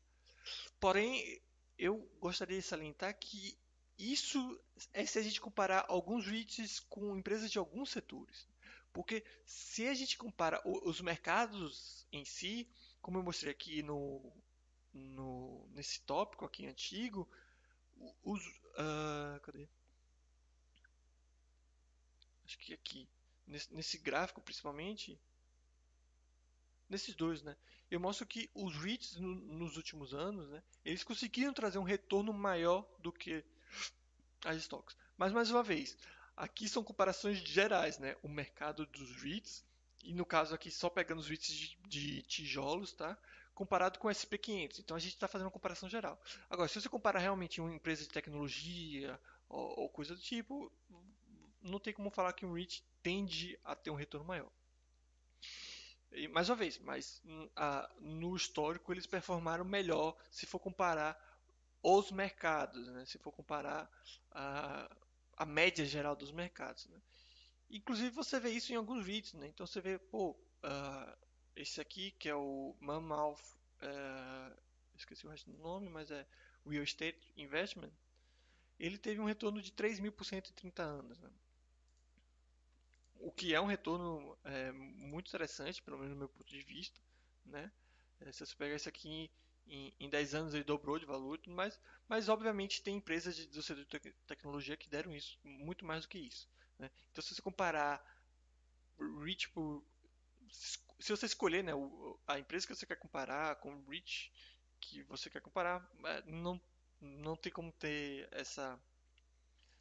Porém, 0.79 1.41
eu 1.77 1.97
gostaria 2.19 2.57
de 2.57 2.63
salientar 2.63 3.17
que 3.17 3.57
isso 3.97 4.59
é 4.93 5.05
se 5.05 5.19
a 5.19 5.21
gente 5.21 5.39
comparar 5.39 5.85
alguns 5.87 6.25
REITs 6.25 6.79
com 6.79 7.15
empresas 7.15 7.51
de 7.51 7.57
alguns 7.57 7.91
setores. 7.91 8.47
Porque 8.93 9.23
se 9.45 9.87
a 9.87 9.93
gente 9.93 10.17
compara 10.17 10.61
os 10.65 10.99
mercados 10.99 12.05
em 12.11 12.25
si, 12.25 12.67
como 13.01 13.17
eu 13.17 13.23
mostrei 13.23 13.51
aqui 13.51 13.81
no, 13.81 14.21
no 14.93 15.65
nesse 15.73 16.01
tópico 16.01 16.45
aqui 16.45 16.65
antigo, 16.65 17.29
os 18.23 18.45
uh, 18.45 19.39
cadê? 19.41 19.67
Acho 22.45 22.57
que 22.57 22.73
aqui 22.73 23.07
nesse, 23.47 23.73
nesse 23.73 23.97
gráfico 23.97 24.41
principalmente, 24.41 25.17
nesses 26.89 27.15
dois, 27.15 27.41
né? 27.41 27.55
Eu 27.89 27.99
mostro 27.99 28.25
que 28.25 28.49
os 28.53 28.75
REITs 28.75 29.15
no, 29.15 29.35
nos 29.35 29.77
últimos 29.77 30.13
anos, 30.13 30.49
né? 30.49 30.61
Eles 30.83 31.03
conseguiram 31.03 31.53
trazer 31.53 31.77
um 31.77 31.83
retorno 31.83 32.33
maior 32.33 32.85
do 32.99 33.11
que 33.11 33.43
as 34.45 34.57
stocks. 34.57 34.95
Mas 35.17 35.31
mais 35.31 35.51
uma 35.51 35.63
vez, 35.63 35.97
aqui 36.35 36.67
são 36.67 36.83
comparações 36.83 37.37
gerais, 37.39 37.99
né? 37.99 38.15
O 38.23 38.29
mercado 38.29 38.85
dos 38.85 39.21
REITs 39.21 39.63
e 40.03 40.13
no 40.13 40.25
caso 40.25 40.55
aqui 40.55 40.71
só 40.71 40.89
pegando 40.89 41.19
os 41.19 41.27
REITs 41.27 41.55
de, 41.55 41.77
de 41.87 42.21
tijolos, 42.23 42.93
tá? 42.93 43.17
Comparado 43.53 43.99
com 43.99 44.07
o 44.07 44.11
SP500. 44.11 44.79
Então 44.79 44.97
a 44.97 44.99
gente 44.99 45.13
está 45.13 45.27
fazendo 45.27 45.45
uma 45.45 45.51
comparação 45.51 45.89
geral. 45.89 46.19
Agora, 46.49 46.67
se 46.67 46.79
você 46.79 46.89
comparar 46.89 47.19
realmente 47.19 47.61
uma 47.61 47.73
empresa 47.73 48.03
de 48.03 48.09
tecnologia 48.09 49.19
ou, 49.47 49.81
ou 49.81 49.89
coisa 49.89 50.15
do 50.15 50.21
tipo, 50.21 50.71
não 51.61 51.79
tem 51.79 51.93
como 51.93 52.09
falar 52.09 52.33
que 52.33 52.45
um 52.45 52.53
REIT 52.53 52.83
tende 53.03 53.59
a 53.63 53.75
ter 53.75 53.91
um 53.91 53.95
retorno 53.95 54.25
maior. 54.25 54.51
E, 56.11 56.27
mais 56.27 56.49
uma 56.49 56.55
vez, 56.55 56.77
mas 56.79 57.21
hum, 57.25 57.49
a, 57.55 57.89
no 57.99 58.35
histórico 58.35 58.91
eles 58.91 59.07
performaram 59.07 59.63
melhor 59.63 60.15
se 60.29 60.45
for 60.45 60.59
comparar 60.59 61.17
os 61.83 62.11
mercados, 62.11 62.87
né? 62.89 63.05
se 63.05 63.17
for 63.17 63.31
comparar 63.31 63.89
a, 64.31 64.89
a 65.37 65.45
média 65.45 65.85
geral 65.85 66.15
dos 66.15 66.31
mercados. 66.31 66.87
Né? 66.87 67.01
Inclusive 67.69 68.09
você 68.11 68.39
vê 68.39 68.51
isso 68.51 68.71
em 68.71 68.75
alguns 68.75 69.05
vídeos, 69.05 69.33
né? 69.33 69.47
então 69.47 69.65
você 69.65 69.81
vê, 69.81 69.97
pô, 69.97 70.31
uh, 70.31 71.17
esse 71.55 71.81
aqui 71.81 72.11
que 72.11 72.29
é 72.29 72.35
o 72.35 72.75
Mammoth, 72.79 73.41
uh, 73.81 74.57
esqueci 74.95 75.25
o 75.25 75.29
resto 75.29 75.51
do 75.51 75.57
nome, 75.57 75.89
mas 75.89 76.11
é 76.11 76.25
Real 76.65 76.83
Estate 76.83 77.33
Investment, 77.35 77.91
ele 78.79 78.97
teve 78.97 79.19
um 79.19 79.25
retorno 79.25 79.61
de 79.61 79.71
3 79.71 79.99
mil 79.99 80.11
por 80.11 80.25
cento 80.25 80.49
em 80.49 80.53
30 80.53 80.83
anos. 80.83 81.19
Né? 81.19 81.29
O 83.19 83.31
que 83.31 83.53
é 83.53 83.61
um 83.61 83.67
retorno 83.67 84.35
é, 84.43 84.71
muito 84.71 85.27
interessante, 85.27 85.81
pelo 85.83 85.97
menos 85.97 86.13
do 86.13 86.17
meu 86.17 86.27
ponto 86.27 86.49
de 86.49 86.63
vista. 86.63 86.99
Né? 87.45 87.71
É, 88.19 88.31
se 88.31 88.43
você 88.43 88.55
pegar 88.55 88.75
isso 88.75 88.89
aqui 88.89 89.29
em, 89.67 89.93
em 89.99 90.09
10 90.09 90.35
anos 90.35 90.53
ele 90.53 90.63
dobrou 90.63 90.99
de 90.99 91.05
valor, 91.05 91.39
mas, 91.47 91.79
mas 92.07 92.29
obviamente 92.29 92.81
tem 92.81 92.97
empresas 92.97 93.35
de, 93.35 93.47
do 93.47 93.61
setor 93.63 93.85
de 93.85 94.11
tecnologia 94.27 94.77
que 94.77 94.89
deram 94.89 95.15
isso, 95.15 95.39
muito 95.43 95.85
mais 95.85 96.03
do 96.03 96.09
que 96.09 96.19
isso. 96.19 96.49
Né? 96.77 96.89
Então 97.11 97.21
se 97.23 97.33
você 97.33 97.41
comparar 97.41 98.03
REIT 99.23 99.49
por. 99.49 99.83
Se 100.99 101.09
você 101.09 101.25
escolher 101.25 101.63
né, 101.63 101.71
a 102.27 102.37
empresa 102.37 102.67
que 102.67 102.75
você 102.75 102.85
quer 102.85 102.97
comparar 102.97 103.55
com 103.55 103.73
o 103.73 103.89
REIT 103.89 104.31
que 104.79 105.03
você 105.03 105.29
quer 105.29 105.41
comparar, 105.41 105.87
é, 106.05 106.23
não, 106.25 106.59
não 106.99 107.35
tem 107.35 107.51
como 107.51 107.71
ter 107.71 108.27
essa. 108.31 108.79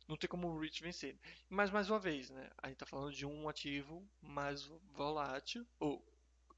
Não 0.09 0.17
tem 0.17 0.29
como 0.29 0.49
o 0.49 0.59
REIT 0.59 0.83
vencer. 0.83 1.19
Mas 1.49 1.71
mais 1.71 1.89
uma 1.89 1.99
vez, 1.99 2.31
né, 2.31 2.51
a 2.59 2.69
gente 2.69 2.77
está 2.77 2.87
falando 2.87 3.13
de 3.13 3.27
um 3.27 3.49
ativo 3.49 4.07
mais 4.21 4.65
volátil, 4.93 5.67
ou 5.79 6.05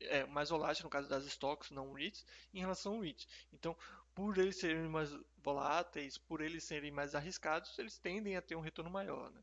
é, 0.06 0.26
mais 0.26 0.50
volátil 0.50 0.84
no 0.84 0.90
caso 0.90 1.08
das 1.08 1.24
stocks, 1.26 1.70
não 1.70 1.92
REITs, 1.92 2.24
em 2.52 2.60
relação 2.60 2.94
ao 2.94 3.00
REITs. 3.00 3.26
Então, 3.52 3.76
por 4.14 4.36
eles 4.38 4.56
serem 4.58 4.88
mais 4.88 5.10
voláteis, 5.38 6.18
por 6.18 6.40
eles 6.40 6.64
serem 6.64 6.90
mais 6.90 7.14
arriscados, 7.14 7.78
eles 7.78 7.98
tendem 7.98 8.36
a 8.36 8.42
ter 8.42 8.56
um 8.56 8.60
retorno 8.60 8.90
maior. 8.90 9.30
Né? 9.30 9.42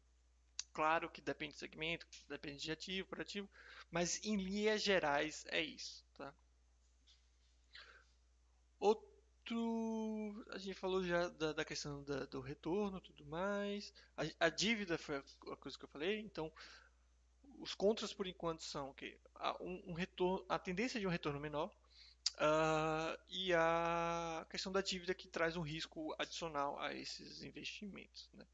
Claro 0.74 1.10
que 1.10 1.22
depende 1.22 1.54
do 1.54 1.60
segmento, 1.60 2.06
depende 2.28 2.64
de 2.64 2.72
ativo 2.72 3.08
por 3.08 3.22
ativo, 3.22 3.50
mas 3.92 4.24
em 4.24 4.36
linhas 4.38 4.82
gerais 4.82 5.46
é 5.50 5.62
isso. 5.62 6.06
Tá? 6.16 6.34
Outro, 8.80 10.46
a 10.52 10.58
gente 10.58 10.76
falou 10.76 11.04
já 11.04 11.28
da, 11.30 11.54
da 11.54 11.66
questão 11.66 12.04
da, 12.04 12.26
do 12.26 12.40
retorno, 12.40 13.02
tudo 13.02 13.26
mais. 13.26 13.94
A, 14.16 14.46
a, 14.46 14.50
dívida 14.50 14.98
foi 14.98 15.18
a 15.18 15.56
coisa 15.58 15.78
que 15.78 15.84
eu 15.84 15.90
falei, 15.90 16.20
então 16.20 16.52
os 17.60 17.76
contras 17.76 18.14
por 18.14 18.28
enquanto 18.28 18.64
são 18.64 18.94
que 18.94 19.18
um, 19.60 19.92
um 19.92 19.94
retorno, 19.94 20.46
a 20.50 20.58
tendência 20.58 21.00
de 21.00 21.06
um 21.06 21.10
retorno 21.10 21.40
menor 21.40 21.68
uh, 22.36 23.20
e 23.30 23.54
a 23.54 24.46
questão 24.50 24.72
da 24.72 24.82
dívida 24.82 25.14
que 25.14 25.28
traz 25.28 25.56
um 25.56 25.62
risco 25.62 26.16
adicional 26.18 26.80
a 26.80 26.94
esses 26.94 27.44
investimentos. 27.44 28.30
Né? 28.34 28.46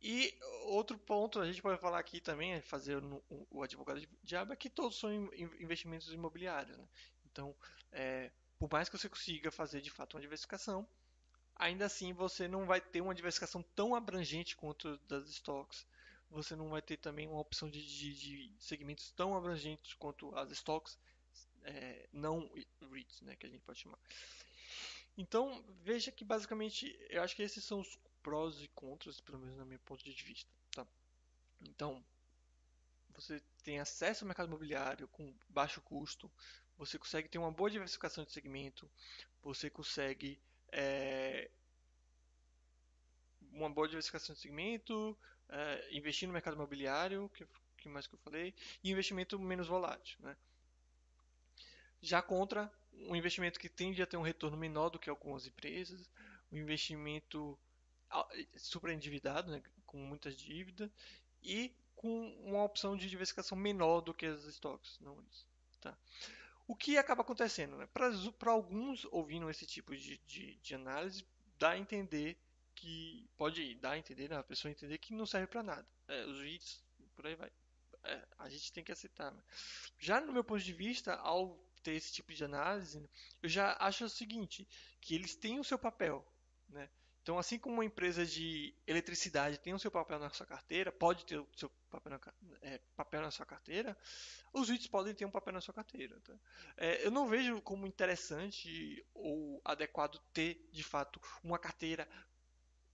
E 0.00 0.38
outro 0.64 0.96
ponto, 0.96 1.40
a 1.40 1.46
gente 1.46 1.60
pode 1.60 1.80
falar 1.80 1.98
aqui 1.98 2.20
também, 2.20 2.60
fazer 2.62 3.00
no, 3.02 3.22
o 3.50 3.62
advogado 3.62 4.00
diabo, 4.22 4.52
é 4.52 4.56
que 4.56 4.70
todos 4.70 4.98
são 4.98 5.12
investimentos 5.58 6.12
imobiliários. 6.12 6.76
Né? 6.76 6.88
Então, 7.26 7.54
é, 7.90 8.30
por 8.58 8.70
mais 8.70 8.88
que 8.88 8.96
você 8.96 9.08
consiga 9.08 9.50
fazer 9.50 9.80
de 9.80 9.90
fato 9.90 10.14
uma 10.14 10.20
diversificação, 10.20 10.86
ainda 11.56 11.86
assim 11.86 12.12
você 12.12 12.46
não 12.46 12.64
vai 12.64 12.80
ter 12.80 13.00
uma 13.00 13.14
diversificação 13.14 13.62
tão 13.74 13.94
abrangente 13.94 14.56
quanto 14.56 14.96
das 15.08 15.28
stocks 15.30 15.84
você 16.30 16.54
não 16.54 16.68
vai 16.68 16.82
ter 16.82 16.96
também 16.96 17.26
uma 17.26 17.40
opção 17.40 17.68
de, 17.70 17.84
de, 17.84 18.14
de 18.14 18.52
segmentos 18.58 19.10
tão 19.12 19.36
abrangentes 19.36 19.94
quanto 19.94 20.34
as 20.36 20.50
stocks 20.50 20.98
é, 21.64 22.08
não 22.12 22.50
REITs, 22.90 23.20
né, 23.22 23.36
que 23.36 23.46
a 23.46 23.48
gente 23.48 23.62
pode 23.62 23.80
chamar. 23.80 23.98
Então, 25.16 25.64
veja 25.82 26.12
que 26.12 26.24
basicamente, 26.24 26.96
eu 27.10 27.22
acho 27.22 27.34
que 27.34 27.42
esses 27.42 27.64
são 27.64 27.80
os 27.80 27.98
prós 28.22 28.60
e 28.60 28.68
contras, 28.68 29.20
pelo 29.20 29.38
menos 29.38 29.56
na 29.56 29.64
minha 29.64 29.78
ponto 29.80 30.04
de 30.04 30.22
vista. 30.22 30.50
Tá? 30.70 30.86
Então, 31.62 32.04
você 33.14 33.42
tem 33.64 33.80
acesso 33.80 34.24
ao 34.24 34.28
mercado 34.28 34.46
imobiliário 34.46 35.08
com 35.08 35.34
baixo 35.48 35.80
custo, 35.80 36.30
você 36.76 36.98
consegue 36.98 37.28
ter 37.28 37.38
uma 37.38 37.50
boa 37.50 37.68
diversificação 37.68 38.24
de 38.24 38.30
segmento, 38.30 38.88
você 39.42 39.68
consegue 39.68 40.40
é, 40.70 41.50
uma 43.50 43.68
boa 43.68 43.88
diversificação 43.88 44.34
de 44.34 44.40
segmento, 44.40 45.18
é, 45.48 45.88
investir 45.96 46.26
no 46.26 46.32
mercado 46.32 46.54
imobiliário, 46.54 47.30
que, 47.34 47.46
que 47.76 47.88
mais 47.88 48.06
que 48.06 48.14
eu 48.14 48.18
falei, 48.18 48.54
e 48.82 48.90
investimento 48.90 49.38
menos 49.38 49.66
volátil. 49.66 50.18
Né? 50.20 50.36
Já 52.00 52.22
contra 52.22 52.72
um 52.92 53.14
investimento 53.14 53.58
que 53.58 53.68
tende 53.68 54.02
a 54.02 54.06
ter 54.06 54.16
um 54.16 54.22
retorno 54.22 54.56
menor 54.56 54.90
do 54.90 54.98
que 54.98 55.10
algumas 55.10 55.46
empresas, 55.46 56.08
um 56.50 56.56
investimento 56.56 57.58
super 58.56 58.90
endividado, 58.90 59.50
né, 59.50 59.62
com 59.84 59.98
muitas 59.98 60.36
dívidas, 60.36 60.90
e 61.42 61.74
com 61.94 62.30
uma 62.44 62.64
opção 62.64 62.96
de 62.96 63.08
diversificação 63.08 63.56
menor 63.56 64.00
do 64.00 64.14
que 64.14 64.26
as 64.26 64.44
estoques. 64.44 64.98
Não 65.00 65.20
isso. 65.30 65.46
Tá? 65.80 65.96
O 66.66 66.74
que 66.74 66.96
acaba 66.96 67.22
acontecendo? 67.22 67.76
Né? 67.76 67.88
Para 67.92 68.52
alguns 68.52 69.04
ouvindo 69.10 69.50
esse 69.50 69.66
tipo 69.66 69.96
de, 69.96 70.18
de, 70.26 70.56
de 70.56 70.74
análise, 70.74 71.26
dá 71.58 71.70
a 71.70 71.78
entender 71.78 72.38
que 72.78 73.28
pode 73.36 73.74
dar 73.76 73.92
a 73.92 73.98
entender, 73.98 74.28
né? 74.28 74.36
a 74.36 74.42
pessoa 74.42 74.70
entender 74.70 74.98
que 74.98 75.14
não 75.14 75.26
serve 75.26 75.46
para 75.48 75.62
nada. 75.62 75.86
É, 76.06 76.24
os 76.24 76.38
vídeos, 76.40 76.82
por 77.14 77.26
aí 77.26 77.34
vai. 77.34 77.50
É, 78.04 78.28
a 78.38 78.48
gente 78.48 78.72
tem 78.72 78.84
que 78.84 78.92
aceitar. 78.92 79.32
Né? 79.32 79.42
Já 79.98 80.20
no 80.20 80.32
meu 80.32 80.44
ponto 80.44 80.62
de 80.62 80.72
vista, 80.72 81.14
ao 81.14 81.56
ter 81.82 81.92
esse 81.92 82.12
tipo 82.12 82.32
de 82.32 82.44
análise, 82.44 83.08
eu 83.42 83.48
já 83.48 83.76
acho 83.80 84.04
o 84.04 84.08
seguinte, 84.08 84.66
que 85.00 85.14
eles 85.14 85.34
têm 85.34 85.58
o 85.58 85.64
seu 85.64 85.78
papel, 85.78 86.24
né? 86.68 86.88
Então, 87.28 87.38
assim 87.38 87.58
como 87.58 87.74
uma 87.74 87.84
empresa 87.84 88.24
de 88.24 88.74
eletricidade 88.86 89.58
tem 89.58 89.74
o 89.74 89.78
seu 89.78 89.90
papel 89.90 90.18
na 90.18 90.30
sua 90.30 90.46
carteira, 90.46 90.90
pode 90.90 91.26
ter 91.26 91.38
o 91.38 91.46
seu 91.54 91.70
papel 91.90 92.12
na, 92.12 92.20
é, 92.62 92.80
papel 92.96 93.20
na 93.20 93.30
sua 93.30 93.44
carteira, 93.44 93.94
os 94.50 94.70
REITs 94.70 94.86
podem 94.86 95.14
ter 95.14 95.26
um 95.26 95.30
papel 95.30 95.52
na 95.52 95.60
sua 95.60 95.74
carteira. 95.74 96.18
Tá? 96.20 96.32
É, 96.78 97.04
eu 97.04 97.10
não 97.10 97.28
vejo 97.28 97.60
como 97.60 97.86
interessante 97.86 99.04
ou 99.12 99.60
adequado 99.62 100.18
ter, 100.32 100.66
de 100.72 100.82
fato, 100.82 101.20
uma 101.44 101.58
carteira, 101.58 102.08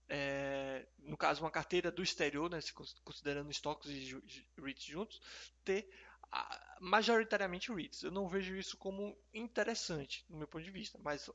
é, 0.07 0.87
no 0.99 1.17
caso, 1.17 1.41
uma 1.41 1.51
carteira 1.51 1.91
do 1.91 2.03
exterior, 2.03 2.49
né, 2.49 2.59
considerando 3.03 3.49
estoques 3.49 3.89
e 3.89 4.21
REITs 4.61 4.85
juntos, 4.85 5.21
ter 5.63 5.89
majoritariamente 6.79 7.71
REITs. 7.71 8.03
Eu 8.03 8.11
não 8.11 8.27
vejo 8.27 8.55
isso 8.55 8.77
como 8.77 9.17
interessante, 9.33 10.25
no 10.29 10.37
meu 10.37 10.47
ponto 10.47 10.63
de 10.63 10.71
vista, 10.71 10.99
mas 11.01 11.29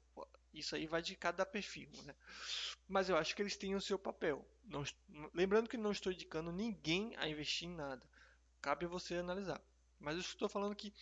isso 0.52 0.74
aí 0.74 0.86
vai 0.86 1.00
de 1.00 1.16
cada 1.16 1.46
perfil, 1.46 1.90
né? 2.04 2.14
Mas 2.88 3.08
eu 3.08 3.16
acho 3.16 3.34
que 3.34 3.42
eles 3.42 3.56
têm 3.56 3.74
o 3.74 3.80
seu 3.80 3.98
papel. 3.98 4.46
Não, 4.64 4.84
lembrando 5.32 5.68
que 5.68 5.76
não 5.76 5.92
estou 5.92 6.12
indicando 6.12 6.52
ninguém 6.52 7.14
a 7.16 7.28
investir 7.28 7.68
em 7.68 7.74
nada. 7.74 8.02
Cabe 8.60 8.84
a 8.84 8.88
você 8.88 9.14
analisar. 9.16 9.60
Mas 9.98 10.16
eu 10.16 10.20
estou 10.20 10.48
falando 10.48 10.74
que 10.74 10.92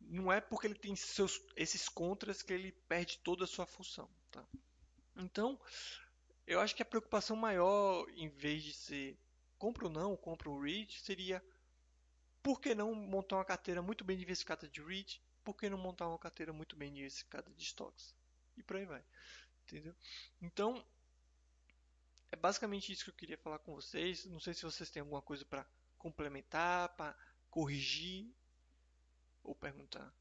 não 0.00 0.30
é 0.30 0.40
porque 0.40 0.66
ele 0.66 0.78
tem 0.78 0.94
seus, 0.94 1.40
esses 1.56 1.88
contras 1.88 2.42
que 2.42 2.52
ele 2.52 2.72
perde 2.88 3.18
toda 3.18 3.44
a 3.44 3.48
sua 3.48 3.66
função. 3.66 4.08
Tá? 4.30 4.46
Então, 5.16 5.58
eu 6.46 6.60
acho 6.60 6.74
que 6.74 6.82
a 6.82 6.86
preocupação 6.86 7.36
maior, 7.36 8.08
em 8.10 8.28
vez 8.28 8.62
de 8.62 8.72
ser 8.72 9.18
compra 9.58 9.86
ou 9.86 9.90
não, 9.90 10.16
compra 10.16 10.48
o 10.48 10.60
REIT, 10.60 11.00
seria 11.00 11.42
por 12.42 12.60
que 12.60 12.74
não 12.74 12.94
montar 12.94 13.36
uma 13.36 13.44
carteira 13.44 13.82
muito 13.82 14.04
bem 14.04 14.16
diversificada 14.16 14.68
de 14.68 14.80
REIT? 14.80 15.20
Por 15.42 15.56
que 15.56 15.68
não 15.68 15.78
montar 15.78 16.08
uma 16.08 16.18
carteira 16.18 16.52
muito 16.52 16.76
bem 16.76 16.92
diversificada 16.92 17.50
de 17.52 17.64
stocks? 17.64 18.14
E 18.56 18.62
por 18.62 18.76
aí 18.76 18.84
vai. 18.84 19.04
Entendeu? 19.64 19.94
Então, 20.40 20.84
é 22.30 22.36
basicamente 22.36 22.92
isso 22.92 23.04
que 23.04 23.10
eu 23.10 23.14
queria 23.14 23.38
falar 23.38 23.58
com 23.58 23.74
vocês. 23.74 24.24
Não 24.26 24.38
sei 24.38 24.54
se 24.54 24.62
vocês 24.62 24.90
têm 24.90 25.00
alguma 25.00 25.22
coisa 25.22 25.44
para 25.44 25.66
complementar, 25.98 26.90
para 26.90 27.16
corrigir 27.50 28.32
ou 29.42 29.54
perguntar. 29.54 30.12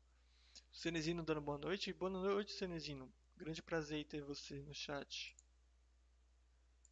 Cenezino 0.72 1.24
dando 1.24 1.42
boa 1.42 1.58
noite. 1.58 1.94
Boa 1.94 2.10
noite, 2.10 2.54
Cenezino. 2.54 3.12
Grande 3.38 3.62
prazer 3.62 4.06
ter 4.06 4.22
você 4.22 4.62
no 4.64 4.74
chat. 4.74 5.36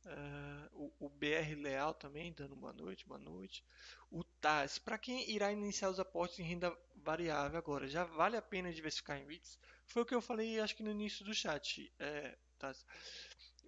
Uh, 0.06 0.70
o, 1.00 1.06
o, 1.06 1.10
BR 1.10 1.56
Leal 1.56 1.94
também 1.94 2.34
dando 2.34 2.56
boa 2.56 2.74
noite, 2.74 3.08
boa 3.08 3.20
noite. 3.20 3.64
O 4.12 4.24
TAS, 4.24 4.78
para 4.78 4.98
quem 4.98 5.30
irá 5.32 5.52
iniciar 5.52 5.90
os 5.90 6.00
aportes 6.00 6.40
em 6.40 6.44
renda 6.44 6.78
variável 6.96 7.58
agora, 7.58 7.88
já 7.88 8.04
vale 8.04 8.36
a 8.36 8.42
pena 8.42 8.74
diversificar 8.74 9.18
em 9.18 9.26
REITs? 9.26 9.58
Foi 9.86 10.02
o 10.02 10.06
que 10.06 10.14
eu 10.14 10.22
falei, 10.22 10.60
acho 10.60 10.76
que 10.76 10.84
no 10.84 10.92
início 10.92 11.24
do 11.24 11.34
chat. 11.34 11.92
É, 12.00 12.38
TAS 12.60 12.86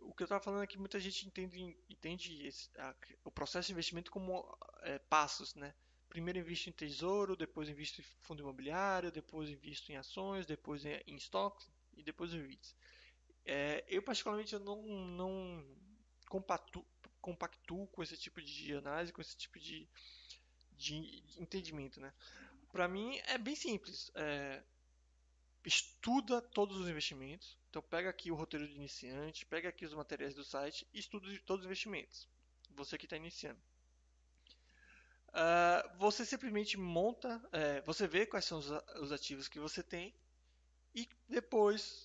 o 0.06 0.14
que 0.14 0.24
eu 0.24 0.26
estava 0.26 0.44
falando 0.44 0.64
é 0.64 0.68
que 0.68 0.78
muita 0.78 1.00
gente 1.00 1.28
entende, 1.28 1.78
entende 1.90 2.46
esse, 2.46 2.70
a, 2.78 2.96
o 3.24 3.32
processo 3.32 3.68
de 3.68 3.74
investimento 3.74 4.12
como 4.12 4.46
é, 4.82 5.00
passos, 5.00 5.56
né? 5.56 5.74
Primeiro 6.08 6.40
invisto 6.40 6.70
em 6.70 6.74
tesouro, 6.74 7.36
depois 7.36 7.68
invisto 7.68 8.00
em 8.00 8.04
fundo 8.22 8.42
imobiliário, 8.42 9.12
depois 9.12 9.50
invisto 9.50 9.92
em 9.92 9.98
ações, 9.98 10.46
depois 10.46 10.86
em, 10.86 11.02
em 11.08 11.16
estoques 11.16 11.70
e 11.94 12.04
depois 12.04 12.34
em 12.34 12.42
REITs. 12.42 12.76
É, 13.44 13.84
eu 13.88 14.02
particularmente 14.02 14.54
eu 14.54 14.60
não, 14.60 14.82
não 14.82 15.66
compactuo, 16.36 16.86
compactuo 17.22 17.88
com 17.88 18.04
esse 18.04 18.18
tipo 18.18 18.42
de 18.42 18.76
análise, 18.76 19.14
com 19.14 19.22
esse 19.22 19.38
tipo 19.38 19.58
de, 19.58 19.88
de 20.74 21.24
entendimento, 21.38 22.00
né? 22.02 22.14
Para 22.72 22.90
mim 22.90 23.18
é 23.28 23.38
bem 23.38 23.56
simples. 23.56 24.12
É, 24.16 24.62
estuda 25.64 26.42
todos 26.42 26.78
os 26.78 26.90
investimentos. 26.90 27.58
Então 27.70 27.82
pega 27.82 28.10
aqui 28.10 28.32
o 28.32 28.36
roteiro 28.36 28.68
de 28.68 28.76
iniciante, 28.76 29.46
pega 29.46 29.70
aqui 29.70 29.86
os 29.86 29.94
materiais 29.94 30.34
do 30.36 30.44
site 30.44 30.86
e 30.94 31.00
estuda 31.00 31.28
todos 31.46 31.62
os 31.62 31.68
investimentos. 31.68 32.28
Você 32.72 32.98
que 32.98 33.06
está 33.06 33.16
iniciando. 33.16 33.60
Uh, 35.30 35.98
você 35.98 36.26
simplesmente 36.26 36.78
monta, 36.78 37.42
é, 37.52 37.82
você 37.82 38.08
vê 38.08 38.26
quais 38.26 38.46
são 38.46 38.60
os, 38.60 38.70
os 39.02 39.12
ativos 39.12 39.48
que 39.50 39.60
você 39.60 39.84
tem 39.84 40.14
e 40.94 41.08
depois 41.28 42.05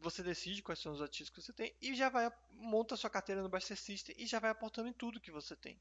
você 0.00 0.22
decide 0.22 0.62
quais 0.62 0.78
são 0.78 0.92
os 0.92 1.02
ativos 1.02 1.30
que 1.30 1.40
você 1.40 1.52
tem 1.52 1.74
e 1.80 1.94
já 1.94 2.08
vai 2.08 2.30
monta 2.50 2.96
sua 2.96 3.10
carteira 3.10 3.42
no 3.42 3.48
Buster 3.48 3.76
System 3.76 4.14
e 4.18 4.26
já 4.26 4.38
vai 4.38 4.50
aportando 4.50 4.88
em 4.88 4.92
tudo 4.92 5.20
que 5.20 5.30
você 5.30 5.56
tem. 5.56 5.80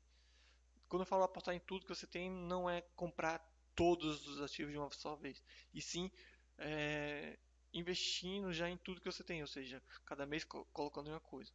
Quando 0.88 1.02
eu 1.02 1.08
falo 1.08 1.24
aportar 1.24 1.56
em 1.56 1.60
tudo 1.60 1.86
que 1.86 1.94
você 1.94 2.08
tem, 2.08 2.30
não 2.30 2.70
é 2.70 2.82
comprar 2.96 3.40
todos 3.76 4.28
os 4.28 4.42
ativos 4.42 4.72
de 4.72 4.78
uma 4.78 4.90
só 4.92 5.16
vez, 5.16 5.44
e 5.74 5.82
sim 5.82 6.10
é, 6.58 7.38
investindo 7.74 8.54
já 8.54 8.70
em 8.70 8.78
tudo 8.78 9.02
que 9.02 9.12
você 9.12 9.24
tem, 9.24 9.42
ou 9.42 9.48
seja, 9.48 9.82
cada 10.06 10.26
mês 10.26 10.44
colocando 10.44 11.10
uma 11.10 11.20
coisa. 11.20 11.52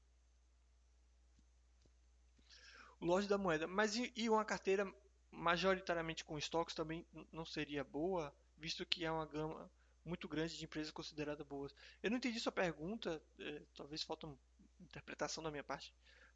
Lote 3.01 3.27
da 3.27 3.39
moeda, 3.39 3.67
mas 3.67 3.97
e, 3.97 4.13
e 4.15 4.29
uma 4.29 4.45
carteira 4.45 4.93
majoritariamente 5.31 6.25
com 6.25 6.37
estoques 6.37 6.75
também 6.75 7.07
não 7.33 7.47
seria 7.47 7.83
boa, 7.83 8.35
visto 8.59 8.85
que 8.85 9.05
é 9.05 9.11
uma 9.11 9.25
gama 9.25 9.71
muito 10.05 10.29
grande 10.29 10.57
de 10.57 10.65
empresas 10.65 10.91
consideradas 10.91 11.47
boas. 11.47 11.75
Eu 12.03 12.11
não 12.11 12.19
entendi 12.19 12.41
sua 12.41 12.53
pergunta, 12.53 13.23
é, 13.39 13.63
talvez 13.75 14.03
falta 14.03 14.27
uma 14.27 14.39
interpretação 14.81 15.43
da 15.43 15.51
minha 15.51 15.65
parte, 15.65 15.95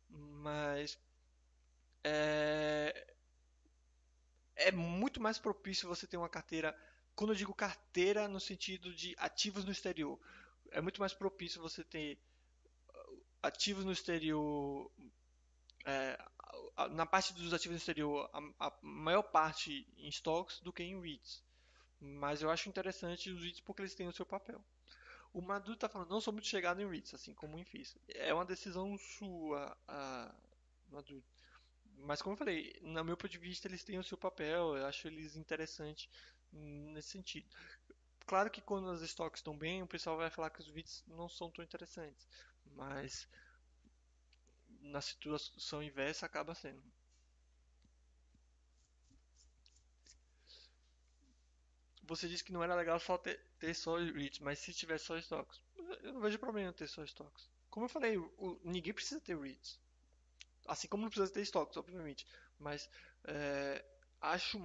mas 0.09 0.99
é, 2.03 3.15
é 4.57 4.73
muito 4.73 5.21
mais 5.21 5.39
propício 5.39 5.89
você 5.89 6.07
ter 6.07 6.17
uma 6.17 6.29
carteira 6.29 6.77
quando 7.15 7.31
eu 7.31 7.37
digo 7.37 7.55
carteira 7.55 8.27
no 8.27 8.41
sentido 8.41 8.93
de 8.93 9.15
ativos 9.19 9.65
no 9.65 9.71
exterior, 9.71 10.19
é 10.71 10.81
muito 10.81 11.01
mais 11.01 11.15
propício 11.15 11.63
você 11.63 11.85
ter 11.85 12.19
uh, 12.89 13.23
ativos 13.43 13.85
no 13.85 13.93
exterior. 13.93 14.91
É, 15.87 16.19
na 16.91 17.07
parte 17.07 17.33
dos 17.35 17.53
ativos 17.53 17.75
no 17.75 17.79
exterior, 17.79 18.29
a, 18.33 18.67
a, 18.67 18.79
maior 18.83 19.23
parte 19.23 19.87
em 19.97 20.09
stocks 20.09 20.61
do 20.61 20.73
que 20.73 20.83
em 20.83 21.01
REITs. 21.01 21.43
Mas 22.05 22.43
eu 22.43 22.51
acho 22.51 22.69
interessante 22.69 23.31
os 23.31 23.43
REITs 23.43 23.61
porque 23.61 23.81
eles 23.81 23.95
têm 23.95 24.07
o 24.07 24.13
seu 24.13 24.27
papel. 24.27 24.63
O 25.33 25.41
Madu 25.41 25.73
está 25.73 25.89
falando, 25.89 26.11
não 26.11 26.21
sou 26.21 26.33
muito 26.33 26.47
chegado 26.47 26.81
em 26.81 26.89
REITs, 26.89 27.15
assim 27.15 27.35
como 27.35 27.59
em 27.59 27.65
FIIs. 27.65 27.97
É 28.09 28.33
uma 28.33 28.45
decisão 28.45 28.97
sua, 28.99 29.77
a, 29.89 30.35
Madu. 30.89 31.25
Mas 31.97 32.21
como 32.21 32.35
eu 32.35 32.39
falei, 32.39 32.79
no 32.83 33.03
meu 33.05 33.17
ponto 33.17 33.31
de 33.31 33.39
vista, 33.39 33.67
eles 33.67 33.83
têm 33.83 33.99
o 33.99 34.05
seu 34.05 34.19
papel. 34.19 34.77
Eu 34.77 34.87
acho 34.87 35.09
eles 35.09 35.35
interessantes 35.35 36.09
nesse 36.53 37.09
sentido. 37.09 37.49
Claro 38.27 38.51
que 38.51 38.61
quando 38.61 38.91
as 38.91 39.01
estoques 39.01 39.41
estão 39.41 39.57
bem, 39.57 39.83
o 39.83 39.87
pessoal 39.87 40.17
vai 40.17 40.31
falar 40.31 40.51
que 40.51 40.61
os 40.61 40.69
vídeos 40.69 41.03
não 41.07 41.29
são 41.29 41.51
tão 41.51 41.65
interessantes, 41.65 42.29
mas 42.67 43.27
na 44.81 45.01
situação 45.01 45.83
inversa 45.83 46.27
acaba 46.27 46.55
sendo. 46.55 46.83
Você 52.15 52.29
disse 52.29 52.45
que 52.45 52.53
não 52.53 52.63
era 52.63 52.77
legal 52.77 53.01
só 53.01 53.19
ter, 53.19 53.41
ter 53.59 53.75
só 53.75 53.97
REITs, 53.97 54.39
mas 54.39 54.61
se 54.61 54.73
tiver 54.73 54.99
só 54.99 55.17
estoques, 55.17 55.61
eu 56.03 56.13
não 56.13 56.21
vejo 56.21 56.39
problema 56.39 56.73
ter 56.73 56.87
só 56.87 57.03
estoques. 57.03 57.51
Como 57.69 57.87
eu 57.87 57.91
falei, 57.91 58.17
o, 58.17 58.61
ninguém 58.63 58.93
precisa 58.93 59.21
ter 59.21 59.37
REITs. 59.37 59.81
Assim 60.69 60.87
como 60.87 61.03
não 61.03 61.11
precisa 61.11 61.33
ter 61.33 61.43
estoques, 61.43 61.77
obviamente. 61.77 62.25
Mas 62.57 62.89
é, 63.25 63.85
acho 64.21 64.59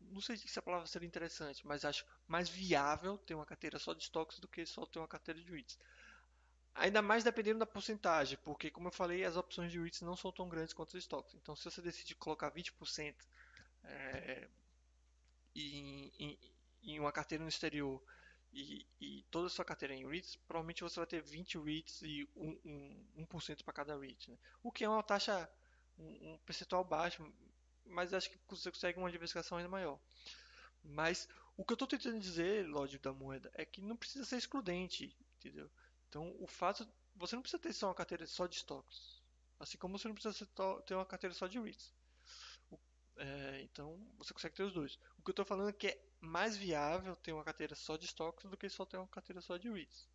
não 0.00 0.20
sei 0.20 0.36
se 0.36 0.58
a 0.58 0.62
palavra 0.62 0.86
seria 0.86 1.08
interessante, 1.08 1.66
mas 1.66 1.84
acho 1.84 2.04
mais 2.26 2.48
viável 2.48 3.16
ter 3.18 3.34
uma 3.34 3.46
carteira 3.46 3.78
só 3.78 3.94
de 3.94 4.02
estoques 4.02 4.38
do 4.38 4.48
que 4.48 4.66
só 4.66 4.84
ter 4.84 4.98
uma 4.98 5.08
carteira 5.08 5.40
de 5.40 5.50
REITs. 5.50 5.78
Ainda 6.74 7.00
mais 7.00 7.24
dependendo 7.24 7.58
da 7.60 7.66
porcentagem, 7.66 8.38
porque 8.44 8.70
como 8.70 8.88
eu 8.88 8.92
falei, 8.92 9.24
as 9.24 9.36
opções 9.36 9.72
de 9.72 9.80
REITs 9.80 10.02
não 10.02 10.14
são 10.14 10.30
tão 10.30 10.46
grandes 10.46 10.74
quanto 10.74 10.90
os 10.90 11.02
estoques. 11.02 11.34
Então 11.34 11.56
se 11.56 11.64
você 11.64 11.80
decidir 11.80 12.14
colocar 12.16 12.50
20% 12.50 13.14
é, 13.84 14.48
em, 15.54 16.12
em, 16.18 16.38
em, 16.82 17.00
uma 17.00 17.12
carteira 17.12 17.42
no 17.42 17.48
exterior 17.48 18.02
e, 18.52 18.86
e, 19.00 19.22
toda 19.30 19.46
a 19.46 19.50
sua 19.50 19.64
carteira 19.64 19.94
em 19.94 20.06
REITs, 20.06 20.36
provavelmente 20.36 20.82
você 20.82 20.98
vai 20.98 21.06
ter 21.06 21.22
20 21.22 21.58
REITs 21.58 22.02
e 22.02 22.28
1%, 22.36 22.60
1, 22.64 23.22
1 23.22 23.26
para 23.64 23.74
cada 23.74 23.98
REIT. 23.98 24.30
Né? 24.30 24.38
O 24.62 24.72
que 24.72 24.84
é 24.84 24.88
uma 24.88 25.02
taxa, 25.02 25.48
um, 25.98 26.32
um 26.32 26.38
percentual 26.38 26.84
baixo, 26.84 27.30
mas 27.84 28.14
acho 28.14 28.30
que 28.30 28.38
você 28.48 28.70
consegue 28.70 28.98
uma 28.98 29.10
diversificação 29.10 29.58
ainda 29.58 29.68
maior. 29.68 30.00
Mas 30.82 31.28
o 31.56 31.64
que 31.64 31.72
eu 31.72 31.74
estou 31.74 31.88
tentando 31.88 32.18
dizer, 32.20 32.66
lógico, 32.66 33.02
da 33.02 33.12
moeda, 33.12 33.50
é 33.54 33.64
que 33.64 33.82
não 33.82 33.96
precisa 33.96 34.24
ser 34.24 34.36
excludente, 34.36 35.14
entendeu? 35.36 35.70
Então, 36.08 36.34
o 36.38 36.46
fato, 36.46 36.88
você 37.16 37.34
não 37.34 37.42
precisa 37.42 37.60
ter 37.60 37.72
só 37.72 37.88
uma 37.88 37.94
carteira 37.94 38.26
só 38.26 38.46
de 38.46 38.56
estoques, 38.56 39.20
assim 39.58 39.76
como 39.76 39.98
você 39.98 40.08
não 40.08 40.14
precisa 40.14 40.46
ter 40.86 40.94
uma 40.94 41.04
carteira 41.04 41.34
só 41.34 41.46
de 41.46 41.58
REITs. 41.58 41.92
É, 43.18 43.60
então, 43.62 43.98
você 44.16 44.32
consegue 44.32 44.54
ter 44.54 44.62
os 44.62 44.72
dois. 44.72 44.94
O 45.18 45.22
que 45.22 45.30
eu 45.30 45.32
estou 45.32 45.44
falando 45.44 45.70
é 45.70 45.72
que 45.72 45.88
é 45.88 46.00
mais 46.20 46.56
viável 46.56 47.16
ter 47.16 47.32
uma 47.32 47.44
carteira 47.44 47.74
só 47.74 47.96
de 47.96 48.06
estoques 48.06 48.48
do 48.48 48.56
que 48.56 48.68
só 48.68 48.84
ter 48.84 48.96
uma 48.96 49.08
carteira 49.08 49.40
só 49.40 49.56
de 49.56 49.68
REITs. 49.68 50.08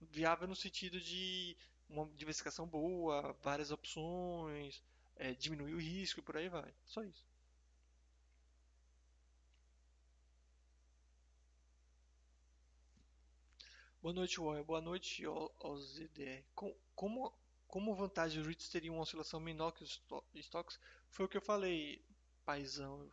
Viável 0.00 0.46
no 0.46 0.56
sentido 0.56 1.00
de 1.00 1.56
uma 1.88 2.06
diversificação 2.14 2.66
boa, 2.66 3.32
várias 3.42 3.70
opções, 3.70 4.82
é, 5.16 5.32
diminuir 5.34 5.74
o 5.74 5.80
risco 5.80 6.20
e 6.20 6.22
por 6.22 6.36
aí 6.36 6.48
vai. 6.48 6.72
Só 6.84 7.02
isso. 7.02 7.26
Boa 14.02 14.12
noite, 14.12 14.40
Warren. 14.40 14.64
Boa 14.64 14.80
noite, 14.80 15.24
OZDR. 15.26 16.44
Como, 16.94 17.32
como 17.66 17.94
vantagem 17.94 18.40
os 18.40 18.46
REITs 18.46 18.68
teriam 18.68 18.96
uma 18.96 19.04
oscilação 19.04 19.40
menor 19.40 19.70
que 19.72 19.84
os 19.84 20.02
estoques? 20.34 20.78
Foi 21.08 21.24
o 21.24 21.28
que 21.28 21.36
eu 21.36 21.42
falei, 21.42 22.04
paizão. 22.44 23.10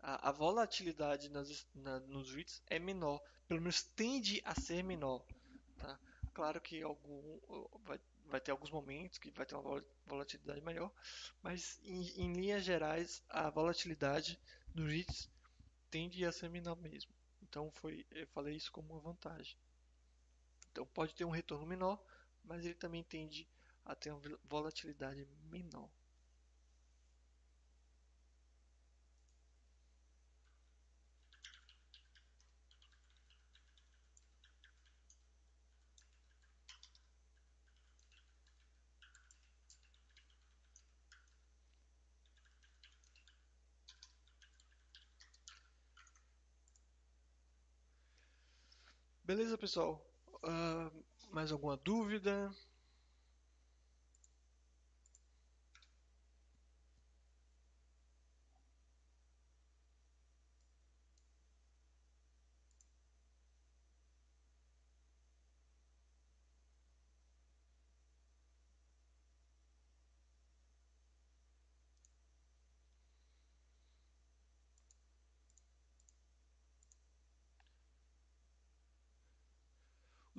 A, 0.00 0.28
a 0.28 0.32
volatilidade 0.32 1.28
nas, 1.30 1.66
na, 1.74 2.00
nos 2.00 2.34
REITs 2.34 2.62
é 2.66 2.78
menor. 2.78 3.20
Pelo 3.46 3.60
menos 3.60 3.82
tende 3.82 4.40
a 4.44 4.54
ser 4.54 4.82
menor. 4.82 5.24
Tá? 5.78 5.98
Claro 6.32 6.60
que 6.60 6.82
algum, 6.82 7.40
vai, 7.84 8.00
vai 8.26 8.40
ter 8.40 8.50
alguns 8.50 8.70
momentos 8.70 9.18
que 9.18 9.30
vai 9.30 9.46
ter 9.46 9.54
uma 9.54 9.84
volatilidade 10.06 10.60
maior, 10.60 10.92
mas 11.42 11.78
em, 11.82 12.08
em 12.20 12.32
linhas 12.32 12.64
gerais 12.64 13.22
a 13.28 13.48
volatilidade 13.50 14.38
dos 14.74 14.86
REITs 14.86 15.30
tende 15.90 16.24
a 16.24 16.32
ser 16.32 16.50
menor 16.50 16.76
mesmo. 16.76 17.12
Então 17.42 17.70
foi, 17.70 18.04
eu 18.10 18.26
falei 18.28 18.56
isso 18.56 18.72
como 18.72 18.92
uma 18.92 19.00
vantagem. 19.00 19.56
Então 20.72 20.84
pode 20.86 21.14
ter 21.14 21.24
um 21.24 21.30
retorno 21.30 21.66
menor, 21.66 22.02
mas 22.42 22.64
ele 22.64 22.74
também 22.74 23.04
tende 23.04 23.48
a 23.84 23.94
ter 23.94 24.10
uma 24.10 24.20
volatilidade 24.44 25.24
menor. 25.44 25.88
Beleza, 49.24 49.56
pessoal? 49.58 50.06
Uh, 50.44 51.04
mais 51.32 51.50
alguma 51.50 51.76
dúvida? 51.76 52.50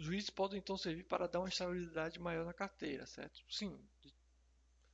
Os 0.05 0.09
REITs 0.09 0.29
podem 0.29 0.59
então 0.59 0.77
servir 0.77 1.03
para 1.03 1.27
dar 1.27 1.39
uma 1.39 1.49
estabilidade 1.49 2.19
maior 2.19 2.45
na 2.45 2.53
carteira, 2.53 3.07
certo? 3.07 3.43
Sim, 3.49 3.79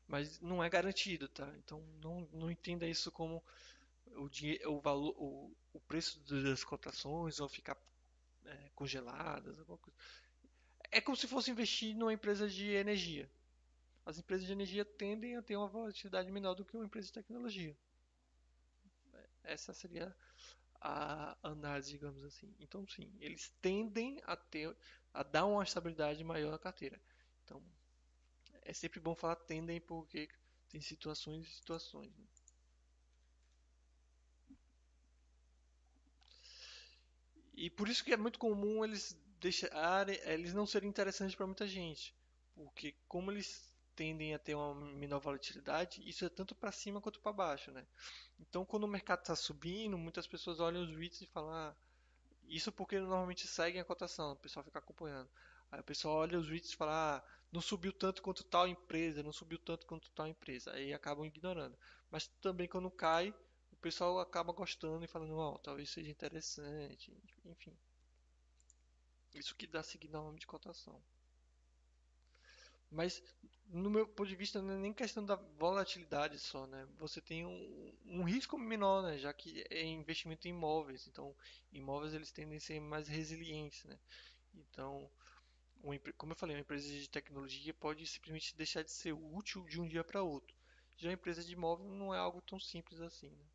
mas 0.08 0.40
não 0.40 0.64
é 0.64 0.70
garantido, 0.70 1.28
tá? 1.28 1.52
Então 1.58 1.82
não, 2.02 2.22
não 2.32 2.50
entenda 2.50 2.88
isso 2.88 3.12
como 3.12 3.44
o, 4.16 4.30
dinheiro, 4.30 4.72
o 4.74 4.80
valor, 4.80 5.14
o, 5.18 5.54
o 5.74 5.80
preço 5.82 6.20
das 6.22 6.64
cotações 6.64 7.38
vão 7.40 7.50
ficar 7.50 7.78
é, 8.46 8.70
congeladas, 8.74 9.60
alguma 9.60 9.78
coisa. 9.78 9.98
É 10.92 11.02
como 11.02 11.18
se 11.18 11.28
fosse 11.28 11.52
investir 11.52 11.96
numa 11.96 12.14
empresa 12.14 12.48
de 12.48 12.70
energia. 12.72 13.30
As 14.06 14.18
empresas 14.18 14.48
de 14.48 14.54
energia 14.54 14.86
tendem 14.86 15.36
a 15.38 15.42
ter 15.42 15.58
uma 15.58 15.68
volatilidade 15.68 16.32
menor 16.32 16.56
do 16.56 16.66
que 16.66 16.78
uma 16.78 16.86
empresa 16.86 17.08
de 17.08 17.14
tecnologia. 17.14 17.76
Essa 19.44 19.74
seria 19.74 20.16
a 20.82 21.38
análise, 21.44 21.92
digamos 21.92 22.24
assim. 22.24 22.54
Então, 22.60 22.88
sim, 22.88 23.12
eles 23.20 23.50
tendem 23.62 24.20
a 24.26 24.36
ter 24.36 24.76
a 25.14 25.24
dar 25.24 25.46
uma 25.46 25.64
estabilidade 25.64 26.24
maior 26.24 26.52
na 26.52 26.60
carteira. 26.60 27.00
Então, 27.44 27.62
é 28.62 28.74
sempre 28.74 29.00
bom 29.00 29.16
falar 29.16 29.36
tendem 29.36 29.80
porque 29.82 30.30
tem 30.70 30.82
situações 30.82 31.48
e 31.48 31.52
situações. 31.52 32.16
Né? 32.18 32.26
E 37.54 37.70
por 37.70 37.88
isso 37.88 38.04
que 38.04 38.14
é 38.14 38.18
muito 38.18 38.40
comum 38.40 38.84
eles 38.84 39.16
deixarem, 39.40 40.20
eles 40.24 40.54
não 40.54 40.66
serem 40.66 40.90
interessantes 40.90 41.36
para 41.36 41.46
muita 41.46 41.68
gente, 41.68 42.16
porque 42.56 42.96
como 43.08 43.32
eles 43.32 43.72
tendem 43.96 44.34
a 44.34 44.40
ter 44.40 44.56
uma 44.56 44.74
menor 44.74 45.20
volatilidade, 45.20 46.02
isso 46.08 46.26
é 46.26 46.30
tanto 46.30 46.56
para 46.56 46.72
cima 46.72 47.02
quanto 47.02 47.20
para 47.20 47.34
baixo, 47.34 47.72
né? 47.72 47.86
Então, 48.40 48.66
quando 48.66 48.86
o 48.86 48.88
mercado 48.88 49.20
está 49.20 49.36
subindo, 49.36 49.98
muitas 49.98 50.26
pessoas 50.26 50.60
olham 50.60 50.82
os 50.82 50.96
REITs 50.96 51.22
e 51.22 51.28
falam, 51.28 51.52
ah, 51.52 51.76
isso 52.56 52.72
porque 52.72 53.00
normalmente 53.00 53.48
seguem 53.48 53.82
a 53.82 53.86
cotação, 53.86 54.34
o 54.34 54.36
pessoal 54.36 54.64
fica 54.64 54.80
acompanhando. 54.80 55.30
Aí 55.72 55.80
o 55.80 55.84
pessoal 55.84 56.18
olha 56.18 56.38
os 56.38 56.50
REITs 56.50 56.72
e 56.72 56.76
fala, 56.76 57.18
ah, 57.18 57.24
não 57.52 57.62
subiu 57.62 57.94
tanto 57.94 58.22
quanto 58.22 58.44
tal 58.44 58.68
empresa, 58.68 59.24
não 59.24 59.32
subiu 59.32 59.58
tanto 59.58 59.86
quanto 59.86 60.12
tal 60.12 60.28
empresa. 60.28 60.74
Aí 60.74 60.94
acabam 60.94 61.26
ignorando. 61.26 61.78
Mas 62.10 62.28
também 62.42 62.68
quando 62.68 62.92
cai, 62.92 63.34
o 63.72 63.76
pessoal 63.78 64.20
acaba 64.20 64.52
gostando 64.52 65.04
e 65.04 65.08
falando, 65.08 65.36
ó, 65.38 65.56
oh, 65.56 65.60
talvez 65.60 65.90
seja 65.90 66.12
interessante, 66.12 67.16
enfim. 67.46 67.74
Isso 69.34 69.56
que 69.56 69.66
dá 69.66 69.82
seguir 69.82 70.10
de 70.38 70.46
cotação. 70.46 71.02
Mas 72.92 73.24
no 73.72 73.90
meu 73.90 74.08
ponto 74.08 74.28
de 74.30 74.36
vista 74.36 74.62
não 74.62 74.74
é 74.74 74.78
nem 74.78 74.94
questão 74.94 75.26
da 75.26 75.36
volatilidade 75.36 76.38
só, 76.40 76.68
né? 76.68 76.88
Você 77.00 77.22
tem 77.22 77.46
um, 77.46 77.94
um 78.06 78.24
risco 78.24 78.58
menor, 78.58 79.04
né? 79.04 79.18
Já 79.18 79.34
que 79.34 79.64
é 79.70 79.84
investimento 79.86 80.48
em 80.48 80.52
imóveis, 80.52 81.08
então 81.08 81.36
imóveis 81.72 82.14
eles 82.14 82.32
tendem 82.32 82.58
a 82.58 82.62
ser 82.62 82.80
mais 82.80 83.08
resilientes, 83.08 83.84
né? 83.86 83.98
Então, 84.56 85.10
um, 85.84 85.98
como 86.18 86.34
eu 86.34 86.38
falei, 86.38 86.56
uma 86.56 86.62
empresa 86.62 86.88
de 86.88 87.10
tecnologia 87.10 87.74
pode 87.74 88.06
simplesmente 88.08 88.56
deixar 88.56 88.84
de 88.84 88.92
ser 88.92 89.14
útil 89.14 89.66
de 89.66 89.82
um 89.82 89.88
dia 89.88 90.04
para 90.04 90.24
outro. 90.24 90.56
Já 90.98 91.10
a 91.10 91.14
empresa 91.14 91.44
de 91.44 91.54
imóvel 91.54 91.88
não 91.88 92.14
é 92.14 92.20
algo 92.20 92.42
tão 92.42 92.60
simples 92.60 93.02
assim, 93.02 93.30
né? 93.30 93.46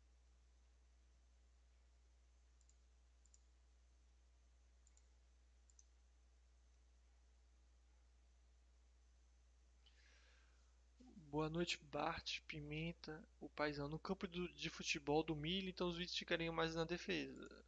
Boa 11.37 11.51
noite, 11.51 11.77
Bart, 11.91 12.39
Pimenta, 12.47 13.23
o 13.39 13.47
paizão. 13.47 13.87
No 13.87 13.99
campo 13.99 14.27
do, 14.27 14.51
de 14.53 14.71
futebol 14.71 15.21
do 15.21 15.35
milho, 15.35 15.69
então 15.69 15.87
os 15.87 15.95
vídeos 15.95 16.17
ficariam 16.17 16.51
mais 16.51 16.73
na 16.73 16.83
defesa. 16.83 17.63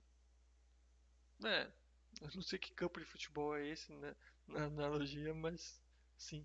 É, 1.46 1.72
eu 2.20 2.32
não 2.34 2.42
sei 2.42 2.58
que 2.58 2.74
campo 2.74 3.00
de 3.00 3.06
futebol 3.06 3.56
é 3.56 3.68
esse, 3.68 3.94
né? 3.94 4.16
Na 4.48 4.64
analogia, 4.64 5.36
mas 5.36 5.80
sim. 6.18 6.44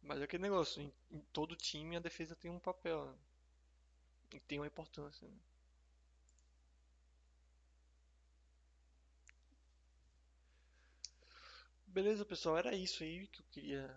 Mas 0.00 0.20
é 0.20 0.22
aquele 0.22 0.44
negócio, 0.44 0.80
em, 0.80 0.92
em 1.10 1.20
todo 1.32 1.56
time 1.56 1.96
a 1.96 2.00
defesa 2.00 2.36
tem 2.36 2.52
um 2.52 2.60
papel, 2.60 3.04
né? 3.04 3.18
E 4.32 4.38
tem 4.38 4.60
uma 4.60 4.66
importância, 4.68 5.26
né? 5.26 5.34
Beleza, 11.94 12.24
pessoal, 12.24 12.58
era 12.58 12.74
isso 12.74 13.04
aí 13.04 13.28
que 13.28 13.40
eu 13.40 13.46
queria 13.52 13.96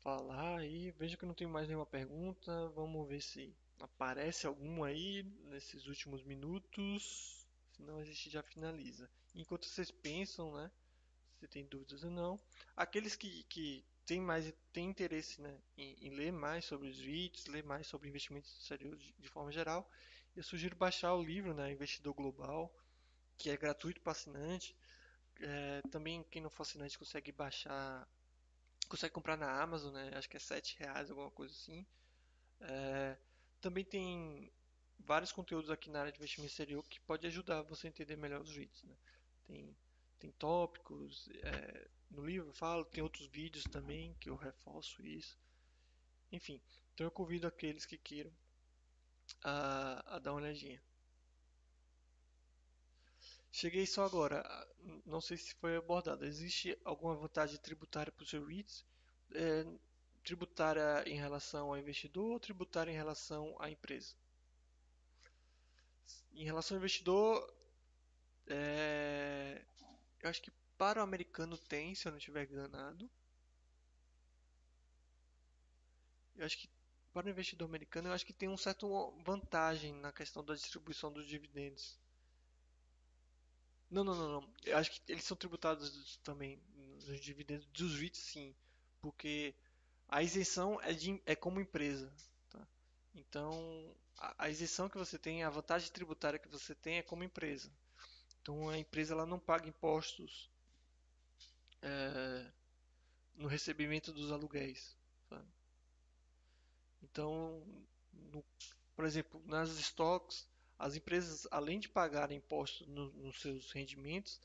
falar 0.00 0.60
aí. 0.60 0.90
Veja 0.92 1.14
que 1.14 1.26
não 1.26 1.34
tem 1.34 1.46
mais 1.46 1.68
nenhuma 1.68 1.84
pergunta. 1.84 2.68
Vamos 2.70 3.06
ver 3.06 3.20
se 3.20 3.54
aparece 3.78 4.46
alguma 4.46 4.86
aí 4.86 5.22
nesses 5.50 5.86
últimos 5.86 6.24
minutos. 6.24 7.46
Senão 7.76 7.98
a 7.98 8.04
gente 8.04 8.30
já 8.30 8.42
finaliza. 8.42 9.10
Enquanto 9.34 9.66
vocês 9.66 9.90
pensam, 9.90 10.54
né? 10.54 10.70
Se 11.38 11.46
tem 11.46 11.66
dúvidas 11.66 12.02
ou 12.02 12.10
não. 12.10 12.40
Aqueles 12.74 13.14
que, 13.14 13.42
que 13.42 13.84
têm 14.06 14.22
mais 14.22 14.50
têm 14.72 14.88
interesse 14.88 15.38
né, 15.42 15.54
em, 15.76 15.98
em, 16.00 16.14
ler 16.14 16.32
mais 16.32 16.64
sobre 16.64 16.88
os 16.88 16.98
REITs, 16.98 17.44
ler 17.44 17.62
mais 17.62 17.86
sobre 17.86 18.08
investimentos 18.08 18.66
de, 18.66 19.14
de 19.18 19.28
forma 19.28 19.52
geral, 19.52 19.86
eu 20.34 20.42
sugiro 20.42 20.74
baixar 20.76 21.12
o 21.14 21.22
livro, 21.22 21.52
né, 21.52 21.70
Investidor 21.70 22.14
Global, 22.14 22.74
que 23.36 23.50
é 23.50 23.56
gratuito 23.58 24.00
para 24.00 24.12
assinante. 24.12 24.74
É, 25.40 25.82
também 25.90 26.22
quem 26.30 26.42
não 26.42 26.50
for 26.50 26.62
assinante 26.62 26.98
consegue 26.98 27.32
baixar, 27.32 28.08
consegue 28.88 29.14
comprar 29.14 29.36
na 29.36 29.60
Amazon, 29.62 29.92
né? 29.92 30.10
Acho 30.14 30.28
que 30.28 30.36
é 30.36 30.40
7 30.40 30.76
reais, 30.78 31.10
alguma 31.10 31.30
coisa 31.30 31.52
assim. 31.52 31.86
É, 32.60 33.16
também 33.60 33.84
tem 33.84 34.52
vários 34.98 35.32
conteúdos 35.32 35.70
aqui 35.70 35.90
na 35.90 36.00
área 36.00 36.12
de 36.12 36.18
investimento 36.18 36.50
exterior 36.50 36.86
que 36.88 37.00
pode 37.00 37.26
ajudar 37.26 37.62
você 37.62 37.86
a 37.86 37.90
entender 37.90 38.16
melhor 38.16 38.40
os 38.40 38.54
REITs, 38.54 38.82
né? 38.84 38.96
Tem, 39.46 39.76
tem 40.18 40.32
tópicos, 40.32 41.28
é, 41.42 41.88
no 42.10 42.24
livro 42.24 42.48
eu 42.48 42.54
falo, 42.54 42.84
tem 42.84 43.02
outros 43.02 43.26
vídeos 43.26 43.64
também 43.64 44.14
que 44.20 44.30
eu 44.30 44.36
reforço 44.36 45.04
isso. 45.04 45.38
Enfim, 46.30 46.60
então 46.94 47.06
eu 47.06 47.10
convido 47.10 47.46
aqueles 47.46 47.84
que 47.84 47.98
queiram 47.98 48.32
a, 49.42 50.16
a 50.16 50.18
dar 50.18 50.32
uma 50.32 50.40
olhadinha. 50.40 50.80
Cheguei 53.58 53.86
só 53.86 54.04
agora, 54.04 54.42
não 55.06 55.18
sei 55.20 55.38
se 55.38 55.54
foi 55.54 55.76
abordado. 55.76 56.26
Existe 56.26 56.78
alguma 56.84 57.14
vantagem 57.16 57.58
tributária 57.58 58.12
para 58.12 58.22
o 58.22 58.26
seu 58.26 58.44
REITs? 58.44 58.84
É, 59.32 59.64
tributária 60.22 61.02
em 61.08 61.16
relação 61.16 61.68
ao 61.68 61.78
investidor 61.78 62.32
ou 62.32 62.40
tributária 62.40 62.90
em 62.90 62.94
relação 62.94 63.56
à 63.60 63.70
empresa? 63.70 64.14
Em 66.34 66.44
relação 66.44 66.74
ao 66.76 66.80
investidor, 66.80 67.50
É, 68.48 69.62
eu 70.22 70.30
acho 70.30 70.42
que 70.42 70.50
para 70.78 71.00
o 71.00 71.04
americano 71.04 71.56
tem, 71.58 71.94
se 71.94 72.06
eu 72.08 72.12
não 72.12 72.18
estiver 72.18 72.50
enganado. 72.50 73.08
Eu 76.36 76.46
acho 76.46 76.56
que 76.58 76.68
para 77.12 77.26
o 77.26 77.30
investidor 77.30 77.66
americano, 77.68 78.08
eu 78.08 78.12
acho 78.12 78.24
que 78.26 78.32
tem 78.32 78.48
um 78.48 78.56
certo 78.56 79.10
vantagem 79.24 79.92
na 79.94 80.12
questão 80.12 80.44
da 80.44 80.54
distribuição 80.54 81.12
dos 81.12 81.26
dividendos. 81.26 81.98
Não, 83.94 84.02
não, 84.02 84.16
não, 84.16 84.40
não. 84.40 84.54
Eu 84.64 84.76
acho 84.76 84.90
que 84.90 85.00
eles 85.12 85.22
são 85.22 85.36
tributados 85.36 86.16
também 86.24 86.60
nos 87.06 87.20
dividendos 87.20 87.64
dos 87.66 87.96
REITs, 87.96 88.18
sim, 88.18 88.52
porque 89.00 89.54
a 90.08 90.20
isenção 90.20 90.80
é, 90.82 90.92
de, 90.92 91.22
é 91.24 91.36
como 91.36 91.60
empresa. 91.60 92.12
Tá? 92.50 92.66
Então, 93.14 93.94
a, 94.18 94.46
a, 94.46 94.50
isenção 94.50 94.88
que 94.88 94.98
você 94.98 95.16
tem, 95.16 95.44
a 95.44 95.48
vantagem 95.48 95.92
tributária 95.92 96.40
que 96.40 96.48
você 96.48 96.74
tem 96.74 96.98
é 96.98 97.02
como 97.02 97.22
empresa. 97.22 97.70
Então, 98.42 98.68
a 98.68 98.76
empresa 98.76 99.14
ela 99.14 99.24
não 99.24 99.38
paga 99.38 99.68
impostos 99.68 100.50
é, 101.80 102.50
no 103.36 103.46
recebimento 103.46 104.12
dos 104.12 104.32
aluguéis. 104.32 104.96
Sabe? 105.28 105.46
Então, 107.00 107.64
no, 108.12 108.44
por 108.96 109.04
exemplo, 109.04 109.40
nas 109.46 109.70
stocks, 109.78 110.48
as 110.78 110.96
empresas, 110.96 111.46
além 111.50 111.78
de 111.78 111.88
pagarem 111.88 112.38
impostos 112.38 112.86
no, 112.88 113.12
nos 113.12 113.40
seus 113.40 113.72
rendimentos, 113.72 114.40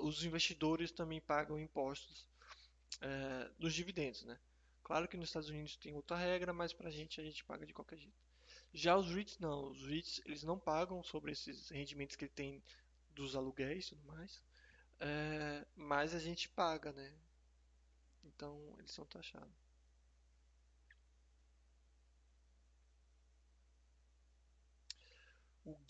os 0.00 0.24
investidores 0.24 0.92
também 0.92 1.20
pagam 1.20 1.58
impostos 1.58 2.28
é, 3.00 3.50
nos 3.58 3.74
dividendos, 3.74 4.24
né? 4.24 4.38
Claro 4.82 5.08
que 5.08 5.16
nos 5.16 5.28
Estados 5.28 5.48
Unidos 5.48 5.76
tem 5.76 5.94
outra 5.94 6.16
regra, 6.16 6.52
mas 6.52 6.72
para 6.72 6.88
a 6.88 6.92
gente 6.92 7.20
a 7.20 7.24
gente 7.24 7.44
paga 7.44 7.66
de 7.66 7.74
qualquer 7.74 7.98
jeito. 7.98 8.16
Já 8.72 8.96
os 8.96 9.10
REITs 9.10 9.38
não, 9.38 9.70
os 9.70 9.86
REITs 9.86 10.20
eles 10.24 10.42
não 10.42 10.58
pagam 10.58 11.02
sobre 11.02 11.32
esses 11.32 11.68
rendimentos 11.70 12.16
que 12.16 12.24
ele 12.24 12.32
tem 12.32 12.62
dos 13.10 13.34
aluguéis 13.34 13.86
e 13.86 13.88
tudo 13.90 14.04
mais, 14.04 14.42
é, 15.00 15.66
mas 15.74 16.14
a 16.14 16.18
gente 16.18 16.48
paga, 16.48 16.92
né? 16.92 17.12
Então 18.24 18.74
eles 18.78 18.92
são 18.92 19.04
taxados. 19.06 19.67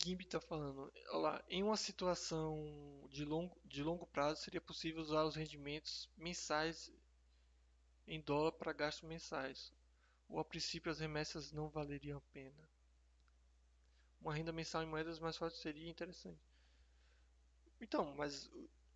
Gimby 0.01 0.23
está 0.23 0.39
falando, 0.39 0.91
olá, 1.11 1.43
em 1.49 1.61
uma 1.61 1.75
situação 1.75 3.05
de 3.09 3.25
longo, 3.25 3.59
de 3.65 3.83
longo 3.83 4.07
prazo 4.07 4.41
seria 4.41 4.61
possível 4.61 5.01
usar 5.01 5.25
os 5.25 5.35
rendimentos 5.35 6.09
mensais 6.15 6.89
em 8.07 8.21
dólar 8.21 8.53
para 8.53 8.71
gastos 8.71 9.07
mensais, 9.07 9.73
ou 10.29 10.39
a 10.39 10.45
princípio 10.45 10.89
as 10.89 10.99
remessas 10.99 11.51
não 11.51 11.69
valeriam 11.69 12.17
a 12.17 12.33
pena. 12.33 12.69
Uma 14.21 14.33
renda 14.33 14.53
mensal 14.53 14.81
em 14.83 14.87
moedas 14.87 15.19
mais 15.19 15.35
fortes 15.35 15.59
seria 15.59 15.89
interessante. 15.89 16.41
Então, 17.81 18.15
mas 18.15 18.49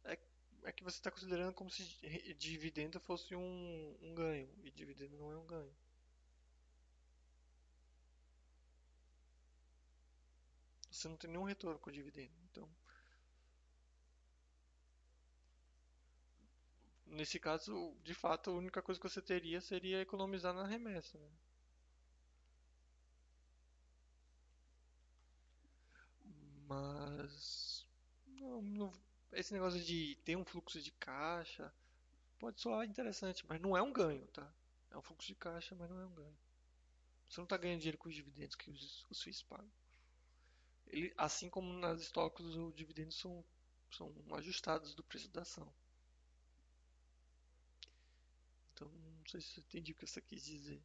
é, 0.06 0.18
é 0.64 0.72
que 0.72 0.84
você 0.86 0.97
está 0.97 1.12
considerando 1.12 1.54
como 1.54 1.70
se 1.70 1.84
dividendo 2.38 2.97
fosse 3.01 3.36
um, 3.36 3.97
um 4.01 4.16
ganho, 4.16 4.49
e 4.64 4.72
dividendo 4.72 5.18
não 5.18 5.32
é 5.34 5.38
um 5.38 5.45
ganho. 5.45 5.76
Você 11.04 11.10
não 11.10 11.18
tem 11.18 11.30
nenhum 11.30 11.43
retorno 11.43 11.80
com 11.80 11.89
o 11.89 11.93
dividendo. 11.93 12.34
Então, 12.49 12.70
nesse 17.06 17.39
caso, 17.39 17.95
de 18.04 18.14
fato, 18.14 18.49
a 18.49 18.54
única 18.54 18.82
coisa 18.82 18.99
que 18.99 19.10
você 19.10 19.22
teria 19.22 19.60
seria 19.60 20.01
economizar 20.01 20.54
na 20.54 20.66
remessa. 20.66 21.18
Né? 21.18 21.30
Mas 26.68 27.86
não, 28.26 28.62
não, 28.62 28.93
esse 29.34 29.54
negócio 29.54 29.82
de 29.82 30.16
ter 30.24 30.38
um 30.38 30.45
fluxo 30.45 30.82
de 30.82 30.91
caixa 30.91 31.72
pode 32.39 32.62
soar 32.62 32.86
interessante, 32.86 33.45
mas 33.47 33.62
não 33.62 33.76
é 33.76 33.82
um 33.82 33.91
ganho, 33.91 34.26
tá? 34.28 34.49
É 34.89 34.97
um 34.97 35.01
fluxo 35.01 35.28
de 35.28 35.36
caixa, 35.36 35.76
mas 35.76 35.89
não 35.89 35.99
é 35.99 36.06
um 36.06 36.14
ganho. 36.14 36.38
Você 37.28 37.39
não 37.39 37.45
está 37.45 37.58
ganhando 37.58 37.80
dinheiro 37.80 37.97
com 37.97 38.08
os 38.08 38.16
dividendos 38.16 38.56
que 38.56 38.70
os, 38.70 39.06
os 39.10 39.22
FIIs 39.22 39.43
pagam 39.43 39.70
ele, 40.88 41.13
assim 41.17 41.49
como 41.49 41.71
nas 41.73 42.01
estoques, 42.01 42.45
os 42.45 42.75
dividendos 42.75 43.17
são, 43.17 43.43
são 43.91 44.13
ajustados 44.36 44.93
do 44.95 45.03
preço 45.03 45.29
da 45.29 45.41
ação. 45.41 45.71
Então, 48.73 48.88
não 48.89 49.25
sei 49.27 49.41
se 49.41 49.47
você 49.49 49.59
entendi 49.61 49.91
o 49.91 49.95
que 49.95 50.07
você 50.07 50.21
quis 50.21 50.43
dizer. 50.43 50.81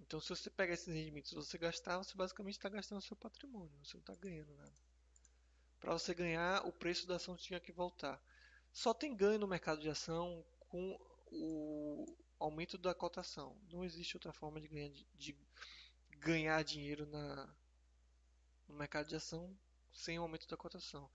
Então, 0.00 0.20
se 0.20 0.28
você 0.28 0.50
pegar 0.50 0.74
esses 0.74 0.92
rendimentos 0.92 1.32
e 1.32 1.34
você 1.34 1.56
gastar, 1.56 1.98
você 1.98 2.14
basicamente 2.14 2.58
está 2.58 2.68
gastando 2.68 3.00
seu 3.00 3.16
patrimônio, 3.16 3.72
você 3.82 3.96
não 3.96 4.02
está 4.02 4.14
ganhando 4.14 4.54
nada. 4.54 4.74
Para 5.80 5.94
você 5.94 6.14
ganhar, 6.14 6.66
o 6.66 6.72
preço 6.72 7.06
da 7.06 7.16
ação 7.16 7.36
tinha 7.36 7.58
que 7.58 7.72
voltar. 7.72 8.22
Só 8.72 8.92
tem 8.92 9.16
ganho 9.16 9.38
no 9.38 9.48
mercado 9.48 9.80
de 9.80 9.88
ação 9.88 10.44
com 10.68 10.98
o 11.30 12.06
aumento 12.38 12.76
da 12.76 12.94
cotação. 12.94 13.56
Não 13.70 13.84
existe 13.84 14.16
outra 14.16 14.32
forma 14.32 14.60
de 14.60 14.68
ganhar 14.68 14.90
de, 14.90 15.06
de 15.14 15.36
ganhar 16.22 16.62
dinheiro 16.62 17.04
na, 17.06 17.48
no 18.68 18.74
mercado 18.74 19.08
de 19.08 19.16
ação 19.16 19.54
sem 19.92 20.18
o 20.18 20.22
aumento 20.22 20.48
da 20.48 20.56
cotação. 20.56 21.10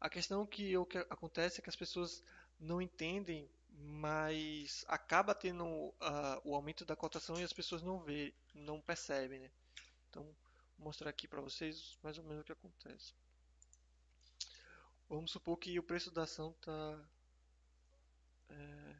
A 0.00 0.08
questão 0.08 0.46
que, 0.46 0.76
o 0.76 0.86
que 0.86 0.98
acontece 0.98 1.60
é 1.60 1.62
que 1.62 1.68
as 1.68 1.76
pessoas 1.76 2.22
não 2.58 2.80
entendem, 2.80 3.50
mas 3.68 4.84
acaba 4.88 5.34
tendo 5.34 5.64
uh, 5.64 5.94
o 6.44 6.54
aumento 6.54 6.84
da 6.84 6.96
cotação 6.96 7.38
e 7.38 7.44
as 7.44 7.52
pessoas 7.52 7.82
não 7.82 7.98
vê, 8.00 8.32
não 8.54 8.80
percebem, 8.80 9.40
né? 9.40 9.50
Então, 10.08 10.22
vou 10.78 10.86
mostrar 10.86 11.10
aqui 11.10 11.26
para 11.26 11.40
vocês 11.40 11.98
mais 12.02 12.16
ou 12.18 12.24
menos 12.24 12.42
o 12.42 12.44
que 12.44 12.52
acontece. 12.52 13.12
Vamos 15.08 15.30
supor 15.30 15.58
que 15.58 15.78
o 15.78 15.82
preço 15.82 16.10
da 16.10 16.22
ação 16.22 16.52
está 16.52 17.04
é, 18.48 18.96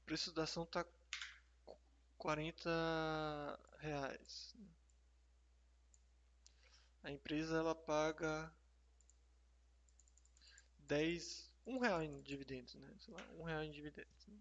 o 0.00 0.04
preço 0.06 0.32
da 0.32 0.44
ação 0.44 0.62
está 0.62 0.84
40 2.18 2.70
reais. 3.78 4.54
A 7.02 7.10
empresa 7.10 7.56
ela 7.56 7.74
paga 7.74 8.52
10, 10.80 11.50
1 11.66 11.78
real 11.78 12.02
em 12.02 12.20
dividendos, 12.22 12.74
né? 12.74 12.94
Sei 12.98 13.14
lá, 13.14 13.22
1 13.38 13.42
real 13.44 13.62
em 13.62 13.70
dividendos. 13.70 14.26
Né? 14.26 14.38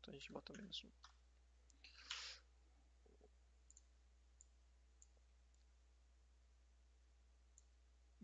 Então 0.00 0.12
a 0.12 0.16
gente 0.16 0.32
bota 0.32 0.52
menos 0.56 0.82
1. 0.82 0.90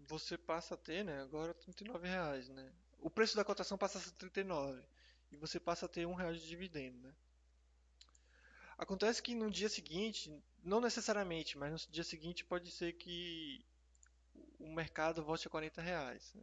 Você 0.09 0.39
passa 0.39 0.75
a 0.75 0.77
ter, 0.77 1.05
né, 1.05 1.21
agora 1.21 1.53
39 1.53 2.07
reais, 2.07 2.49
né? 2.49 2.73
O 3.01 3.11
preço 3.11 3.37
da 3.37 3.45
cotação 3.45 3.77
passa 3.77 3.99
a 3.99 4.01
ser 4.01 4.13
39 4.13 4.81
e 5.33 5.37
você 5.37 5.59
passa 5.59 5.87
a 5.87 5.89
ter 5.89 6.07
1 6.07 6.15
real 6.15 6.33
de 6.33 6.47
dividendo, 6.47 6.99
né? 6.99 7.15
Acontece 8.79 9.23
que 9.23 9.35
no 9.35 9.51
dia 9.51 9.69
seguinte, 9.69 10.31
não 10.63 10.81
necessariamente, 10.81 11.57
mas 11.57 11.73
no 11.73 11.93
dia 11.93 12.05
seguinte 12.05 12.45
pode 12.45 12.71
ser 12.71 12.93
que 12.93 13.65
o 14.59 14.73
mercado 14.73 15.25
volte 15.25 15.47
a 15.47 15.51
40 15.51 15.81
reais. 15.81 16.33
Né? 16.35 16.43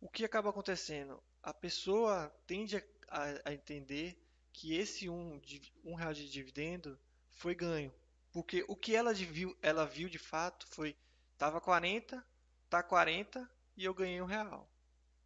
O 0.00 0.08
que 0.08 0.24
acaba 0.24 0.50
acontecendo? 0.50 1.22
A 1.42 1.52
pessoa 1.52 2.34
tende 2.46 2.76
a, 2.76 2.82
a, 3.08 3.50
a 3.50 3.52
entender 3.52 4.18
que 4.52 4.74
esse 4.74 5.08
um, 5.08 5.40
um 5.84 5.94
real 5.94 6.14
de 6.14 6.30
dividendo 6.30 6.98
foi 7.30 7.54
ganho. 7.54 7.92
Porque 8.32 8.64
o 8.68 8.76
que 8.76 8.94
ela 8.94 9.12
viu, 9.12 9.56
ela 9.60 9.84
viu 9.84 10.08
de 10.08 10.18
fato 10.18 10.66
foi 10.68 10.96
estava 11.32 11.60
40, 11.60 12.24
tá 12.68 12.82
40 12.82 13.50
e 13.76 13.84
eu 13.84 13.94
ganhei 13.94 14.20
um 14.20 14.26
real. 14.26 14.70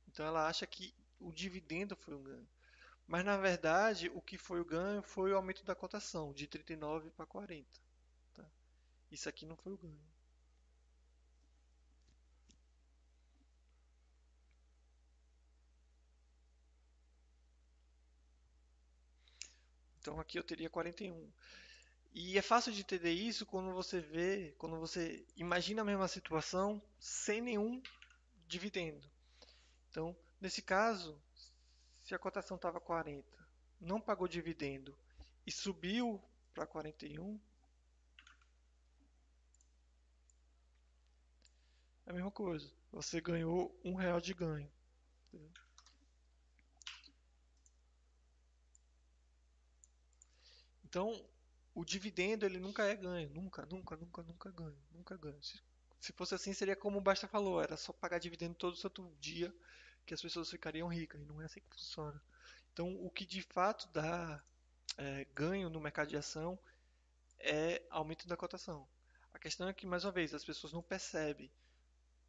Então 0.09 0.25
ela 0.25 0.47
acha 0.47 0.67
que 0.67 0.95
o 1.21 1.33
dividendo 1.33 1.97
foi 1.97 2.15
um 2.15 2.23
ganho. 2.23 2.49
Mas 3.07 3.25
na 3.25 3.37
verdade, 3.37 4.11
o 4.15 4.21
que 4.21 4.39
foi 4.39 4.61
o 4.61 4.65
ganho 4.65 5.03
foi 5.03 5.33
o 5.33 5.37
aumento 5.37 5.65
da 5.65 5.75
cotação, 5.75 6.33
de 6.33 6.47
39 6.47 7.11
para 7.11 7.27
40. 7.27 7.69
Tá? 8.35 8.45
Isso 9.11 9.29
aqui 9.29 9.45
não 9.45 9.57
foi 9.57 9.73
o 9.73 9.79
ganho. 9.79 10.15
Então 20.01 20.21
aqui 20.21 20.39
eu 20.39 20.45
teria 20.45 20.69
41. 20.69 21.31
E 22.13 22.39
é 22.39 22.43
fácil 22.43 22.73
de 22.73 22.81
entender 22.81 23.11
isso 23.11 23.45
quando 23.45 23.73
você 23.73 24.01
vê, 24.01 24.55
quando 24.59 24.79
você 24.79 25.27
imagina 25.35 25.83
a 25.83 25.85
mesma 25.85 26.07
situação 26.07 26.81
sem 26.99 27.41
nenhum 27.41 27.83
dividendo. 28.47 29.11
Então, 29.91 30.17
nesse 30.41 30.61
caso, 30.63 31.21
se 32.05 32.15
a 32.15 32.19
cotação 32.19 32.57
estava 32.57 32.79
40, 32.79 33.27
não 33.81 33.99
pagou 33.99 34.29
dividendo 34.29 34.97
e 35.47 35.51
subiu 35.51 36.23
para 36.53 36.67
41, 36.67 37.41
é 42.07 42.11
a 42.11 42.13
mesma 42.13 42.31
coisa. 42.31 42.71
Você 42.93 43.23
ganhou 43.23 43.75
um 43.83 43.95
real 43.95 44.21
de 44.21 44.35
ganho. 44.35 44.71
Então, 50.85 51.27
o 51.75 51.85
dividendo 51.85 52.45
ele 52.45 52.59
nunca 52.59 52.85
é 52.85 52.95
ganho, 52.95 53.31
nunca, 53.31 53.65
nunca, 53.65 53.97
nunca, 53.97 54.23
nunca 54.23 54.51
ganho, 54.51 54.79
nunca 54.93 55.17
ganho. 55.17 55.43
Se, 55.43 55.59
se 55.99 56.13
fosse 56.13 56.35
assim, 56.35 56.53
seria 56.53 56.77
como 56.77 56.99
o 56.99 57.01
Basta 57.01 57.27
falou, 57.27 57.63
era 57.63 57.79
só 57.79 57.95
pagar 57.95 58.19
dividendo 58.19 58.55
todo 58.55 58.77
santo 58.77 59.11
dia 59.19 59.53
que 60.05 60.15
as 60.15 60.23
pessoas 60.23 60.51
ficariam 60.51 60.89
ricas, 60.89 61.21
e 61.21 61.25
não 61.25 61.41
é 61.41 61.47
assim 61.47 61.61
que 61.61 61.77
funciona. 61.77 62.21
Então, 62.73 62.95
o 63.05 63.11
que 63.11 63.25
de 63.25 63.43
fato 63.43 63.89
dá 63.93 64.43
é, 64.99 65.27
ganho 65.35 65.71
no 65.71 65.81
mercado 65.81 66.09
de 66.09 66.17
ação 66.17 66.59
é 67.39 67.83
aumento 67.91 68.27
da 68.27 68.37
cotação. 68.37 68.87
A 69.33 69.39
questão 69.39 69.69
é 69.69 69.73
que, 69.73 69.87
mais 69.87 70.05
uma 70.05 70.13
vez, 70.13 70.35
as 70.35 70.45
pessoas 70.45 70.73
não 70.73 70.83
percebem. 70.83 71.51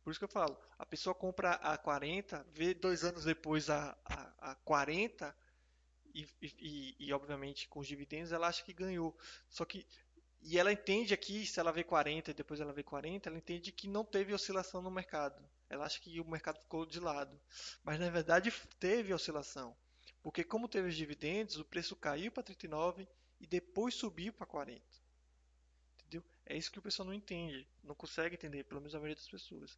Por 0.03 0.11
isso 0.11 0.19
que 0.19 0.25
eu 0.25 0.29
falo, 0.29 0.55
a 0.77 0.85
pessoa 0.85 1.15
compra 1.15 1.53
a 1.53 1.77
40, 1.77 2.45
vê 2.51 2.75
dois 2.75 3.03
anos 3.03 3.23
depois 3.23 3.71
a, 3.71 3.97
a, 4.05 4.51
a 4.51 4.55
40 4.55 5.35
e, 6.13 6.29
e, 6.41 6.95
e, 6.99 7.11
obviamente 7.11 7.67
com 7.67 7.79
os 7.79 7.87
dividendos 7.87 8.31
ela 8.31 8.47
acha 8.47 8.63
que 8.63 8.71
ganhou. 8.71 9.17
Só 9.49 9.65
que 9.65 9.85
e 10.43 10.59
ela 10.59 10.71
entende 10.71 11.11
aqui, 11.11 11.43
se 11.43 11.59
ela 11.59 11.71
vê 11.71 11.83
40 11.83 12.29
e 12.29 12.33
depois 12.35 12.59
ela 12.59 12.71
vê 12.71 12.83
40, 12.83 13.27
ela 13.27 13.37
entende 13.37 13.71
que 13.71 13.87
não 13.87 14.05
teve 14.05 14.31
oscilação 14.31 14.79
no 14.79 14.91
mercado. 14.91 15.43
Ela 15.69 15.85
acha 15.85 15.99
que 15.99 16.19
o 16.19 16.29
mercado 16.29 16.59
ficou 16.59 16.85
de 16.85 16.99
lado. 16.99 17.39
Mas 17.83 17.99
na 17.99 18.09
verdade 18.09 18.51
teve 18.79 19.13
oscilação. 19.13 19.75
Porque 20.21 20.43
como 20.43 20.67
teve 20.67 20.89
os 20.89 20.95
dividendos, 20.95 21.57
o 21.57 21.65
preço 21.65 21.95
caiu 21.95 22.31
para 22.31 22.43
39 22.43 23.07
e 23.39 23.45
depois 23.45 23.93
subiu 23.93 24.33
para 24.33 24.45
40. 24.45 24.81
Entendeu? 25.99 26.23
É 26.45 26.57
isso 26.57 26.71
que 26.71 26.79
o 26.79 26.81
pessoal 26.81 27.05
não 27.05 27.13
entende, 27.13 27.67
não 27.83 27.95
consegue 27.95 28.35
entender, 28.35 28.63
pelo 28.63 28.81
menos 28.81 28.95
a 28.95 28.99
maioria 28.99 29.15
das 29.15 29.27
pessoas. 29.27 29.77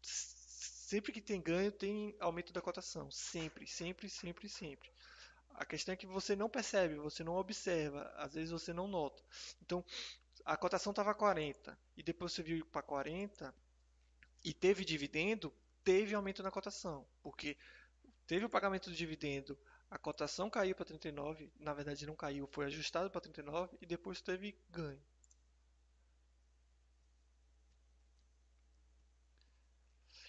Sempre 0.00 1.12
que 1.12 1.20
tem 1.20 1.40
ganho, 1.40 1.70
tem 1.70 2.16
aumento 2.18 2.52
da 2.52 2.60
cotação. 2.60 3.10
Sempre, 3.10 3.66
sempre, 3.66 4.08
sempre, 4.08 4.48
sempre. 4.48 4.90
A 5.54 5.64
questão 5.64 5.92
é 5.92 5.96
que 5.96 6.06
você 6.06 6.34
não 6.34 6.48
percebe, 6.48 6.94
você 6.96 7.22
não 7.22 7.36
observa, 7.36 8.02
às 8.16 8.34
vezes 8.34 8.50
você 8.50 8.72
não 8.72 8.88
nota. 8.88 9.22
Então, 9.62 9.84
a 10.44 10.56
cotação 10.56 10.90
estava 10.90 11.14
40 11.14 11.78
e 11.96 12.02
depois 12.02 12.32
você 12.32 12.42
viu 12.42 12.64
para 12.66 12.82
40 12.82 13.54
e 14.44 14.52
teve 14.52 14.84
dividendo, 14.84 15.52
teve 15.84 16.14
aumento 16.14 16.42
na 16.42 16.50
cotação, 16.50 17.06
porque 17.22 17.56
teve 18.26 18.44
o 18.44 18.48
pagamento 18.50 18.90
do 18.90 18.96
dividendo, 18.96 19.58
a 19.90 19.98
cotação 19.98 20.48
caiu 20.48 20.74
para 20.74 20.84
39, 20.84 21.50
na 21.58 21.74
verdade 21.74 22.06
não 22.06 22.14
caiu, 22.14 22.46
foi 22.46 22.66
ajustado 22.66 23.10
para 23.10 23.20
39 23.20 23.76
e 23.80 23.86
depois 23.86 24.20
teve 24.20 24.56
ganho. 24.70 25.02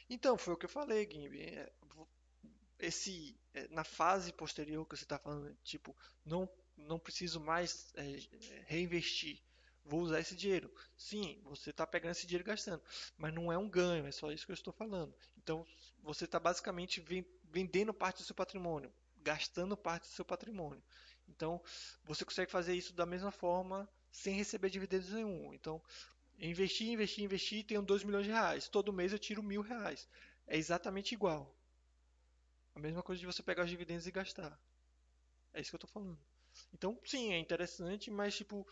Então, 0.09 0.37
foi 0.37 0.53
o 0.53 0.57
que 0.57 0.65
eu 0.65 0.69
falei, 0.69 1.07
Gimbi. 1.09 1.41
É, 1.41 1.71
esse 2.79 3.39
é, 3.53 3.67
na 3.69 3.83
fase 3.83 4.33
posterior 4.33 4.85
que 4.85 4.97
você 4.97 5.05
está 5.05 5.17
falando, 5.17 5.55
tipo, 5.63 5.95
não 6.25 6.49
não 6.75 6.97
preciso 6.97 7.39
mais 7.39 7.93
é, 7.95 8.17
reinvestir, 8.65 9.39
vou 9.85 10.01
usar 10.01 10.19
esse 10.19 10.35
dinheiro. 10.35 10.73
Sim, 10.97 11.41
você 11.43 11.69
está 11.71 11.85
pegando 11.85 12.11
esse 12.11 12.25
dinheiro 12.25 12.47
e 12.47 12.51
gastando, 12.51 12.81
mas 13.17 13.33
não 13.33 13.51
é 13.51 13.57
um 13.57 13.69
ganho, 13.69 14.05
é 14.05 14.11
só 14.11 14.31
isso 14.31 14.45
que 14.45 14.51
eu 14.51 14.55
estou 14.55 14.73
falando. 14.73 15.13
Então, 15.37 15.65
você 16.01 16.25
está 16.25 16.39
basicamente 16.39 17.03
vendendo 17.43 17.93
parte 17.93 18.17
do 18.17 18.23
seu 18.23 18.35
patrimônio, 18.35 18.93
gastando 19.17 19.75
parte 19.75 20.07
do 20.07 20.13
seu 20.13 20.25
patrimônio. 20.25 20.83
Então, 21.27 21.61
você 22.03 22.25
consegue 22.25 22.51
fazer 22.51 22.75
isso 22.75 22.93
da 22.93 23.05
mesma 23.05 23.31
forma 23.31 23.89
sem 24.11 24.35
receber 24.35 24.69
dividendos 24.69 25.09
nenhum. 25.09 25.53
Então, 25.53 25.81
investir, 26.37 26.89
investir, 26.89 27.23
investir, 27.23 27.65
tenho 27.65 27.81
2 27.81 28.03
milhões 28.03 28.25
de 28.25 28.31
reais. 28.31 28.67
Todo 28.67 28.93
mês 28.93 29.11
eu 29.11 29.19
tiro 29.19 29.41
mil 29.41 29.61
reais. 29.61 30.07
É 30.47 30.57
exatamente 30.57 31.13
igual. 31.13 31.55
A 32.75 32.79
mesma 32.79 33.01
coisa 33.01 33.19
de 33.19 33.25
você 33.25 33.41
pegar 33.41 33.63
os 33.63 33.69
dividendos 33.69 34.07
e 34.07 34.11
gastar. 34.11 34.59
É 35.53 35.61
isso 35.61 35.69
que 35.69 35.75
eu 35.75 35.77
estou 35.77 35.89
falando. 35.89 36.19
Então, 36.73 36.99
sim, 37.05 37.33
é 37.33 37.39
interessante, 37.39 38.09
mas 38.09 38.35
tipo, 38.35 38.67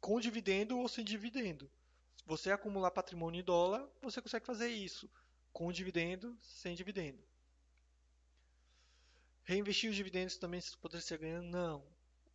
com 0.00 0.20
dividendo 0.20 0.78
ou 0.78 0.88
sem 0.88 1.04
dividendo. 1.04 1.70
Se 2.16 2.24
você 2.26 2.50
acumular 2.50 2.90
patrimônio 2.90 3.40
em 3.40 3.44
dólar, 3.44 3.88
você 4.00 4.20
consegue 4.22 4.46
fazer 4.46 4.68
isso. 4.68 5.10
Com 5.52 5.72
dividendo, 5.72 6.38
sem 6.40 6.74
dividendo. 6.74 7.22
Reinvestir 9.44 9.90
os 9.90 9.96
dividendos 9.96 10.36
também 10.36 10.60
poderia 10.80 11.04
ser 11.04 11.18
ganhando? 11.18 11.48
Não. 11.48 11.84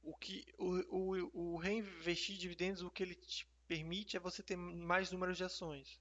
O 0.03 0.15
que 0.15 0.45
o, 0.57 0.75
o, 0.95 1.53
o 1.53 1.57
reinvestir 1.57 2.37
dividendos, 2.37 2.81
o 2.81 2.91
que 2.91 3.03
ele 3.03 3.15
te 3.15 3.47
permite 3.67 4.15
é 4.15 4.19
você 4.19 4.43
ter 4.43 4.55
mais 4.55 5.11
números 5.11 5.37
de 5.37 5.43
ações. 5.43 5.99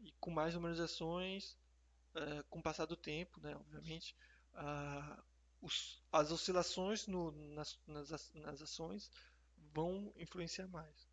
E 0.00 0.12
com 0.20 0.30
mais 0.30 0.54
números 0.54 0.76
de 0.76 0.82
ações, 0.82 1.56
uh, 2.14 2.44
com 2.48 2.58
o 2.58 2.62
passar 2.62 2.86
do 2.86 2.96
tempo, 2.96 3.40
né, 3.40 3.54
obviamente, 3.56 4.14
uh, 4.54 5.22
os, 5.60 6.02
as 6.12 6.30
oscilações 6.30 7.06
no, 7.06 7.32
nas, 7.54 7.78
nas, 7.86 8.32
nas 8.34 8.62
ações 8.62 9.10
vão 9.72 10.12
influenciar 10.16 10.68
mais. 10.68 11.08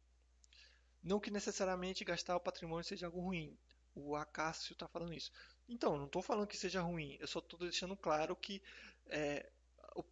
Não 1.02 1.20
que 1.20 1.32
necessariamente 1.32 2.06
gastar 2.06 2.36
o 2.36 2.40
patrimônio 2.40 2.84
seja 2.84 3.08
algo 3.08 3.20
ruim. 3.20 3.58
O 3.94 4.16
Acácio 4.16 4.74
está 4.74 4.88
falando 4.88 5.14
isso. 5.14 5.32
Então, 5.68 5.98
não 5.98 6.06
estou 6.06 6.22
falando 6.22 6.48
que 6.48 6.58
seja 6.58 6.82
ruim. 6.82 7.18
Eu 7.20 7.28
só 7.28 7.40
estou 7.40 7.60
deixando 7.60 7.96
claro 7.96 8.36
que 8.36 8.62
é, 9.08 9.50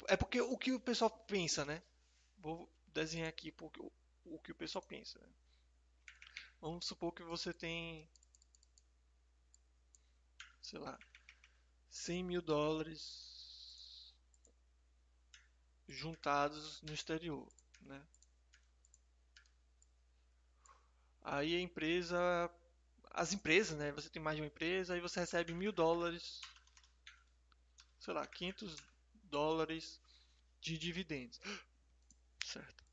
é 0.08 0.18
porque 0.18 0.42
o 0.42 0.58
que 0.58 0.72
o 0.72 0.80
pessoal 0.80 1.10
pensa, 1.10 1.66
né? 1.66 1.82
Vou 2.38 2.70
desenhar 2.88 3.30
aqui 3.30 3.52
porque, 3.52 3.82
o, 3.82 3.92
o 4.26 4.40
que 4.40 4.52
o 4.52 4.56
pessoal 4.56 4.84
pensa. 4.84 5.20
Né? 5.20 5.30
Vamos 6.60 6.86
supor 6.86 7.14
que 7.14 7.24
você 7.24 7.54
tem 7.54 8.08
sei 10.62 10.80
lá, 10.80 10.98
100 11.90 12.24
mil 12.24 12.42
dólares 12.42 13.31
juntados 15.92 16.82
no 16.82 16.94
exterior, 16.94 17.48
né? 17.82 18.02
Aí 21.24 21.56
a 21.56 21.62
empresa, 21.62 22.50
as 23.12 23.34
empresas, 23.34 23.78
né? 23.78 23.92
Você 23.92 24.10
tem 24.10 24.22
mais 24.22 24.36
de 24.36 24.42
uma 24.42 24.48
empresa, 24.48 24.94
aí 24.94 25.00
você 25.00 25.20
recebe 25.20 25.54
mil 25.54 25.72
dólares, 25.72 26.42
sei 28.00 28.14
lá, 28.14 28.26
500 28.26 28.76
dólares 29.24 30.00
de 30.60 30.78
dividendos, 30.78 31.40
certo? 32.46 32.84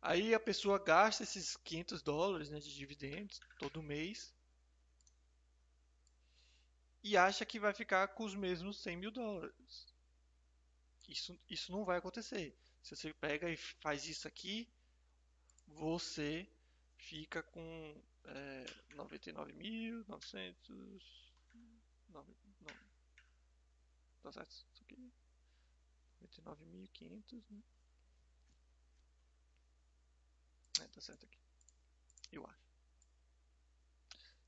Aí 0.00 0.34
a 0.34 0.40
pessoa 0.40 0.78
gasta 0.78 1.22
esses 1.22 1.56
500 1.58 2.02
dólares 2.02 2.50
né, 2.50 2.58
de 2.58 2.74
dividendos 2.74 3.40
todo 3.58 3.82
mês 3.82 4.34
e 7.04 7.16
acha 7.16 7.44
que 7.44 7.60
vai 7.60 7.72
ficar 7.72 8.08
com 8.08 8.24
os 8.24 8.34
mesmos 8.34 8.82
100 8.82 8.96
mil 8.96 9.10
dólares. 9.10 9.91
Isso, 11.12 11.38
isso 11.50 11.70
não 11.70 11.84
vai 11.84 11.98
acontecer. 11.98 12.56
Se 12.82 12.96
você 12.96 13.12
pega 13.12 13.50
e 13.50 13.56
faz 13.56 14.06
isso 14.06 14.26
aqui, 14.26 14.66
você 15.66 16.48
fica 16.96 17.42
com 17.42 18.02
é, 18.24 18.64
99.900. 18.94 21.12
Tá 24.22 24.32
certo? 24.32 24.50
Isso 24.50 24.82
aqui. 24.84 25.12
99.500, 26.22 27.42
né? 27.50 27.62
É, 30.80 30.86
tá 30.86 31.00
certo 31.00 31.26
aqui. 31.26 31.38
Eu 32.30 32.46
acho. 32.46 32.72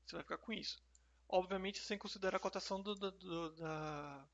Você 0.05 0.15
vai 0.15 0.23
ficar 0.23 0.39
com 0.39 0.51
isso. 0.51 0.81
Obviamente 1.27 1.79
sem 1.79 1.97
considerar 1.97 2.37
a 2.37 2.39
cotação 2.39 2.81
do, 2.81 2.95
do, 2.95 3.11
do, 3.11 3.55
da 3.55 4.27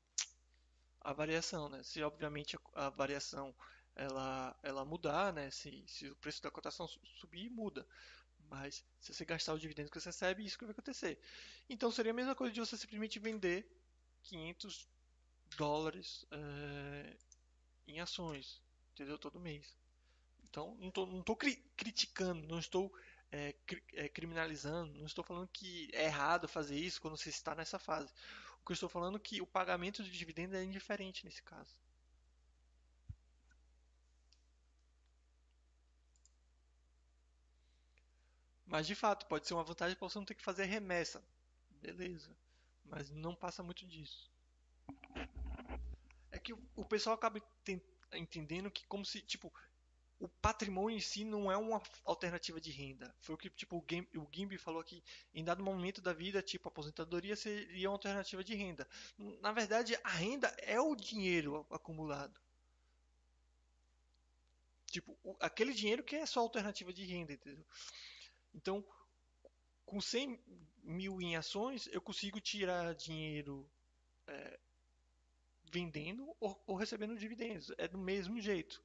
a 1.04 1.12
variação, 1.12 1.68
né? 1.68 1.82
Se 1.82 2.02
obviamente 2.02 2.56
a, 2.74 2.88
variação 2.90 3.54
ela, 3.94 4.56
ela 4.62 4.84
mudar, 4.84 5.32
né? 5.32 5.50
Se, 5.50 5.84
se 5.86 6.08
o 6.08 6.16
preço 6.16 6.42
da 6.42 6.50
cotação 6.50 6.86
subir, 6.88 7.50
muda. 7.50 7.86
Mas 8.48 8.84
se 9.00 9.14
você 9.14 9.24
gastar 9.24 9.54
o 9.54 9.58
dividendo 9.58 9.90
que 9.90 10.00
você 10.00 10.08
recebe, 10.08 10.44
isso 10.44 10.58
que 10.58 10.64
vai 10.64 10.72
acontecer. 10.72 11.18
Então 11.68 11.90
seria 11.90 12.12
a 12.12 12.14
mesma 12.14 12.34
coisa 12.34 12.52
de 12.52 12.60
você 12.60 12.76
simplesmente 12.76 13.18
vender 13.18 13.66
500 14.24 14.88
dólares 15.56 16.26
é, 16.30 17.16
em 17.86 18.00
ações, 18.00 18.60
entendeu? 18.92 19.18
Todo 19.18 19.40
mês. 19.40 19.76
Então 20.44 20.76
não 20.78 20.88
estou 20.88 21.06
não 21.06 21.22
tô 21.22 21.34
cri 21.34 21.56
criticando, 21.76 22.46
não 22.46 22.58
estou 22.58 22.92
é, 23.30 23.54
é, 23.94 24.08
criminalizando, 24.08 24.92
não 24.98 25.06
estou 25.06 25.24
falando 25.24 25.48
que 25.48 25.88
é 25.94 26.04
errado 26.04 26.46
fazer 26.46 26.76
isso 26.76 27.00
quando 27.00 27.16
você 27.16 27.30
está 27.30 27.54
nessa 27.54 27.78
fase. 27.78 28.12
Que 28.64 28.72
eu 28.72 28.74
estou 28.74 28.88
falando 28.88 29.18
que 29.18 29.40
o 29.40 29.46
pagamento 29.46 30.02
de 30.02 30.10
dividendo 30.10 30.56
é 30.56 30.62
indiferente 30.62 31.24
nesse 31.24 31.42
caso. 31.42 31.74
Mas 38.72 38.86
de 38.86 38.94
fato, 38.94 39.26
pode 39.26 39.46
ser 39.46 39.52
uma 39.52 39.64
vantagem 39.64 39.94
para 39.96 40.08
você 40.08 40.18
não 40.18 40.24
ter 40.24 40.34
que 40.34 40.42
fazer 40.42 40.64
remessa. 40.64 41.22
Beleza. 41.82 42.34
Mas 42.84 43.10
não 43.10 43.34
passa 43.34 43.62
muito 43.62 43.86
disso. 43.86 44.30
É 46.30 46.38
que 46.38 46.54
o 46.54 46.84
pessoal 46.84 47.14
acaba 47.14 47.38
entendendo 48.14 48.70
que 48.70 48.86
como 48.86 49.04
se, 49.04 49.20
tipo, 49.20 49.52
o 50.22 50.28
patrimônio 50.28 50.96
em 50.96 51.00
si 51.00 51.24
não 51.24 51.50
é 51.50 51.56
uma 51.56 51.82
alternativa 52.04 52.60
de 52.60 52.70
renda. 52.70 53.12
Foi 53.18 53.34
o 53.34 53.38
que 53.38 53.50
tipo, 53.50 53.76
o, 53.76 53.82
Game, 53.82 54.08
o 54.14 54.24
Gimby 54.30 54.56
falou 54.56 54.80
aqui. 54.80 55.02
Em 55.34 55.42
dado 55.42 55.64
momento 55.64 56.00
da 56.00 56.12
vida, 56.12 56.40
tipo, 56.40 56.68
a 56.68 56.70
aposentadoria 56.70 57.34
seria 57.34 57.88
uma 57.88 57.96
alternativa 57.96 58.44
de 58.44 58.54
renda. 58.54 58.88
Na 59.40 59.50
verdade, 59.50 59.98
a 60.04 60.10
renda 60.10 60.46
é 60.58 60.80
o 60.80 60.94
dinheiro 60.94 61.66
acumulado. 61.68 62.40
Tipo, 64.86 65.18
o, 65.24 65.36
aquele 65.40 65.72
dinheiro 65.72 66.04
que 66.04 66.14
é 66.14 66.24
só 66.24 66.38
alternativa 66.38 66.92
de 66.92 67.04
renda, 67.04 67.32
entendeu? 67.32 67.66
Então, 68.54 68.84
com 69.84 70.00
100 70.00 70.38
mil 70.84 71.20
em 71.20 71.34
ações, 71.34 71.88
eu 71.88 72.00
consigo 72.00 72.40
tirar 72.40 72.94
dinheiro 72.94 73.68
é, 74.28 74.60
vendendo 75.64 76.32
ou, 76.38 76.62
ou, 76.64 76.76
recebendo 76.76 77.18
dividendos. 77.18 77.72
É 77.76 77.88
do 77.88 77.98
mesmo 77.98 78.40
jeito. 78.40 78.80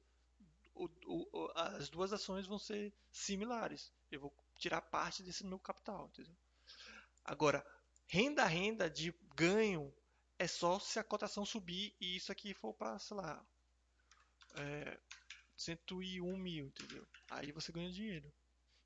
O, 0.78 0.88
o, 1.06 1.52
as 1.56 1.88
duas 1.88 2.12
ações 2.12 2.46
vão 2.46 2.58
ser 2.58 2.94
similares. 3.10 3.92
Eu 4.10 4.20
vou 4.20 4.34
tirar 4.56 4.80
parte 4.80 5.22
desse 5.22 5.44
meu 5.44 5.58
capital, 5.58 6.06
entendeu? 6.06 6.36
Agora, 7.24 7.66
renda 8.06 8.44
a 8.44 8.46
renda 8.46 8.88
de 8.88 9.12
ganho 9.34 9.92
é 10.38 10.46
só 10.46 10.78
se 10.78 10.98
a 10.98 11.04
cotação 11.04 11.44
subir 11.44 11.94
e 12.00 12.16
isso 12.16 12.30
aqui 12.30 12.54
for 12.54 12.72
para, 12.72 12.98
sei 12.98 13.16
lá, 13.16 13.44
é, 14.54 14.98
101 15.56 16.36
mil, 16.36 16.66
entendeu? 16.66 17.06
Aí 17.28 17.50
você 17.50 17.72
ganha 17.72 17.90
dinheiro. 17.90 18.32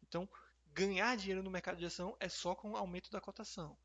Então, 0.02 0.28
ganhar 0.68 1.16
dinheiro 1.16 1.42
no 1.42 1.50
mercado 1.50 1.76
de 1.76 1.84
ação 1.84 2.16
é 2.18 2.28
só 2.28 2.54
com 2.54 2.70
o 2.70 2.76
aumento 2.76 3.10
da 3.10 3.20
cotação. 3.20 3.76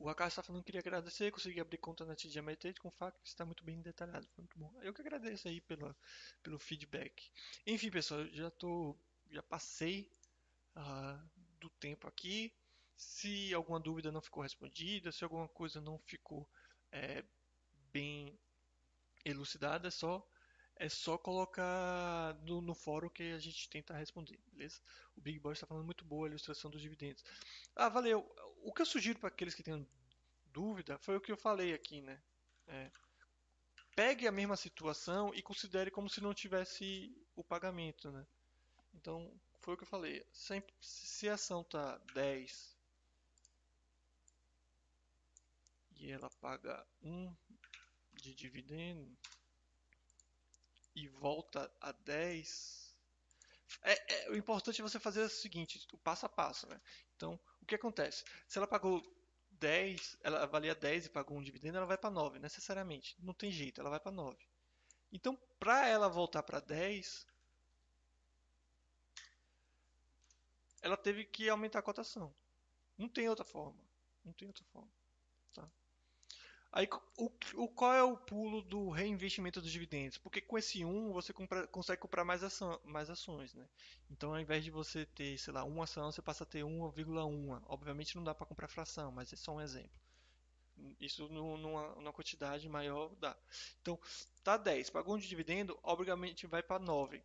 O 0.00 0.08
Akash 0.08 0.32
está 0.32 0.42
falando 0.42 0.62
que 0.62 0.72
queria 0.72 0.80
agradecer, 0.80 1.30
consegui 1.30 1.60
abrir 1.60 1.76
conta 1.76 2.06
na 2.06 2.16
Meditate 2.42 2.80
com 2.80 2.90
fato 2.90 3.20
que 3.20 3.28
está 3.28 3.44
muito 3.44 3.62
bem 3.62 3.82
detalhado. 3.82 4.26
Foi 4.28 4.42
muito 4.42 4.58
bom. 4.58 4.72
Eu 4.80 4.94
que 4.94 5.02
agradeço 5.02 5.46
aí 5.46 5.60
pela, 5.60 5.94
pelo 6.42 6.58
feedback. 6.58 7.30
Enfim, 7.66 7.90
pessoal, 7.90 8.26
já 8.28 8.50
tô, 8.50 8.96
já 9.30 9.42
passei 9.42 10.10
uh, 10.74 11.30
do 11.60 11.68
tempo 11.68 12.08
aqui. 12.08 12.50
Se 12.96 13.52
alguma 13.52 13.78
dúvida 13.78 14.10
não 14.10 14.22
ficou 14.22 14.42
respondida, 14.42 15.12
se 15.12 15.22
alguma 15.22 15.46
coisa 15.48 15.82
não 15.82 15.98
ficou 15.98 16.48
é, 16.90 17.22
bem 17.92 18.38
elucidada, 19.22 19.88
é 19.88 19.90
só 19.90 20.26
é 20.76 20.88
só 20.88 21.18
colocar 21.18 22.34
no, 22.46 22.62
no, 22.62 22.74
fórum 22.74 23.10
que 23.10 23.34
a 23.34 23.38
gente 23.38 23.68
tenta 23.68 23.94
responder, 23.94 24.38
beleza? 24.50 24.80
O 25.14 25.20
Big 25.20 25.38
Boy 25.38 25.52
está 25.52 25.66
falando 25.66 25.84
muito 25.84 26.06
boa 26.06 26.26
a 26.26 26.30
ilustração 26.30 26.70
dos 26.70 26.80
dividendos. 26.80 27.22
Ah, 27.76 27.90
valeu. 27.90 28.26
O 28.62 28.72
que 28.72 28.82
eu 28.82 28.86
sugiro 28.86 29.18
para 29.18 29.28
aqueles 29.28 29.54
que 29.54 29.62
tenham 29.62 29.86
dúvida 30.46 30.98
foi 30.98 31.16
o 31.16 31.20
que 31.20 31.32
eu 31.32 31.36
falei 31.36 31.72
aqui, 31.72 32.00
né? 32.00 32.20
É, 32.66 32.90
pegue 33.94 34.26
a 34.26 34.32
mesma 34.32 34.56
situação 34.56 35.32
e 35.34 35.42
considere 35.42 35.90
como 35.90 36.08
se 36.08 36.20
não 36.20 36.34
tivesse 36.34 37.14
o 37.34 37.42
pagamento, 37.42 38.10
né? 38.10 38.26
Então, 38.94 39.32
foi 39.60 39.74
o 39.74 39.76
que 39.76 39.84
eu 39.84 39.88
falei. 39.88 40.26
Sempre, 40.32 40.74
se 40.80 41.28
a 41.28 41.34
ação 41.34 41.62
tá 41.64 41.98
10 42.14 42.76
e 45.96 46.10
ela 46.10 46.30
paga 46.40 46.86
1 47.02 47.34
de 48.14 48.34
dividendo, 48.34 49.16
e 50.94 51.08
volta 51.08 51.70
a 51.80 51.92
10. 51.92 52.94
É, 53.82 54.14
é, 54.14 54.30
o 54.30 54.36
importante 54.36 54.80
é 54.80 54.84
você 54.84 54.98
fazer 54.98 55.22
o 55.22 55.30
seguinte, 55.30 55.86
o 55.92 55.98
passo 55.98 56.26
a 56.26 56.28
passo. 56.28 56.66
Né? 56.68 56.80
Então, 57.16 57.38
que 57.70 57.76
acontece? 57.76 58.24
Se 58.46 58.58
ela 58.58 58.66
pagou 58.66 59.02
10, 59.52 60.18
ela 60.22 60.46
valia 60.46 60.74
10 60.74 61.06
e 61.06 61.10
pagou 61.10 61.38
um 61.38 61.42
dividendo, 61.42 61.78
ela 61.78 61.86
vai 61.86 61.96
para 61.96 62.10
9, 62.10 62.38
necessariamente. 62.38 63.16
Não 63.20 63.32
tem 63.32 63.50
jeito, 63.50 63.80
ela 63.80 63.90
vai 63.90 64.00
para 64.00 64.12
9. 64.12 64.36
Então, 65.12 65.38
para 65.58 65.88
ela 65.88 66.08
voltar 66.08 66.42
para 66.42 66.60
10, 66.60 67.26
ela 70.82 70.96
teve 70.96 71.24
que 71.24 71.48
aumentar 71.48 71.78
a 71.78 71.82
cotação. 71.82 72.34
Não 72.96 73.08
tem 73.08 73.28
outra 73.28 73.44
forma. 73.44 73.80
Não 74.24 74.32
tem 74.32 74.48
outra 74.48 74.64
forma. 74.64 74.90
Tá? 75.54 75.68
Aí, 76.72 76.88
o, 77.18 77.30
o, 77.54 77.68
qual 77.68 77.92
é 77.92 78.02
o 78.02 78.16
pulo 78.16 78.62
do 78.62 78.90
reinvestimento 78.90 79.60
dos 79.60 79.72
dividendos? 79.72 80.18
Porque 80.18 80.40
com 80.40 80.56
esse 80.56 80.84
1 80.84 81.12
você 81.12 81.32
compra, 81.32 81.66
consegue 81.66 82.00
comprar 82.00 82.24
mais, 82.24 82.44
ação, 82.44 82.80
mais 82.84 83.10
ações, 83.10 83.52
né? 83.54 83.68
Então, 84.08 84.32
ao 84.32 84.40
invés 84.40 84.62
de 84.62 84.70
você 84.70 85.04
ter, 85.04 85.36
sei 85.36 85.52
lá, 85.52 85.64
uma 85.64 85.82
ação, 85.82 86.12
você 86.12 86.22
passa 86.22 86.44
a 86.44 86.46
ter 86.46 86.64
1,1. 86.64 87.62
Obviamente 87.66 88.14
não 88.14 88.22
dá 88.22 88.32
para 88.32 88.46
comprar 88.46 88.68
fração, 88.68 89.10
mas 89.10 89.32
é 89.32 89.36
só 89.36 89.52
um 89.52 89.60
exemplo. 89.60 89.90
Isso 91.00 91.28
numa, 91.28 91.94
numa, 91.96 92.12
quantidade 92.12 92.68
maior 92.68 93.14
dá. 93.16 93.36
Então, 93.82 93.98
tá 94.44 94.56
10, 94.56 94.90
pagou 94.90 95.16
um 95.16 95.18
de 95.18 95.28
dividendo, 95.28 95.76
obviamente 95.82 96.46
vai 96.46 96.62
para 96.62 96.78
9. 96.78 97.20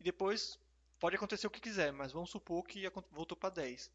E 0.00 0.02
depois 0.02 0.58
pode 0.98 1.14
acontecer 1.14 1.46
o 1.46 1.50
que 1.50 1.60
quiser, 1.60 1.92
mas 1.92 2.10
vamos 2.10 2.30
supor 2.30 2.64
que 2.64 2.82
voltou 3.12 3.36
para 3.36 3.50
10 3.50 3.90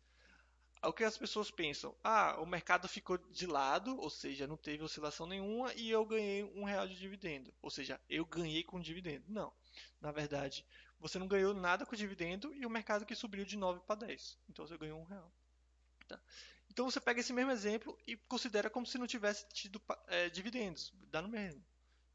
o 0.89 0.93
que 0.93 1.03
as 1.03 1.17
pessoas 1.17 1.51
pensam? 1.51 1.95
Ah, 2.03 2.37
o 2.39 2.45
mercado 2.45 2.87
ficou 2.87 3.17
de 3.17 3.45
lado, 3.45 3.99
ou 3.99 4.09
seja, 4.09 4.47
não 4.47 4.57
teve 4.57 4.83
oscilação 4.83 5.27
nenhuma 5.27 5.71
e 5.75 5.89
eu 5.91 6.03
ganhei 6.03 6.43
um 6.55 6.63
real 6.63 6.87
de 6.87 6.95
dividendo. 6.95 7.53
Ou 7.61 7.69
seja, 7.69 8.01
eu 8.09 8.25
ganhei 8.25 8.63
com 8.63 8.79
dividendo. 8.79 9.23
Não. 9.27 9.53
Na 9.99 10.11
verdade, 10.11 10.65
você 10.99 11.19
não 11.19 11.27
ganhou 11.27 11.53
nada 11.53 11.85
com 11.85 11.95
dividendo 11.95 12.53
e 12.55 12.65
o 12.65 12.69
mercado 12.69 13.05
que 13.05 13.15
subiu 13.15 13.45
de 13.45 13.57
9 13.57 13.81
para 13.81 14.07
10. 14.07 14.39
Então 14.49 14.65
você 14.65 14.75
ganhou 14.77 14.99
um 14.99 15.03
real. 15.03 15.31
Tá? 16.07 16.19
Então 16.69 16.89
você 16.89 16.99
pega 16.99 17.19
esse 17.19 17.31
mesmo 17.31 17.51
exemplo 17.51 17.97
e 18.07 18.17
considera 18.17 18.69
como 18.69 18.87
se 18.87 18.97
não 18.97 19.05
tivesse 19.05 19.47
tido 19.49 19.79
é, 20.07 20.29
dividendos. 20.29 20.91
Dá 21.11 21.21
no 21.21 21.27
mesmo. 21.27 21.63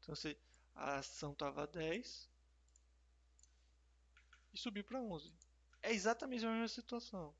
Então 0.01 0.13
você, 0.13 0.37
a 0.75 0.97
ação 0.97 1.31
estava 1.31 1.65
10 1.67 2.29
e 4.53 4.57
subiu 4.57 4.83
para 4.83 4.99
11. 4.99 5.31
É 5.81 5.93
exatamente 5.93 6.45
a 6.45 6.51
mesma 6.51 6.67
situação. 6.67 7.33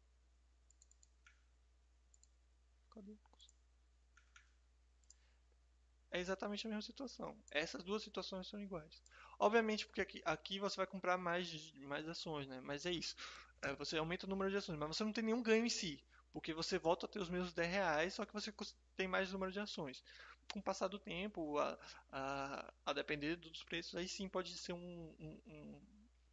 É 6.11 6.19
exatamente 6.19 6.65
a 6.65 6.69
mesma 6.69 6.81
situação. 6.81 7.35
Essas 7.51 7.83
duas 7.83 8.01
situações 8.01 8.47
são 8.47 8.59
iguais. 8.61 9.01
Obviamente, 9.39 9.85
porque 9.85 10.01
aqui, 10.01 10.21
aqui 10.25 10.59
você 10.59 10.77
vai 10.77 10.87
comprar 10.87 11.17
mais, 11.17 11.73
mais 11.75 12.07
ações, 12.07 12.47
né? 12.47 12.59
Mas 12.61 12.85
é 12.85 12.91
isso. 12.91 13.15
É, 13.61 13.73
você 13.75 13.97
aumenta 13.97 14.25
o 14.25 14.29
número 14.29 14.49
de 14.49 14.57
ações, 14.57 14.77
mas 14.77 14.95
você 14.95 15.03
não 15.03 15.11
tem 15.13 15.23
nenhum 15.23 15.43
ganho 15.43 15.65
em 15.65 15.69
si. 15.69 16.01
Porque 16.31 16.53
você 16.53 16.77
volta 16.79 17.05
a 17.05 17.09
ter 17.09 17.19
os 17.19 17.29
mesmos 17.29 17.53
10 17.53 17.69
reais, 17.69 18.13
só 18.13 18.25
que 18.25 18.33
você 18.33 18.53
tem 18.95 19.07
mais 19.07 19.31
número 19.31 19.51
de 19.51 19.59
ações. 19.59 20.03
Com 20.51 20.59
o 20.59 20.63
passar 20.63 20.87
do 20.87 20.99
tempo, 20.99 21.57
a, 21.59 21.77
a, 22.11 22.73
a 22.85 22.93
depender 22.93 23.35
dos 23.35 23.63
preços, 23.63 23.95
aí 23.95 24.07
sim 24.07 24.29
pode 24.29 24.57
ser 24.57 24.73
um, 24.73 25.13
um, 25.19 25.81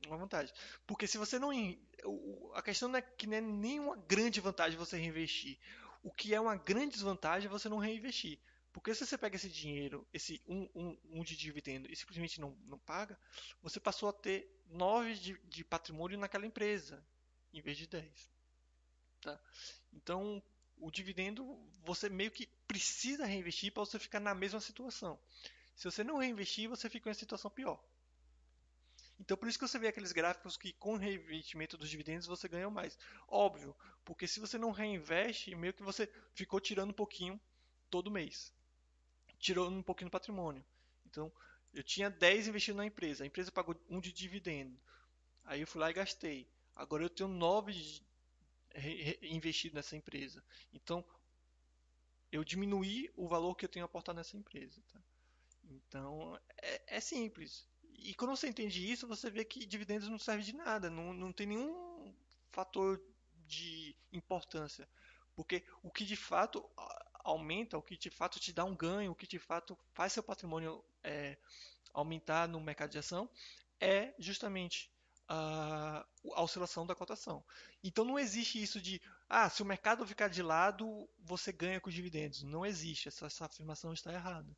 uma 0.06 0.16
vantagem. 0.16 0.54
Porque 0.86 1.06
se 1.06 1.18
você 1.18 1.38
não. 1.38 1.50
A 2.54 2.62
questão 2.62 2.88
não 2.88 2.98
é 2.98 3.02
que 3.02 3.26
não 3.26 3.36
é 3.36 3.40
nenhuma 3.40 3.96
grande 3.96 4.40
vantagem 4.40 4.78
você 4.78 4.96
reinvestir. 4.96 5.58
O 6.04 6.12
que 6.12 6.34
é 6.34 6.40
uma 6.40 6.54
grande 6.54 6.92
desvantagem 6.92 7.48
é 7.48 7.50
você 7.50 7.68
não 7.68 7.78
reinvestir. 7.78 8.38
Porque 8.74 8.94
se 8.94 9.06
você 9.06 9.16
pega 9.16 9.36
esse 9.36 9.48
dinheiro, 9.48 10.06
esse 10.12 10.42
1 10.46 10.54
um, 10.54 10.68
um, 10.74 10.98
um 11.20 11.24
de 11.24 11.34
dividendo 11.34 11.90
e 11.90 11.96
simplesmente 11.96 12.40
não, 12.40 12.54
não 12.66 12.78
paga, 12.78 13.18
você 13.62 13.80
passou 13.80 14.10
a 14.10 14.12
ter 14.12 14.46
9 14.68 15.14
de, 15.14 15.38
de 15.44 15.64
patrimônio 15.64 16.18
naquela 16.18 16.44
empresa, 16.44 17.02
em 17.54 17.62
vez 17.62 17.78
de 17.78 17.86
10. 17.86 18.30
Tá? 19.22 19.40
Então, 19.94 20.42
o 20.76 20.90
dividendo, 20.90 21.58
você 21.84 22.10
meio 22.10 22.30
que 22.30 22.46
precisa 22.68 23.24
reinvestir 23.24 23.72
para 23.72 23.84
você 23.84 23.98
ficar 23.98 24.20
na 24.20 24.34
mesma 24.34 24.60
situação. 24.60 25.18
Se 25.74 25.84
você 25.84 26.04
não 26.04 26.18
reinvestir, 26.18 26.68
você 26.68 26.90
fica 26.90 27.08
em 27.08 27.12
uma 27.12 27.18
situação 27.18 27.50
pior. 27.50 27.82
Então, 29.18 29.36
por 29.36 29.48
isso 29.48 29.58
que 29.58 29.66
você 29.66 29.78
vê 29.78 29.88
aqueles 29.88 30.12
gráficos 30.12 30.56
que 30.56 30.72
com 30.72 30.96
reinvestimento 30.96 31.76
dos 31.76 31.88
dividendos 31.88 32.26
você 32.26 32.48
ganha 32.48 32.68
mais. 32.68 32.98
Óbvio, 33.28 33.74
porque 34.04 34.26
se 34.26 34.40
você 34.40 34.58
não 34.58 34.70
reinveste, 34.70 35.54
meio 35.54 35.72
que 35.72 35.82
você 35.82 36.10
ficou 36.34 36.60
tirando 36.60 36.90
um 36.90 36.94
pouquinho 36.94 37.40
todo 37.90 38.10
mês. 38.10 38.52
Tirou 39.38 39.68
um 39.68 39.82
pouquinho 39.82 40.08
do 40.08 40.12
patrimônio. 40.12 40.64
Então, 41.06 41.32
eu 41.72 41.82
tinha 41.82 42.10
10 42.10 42.48
investido 42.48 42.76
na 42.76 42.86
empresa. 42.86 43.24
A 43.24 43.26
empresa 43.26 43.52
pagou 43.52 43.76
um 43.88 44.00
de 44.00 44.12
dividendo. 44.12 44.76
Aí 45.44 45.60
eu 45.60 45.66
fui 45.66 45.80
lá 45.80 45.90
e 45.90 45.94
gastei. 45.94 46.48
Agora 46.74 47.02
eu 47.04 47.10
tenho 47.10 47.28
9 47.28 48.02
investido 49.22 49.76
nessa 49.76 49.96
empresa. 49.96 50.42
Então, 50.72 51.04
eu 52.32 52.42
diminuí 52.42 53.10
o 53.16 53.28
valor 53.28 53.54
que 53.54 53.64
eu 53.64 53.68
tenho 53.68 53.84
aportado 53.84 54.16
nessa 54.16 54.36
empresa. 54.36 54.82
Tá? 54.92 55.00
Então, 55.70 56.38
é, 56.60 56.96
é 56.96 57.00
simples. 57.00 57.66
E 57.98 58.14
quando 58.14 58.36
você 58.36 58.48
entende 58.48 58.90
isso, 58.90 59.06
você 59.06 59.30
vê 59.30 59.44
que 59.44 59.64
dividendos 59.66 60.08
não 60.08 60.18
serve 60.18 60.42
de 60.42 60.54
nada, 60.54 60.90
não, 60.90 61.12
não 61.12 61.32
tem 61.32 61.46
nenhum 61.46 62.14
fator 62.50 63.00
de 63.46 63.96
importância. 64.12 64.88
Porque 65.34 65.64
o 65.82 65.90
que 65.90 66.04
de 66.04 66.16
fato 66.16 66.64
aumenta, 67.24 67.78
o 67.78 67.82
que 67.82 67.96
de 67.96 68.10
fato 68.10 68.38
te 68.38 68.52
dá 68.52 68.64
um 68.64 68.76
ganho, 68.76 69.12
o 69.12 69.14
que 69.14 69.26
de 69.26 69.38
fato 69.38 69.78
faz 69.92 70.12
seu 70.12 70.22
patrimônio 70.22 70.84
é, 71.02 71.38
aumentar 71.92 72.46
no 72.46 72.60
mercado 72.60 72.90
de 72.90 72.98
ação, 72.98 73.28
é 73.80 74.14
justamente 74.18 74.90
a, 75.28 76.06
a, 76.34 76.42
oscilação 76.42 76.86
da 76.86 76.94
cotação. 76.94 77.44
Então 77.82 78.04
não 78.04 78.18
existe 78.18 78.62
isso 78.62 78.80
de, 78.80 79.00
ah, 79.28 79.48
se 79.48 79.62
o 79.62 79.66
mercado 79.66 80.06
ficar 80.06 80.28
de 80.28 80.42
lado, 80.42 81.08
você 81.18 81.52
ganha 81.52 81.80
com 81.80 81.90
dividendos. 81.90 82.42
Não 82.42 82.64
existe, 82.64 83.08
essa, 83.08 83.26
essa 83.26 83.46
afirmação 83.46 83.92
está 83.92 84.12
errada. 84.12 84.54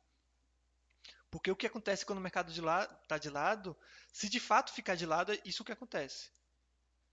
Porque 1.29 1.51
o 1.51 1.55
que 1.55 1.67
acontece 1.67 2.05
quando 2.05 2.19
o 2.19 2.21
mercado 2.21 2.51
está 2.51 3.17
de 3.17 3.29
lado, 3.29 3.77
se 4.11 4.29
de 4.29 4.39
fato 4.39 4.71
ficar 4.71 4.95
de 4.95 5.05
lado, 5.05 5.33
é 5.33 5.41
isso 5.43 5.63
que 5.63 5.71
acontece. 5.71 6.29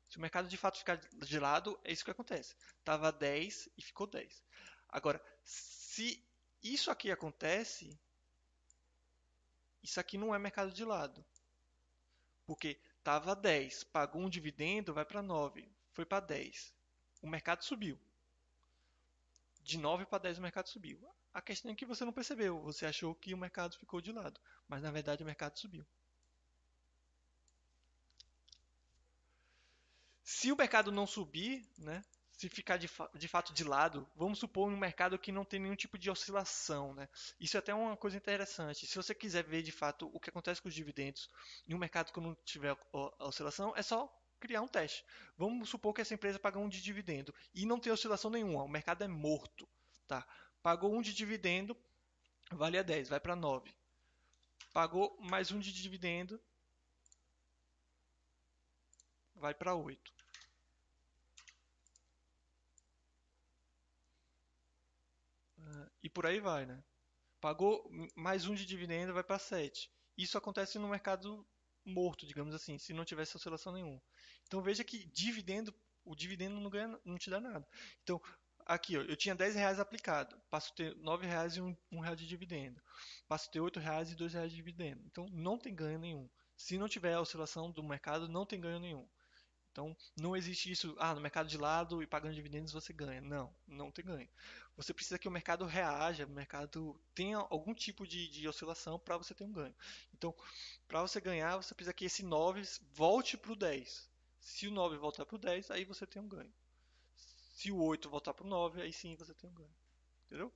Se 0.08 0.18
o 0.18 0.20
mercado 0.20 0.48
de 0.48 0.56
fato 0.56 0.78
ficar 0.78 0.96
de 0.96 1.38
lado, 1.40 1.78
é 1.82 1.92
isso 1.92 2.04
que 2.04 2.10
acontece. 2.10 2.54
Tava 2.84 3.10
10 3.10 3.68
e 3.76 3.82
ficou 3.82 4.06
10. 4.06 4.42
Agora, 4.88 5.20
se 5.42 6.24
isso 6.62 6.90
aqui 6.90 7.10
acontece, 7.10 7.98
isso 9.82 9.98
aqui 9.98 10.16
não 10.16 10.34
é 10.34 10.38
mercado 10.38 10.72
de 10.72 10.84
lado. 10.84 11.24
Porque 12.46 12.78
estava 12.98 13.34
10, 13.34 13.84
pagou 13.84 14.22
um 14.22 14.30
dividendo, 14.30 14.94
vai 14.94 15.04
para 15.04 15.20
9, 15.20 15.68
foi 15.92 16.04
para 16.04 16.20
10. 16.20 16.72
O 17.20 17.28
mercado 17.28 17.64
subiu. 17.64 17.98
De 19.62 19.78
9 19.78 20.06
para 20.06 20.18
10 20.18 20.38
o 20.38 20.42
mercado 20.42 20.68
subiu. 20.68 21.00
A 21.35 21.43
questão 21.43 21.72
é 21.72 21.74
que 21.74 21.85
você 21.85 22.05
não 22.05 22.12
percebeu, 22.12 22.61
você 22.61 22.87
achou 22.87 23.12
que 23.12 23.35
o 23.35 23.37
mercado 23.37 23.76
ficou 23.76 24.01
de 24.01 24.12
lado, 24.12 24.41
mas 24.68 24.80
na 24.80 24.93
verdade 24.93 25.24
o 25.24 25.26
mercado 25.26 25.59
subiu. 25.59 25.85
Se 30.22 30.53
o 30.53 30.57
mercado 30.57 30.93
não 30.93 31.07
subir, 31.07 31.68
né, 31.76 32.05
se 32.37 32.49
ficar 32.49 32.76
de, 32.76 32.87
fa 32.87 33.11
de, 33.14 33.26
fato 33.26 33.53
de 33.53 33.64
lado, 33.64 34.09
vamos 34.14 34.39
supor 34.39 34.68
um 34.68 34.76
mercado 34.76 35.18
que 35.18 35.32
não 35.32 35.45
tem 35.45 35.59
nenhum 35.59 35.74
tipo 35.74 35.99
de 35.99 36.09
oscilação, 36.09 36.95
né? 36.95 37.09
Isso 37.41 37.57
é 37.57 37.59
até 37.59 37.74
uma 37.74 37.97
coisa 37.97 38.16
interessante. 38.16 38.87
Se 38.87 38.97
você 38.97 39.14
quiser 39.14 39.43
ver 39.43 39.62
de 39.62 39.72
fato 39.72 40.11
o 40.14 40.20
que 40.20 40.30
acontece 40.30 40.62
com 40.62 40.68
os 40.68 40.74
dividendos 40.74 41.28
em 41.66 41.74
um 41.74 41.78
mercado 41.78 42.12
que 42.12 42.20
não 42.20 42.35
tiver 42.45 42.76
oscilação, 43.18 43.72
é 43.76 43.82
só 43.82 44.09
criar 44.39 44.62
um 44.62 44.68
teste. 44.68 45.05
Vamos 45.37 45.68
supor 45.68 45.95
que 45.95 46.01
essa 46.01 46.14
empresa 46.14 46.39
paga 46.39 46.59
um 46.59 46.68
de 46.68 46.80
dividendo 46.80 47.35
e 47.55 47.66
não 47.66 47.80
tem 47.80 47.93
oscilação 47.93 48.30
nenhuma, 48.30 48.62
o 48.62 48.68
mercado 48.68 49.03
é 49.03 49.09
morto, 49.09 49.68
tá? 50.07 50.26
Pagou 50.64 50.94
um 50.94 51.02
de 51.02 51.12
dividendo, 51.12 51.76
vale 52.50 52.78
a 52.78 52.82
10, 52.82 53.10
vai 53.10 53.20
para 53.20 53.36
9. 53.36 53.70
Pagou 54.72 55.14
mais 55.20 55.50
um 55.50 55.60
de 55.60 55.70
dividendo, 55.70 56.40
vai 59.34 59.52
para 59.52 59.74
8. 59.74 60.10
e 66.02 66.08
por 66.08 66.24
aí 66.24 66.40
vai, 66.40 66.64
né? 66.64 66.82
Pagou 67.42 67.86
mais 68.14 68.46
um 68.46 68.54
de 68.54 68.64
dividendo, 68.64 69.12
vai 69.12 69.22
para 69.22 69.38
7. 69.38 69.92
Isso 70.16 70.38
acontece 70.38 70.78
no 70.78 70.88
mercado 70.88 71.46
morto, 71.84 72.26
digamos 72.26 72.54
assim, 72.54 72.78
se 72.78 72.94
não 72.94 73.04
tivesse 73.04 73.36
oscilação 73.36 73.74
nenhuma. 73.74 74.02
Então 74.46 74.62
veja 74.62 74.82
que 74.82 75.04
dividendo, 75.12 75.74
o 76.06 76.16
dividendo 76.16 76.58
não, 76.58 76.70
ganha, 76.70 76.98
não 77.04 77.18
te 77.18 77.28
dá 77.28 77.38
nada. 77.38 77.68
Então, 78.02 78.18
aqui, 78.66 78.96
ó, 78.96 79.02
eu 79.02 79.16
tinha 79.16 79.34
10 79.34 79.54
reais 79.54 79.80
aplicado, 79.80 80.36
passo 80.50 80.72
a 80.72 80.76
ter 80.76 80.96
9 80.96 81.26
reais 81.26 81.56
e 81.56 81.60
1, 81.60 81.76
1 81.92 82.00
real 82.00 82.16
de 82.16 82.26
dividendo. 82.26 82.80
Passo 83.28 83.48
a 83.48 83.52
ter 83.52 83.60
8 83.60 83.80
reais 83.80 84.10
e 84.10 84.14
2 84.14 84.32
reais 84.34 84.50
de 84.50 84.56
dividendo. 84.56 85.02
Então, 85.06 85.26
não 85.32 85.58
tem 85.58 85.74
ganho 85.74 85.98
nenhum. 85.98 86.28
Se 86.56 86.78
não 86.78 86.88
tiver 86.88 87.18
oscilação 87.18 87.70
do 87.70 87.82
mercado, 87.82 88.28
não 88.28 88.46
tem 88.46 88.60
ganho 88.60 88.78
nenhum. 88.78 89.06
Então, 89.74 89.96
não 90.16 90.36
existe 90.36 90.70
isso, 90.70 90.94
ah, 91.00 91.14
no 91.14 91.20
mercado 91.20 91.48
de 91.48 91.58
lado 91.58 92.00
e 92.00 92.06
pagando 92.06 92.34
dividendos 92.34 92.72
você 92.72 92.92
ganha. 92.92 93.20
Não, 93.20 93.52
não 93.66 93.90
tem 93.90 94.04
ganho. 94.04 94.28
Você 94.76 94.94
precisa 94.94 95.18
que 95.18 95.26
o 95.26 95.32
mercado 95.32 95.66
reaja, 95.66 96.26
o 96.26 96.30
mercado 96.30 97.00
tenha 97.12 97.38
algum 97.38 97.74
tipo 97.74 98.06
de, 98.06 98.28
de 98.28 98.46
oscilação 98.46 99.00
para 99.00 99.16
você 99.16 99.34
ter 99.34 99.42
um 99.42 99.52
ganho. 99.52 99.74
Então, 100.12 100.32
para 100.86 101.02
você 101.02 101.20
ganhar, 101.20 101.56
você 101.56 101.74
precisa 101.74 101.92
que 101.92 102.04
esse 102.04 102.22
9 102.22 102.62
volte 102.92 103.36
para 103.36 103.50
o 103.50 103.56
10. 103.56 104.08
Se 104.40 104.68
o 104.68 104.70
9 104.70 104.96
voltar 104.96 105.26
para 105.26 105.34
o 105.34 105.38
10, 105.40 105.70
aí 105.72 105.84
você 105.84 106.06
tem 106.06 106.22
um 106.22 106.28
ganho. 106.28 106.52
Se 107.55 107.70
o 107.70 107.80
8 107.80 108.11
voltar 108.11 108.34
para 108.34 108.44
o 108.44 108.48
9, 108.48 108.82
aí 108.82 108.92
sim 108.92 109.14
você 109.14 109.32
tem 109.32 109.48
um 109.48 109.55
ganho. 109.55 109.74
Entendeu? 110.26 110.52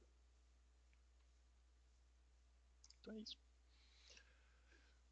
Então 3.01 3.15
é 3.15 3.19
isso. 3.21 3.39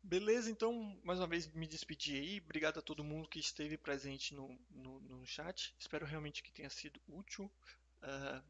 Beleza, 0.03 0.51
então, 0.51 1.01
mais 1.03 1.19
uma 1.19 1.27
vez 1.27 1.47
me 1.53 1.67
despedi 1.67 2.17
aí. 2.17 2.41
Obrigado 2.41 2.79
a 2.79 2.83
todo 2.83 3.05
mundo 3.05 3.29
que 3.29 3.39
esteve 3.39 3.77
presente 3.79 4.35
no, 4.35 4.59
no, 4.71 5.01
no 5.01 5.27
chat. 5.27 5.75
Espero 5.79 6.05
realmente 6.05 6.43
que 6.43 6.53
tenha 6.53 6.71
sido 6.71 7.01
útil. 7.09 7.51
Uh, 8.03 8.43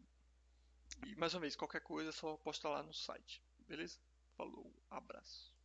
e 1.07 1.14
mais 1.16 1.34
uma 1.34 1.41
vez, 1.41 1.55
qualquer 1.55 1.80
coisa 1.80 2.09
é 2.11 2.12
só 2.12 2.37
postar 2.39 2.70
lá 2.70 2.82
no 2.82 2.93
site. 2.93 3.43
Beleza? 3.68 3.99
Falou, 4.37 4.70
abraço. 4.91 5.55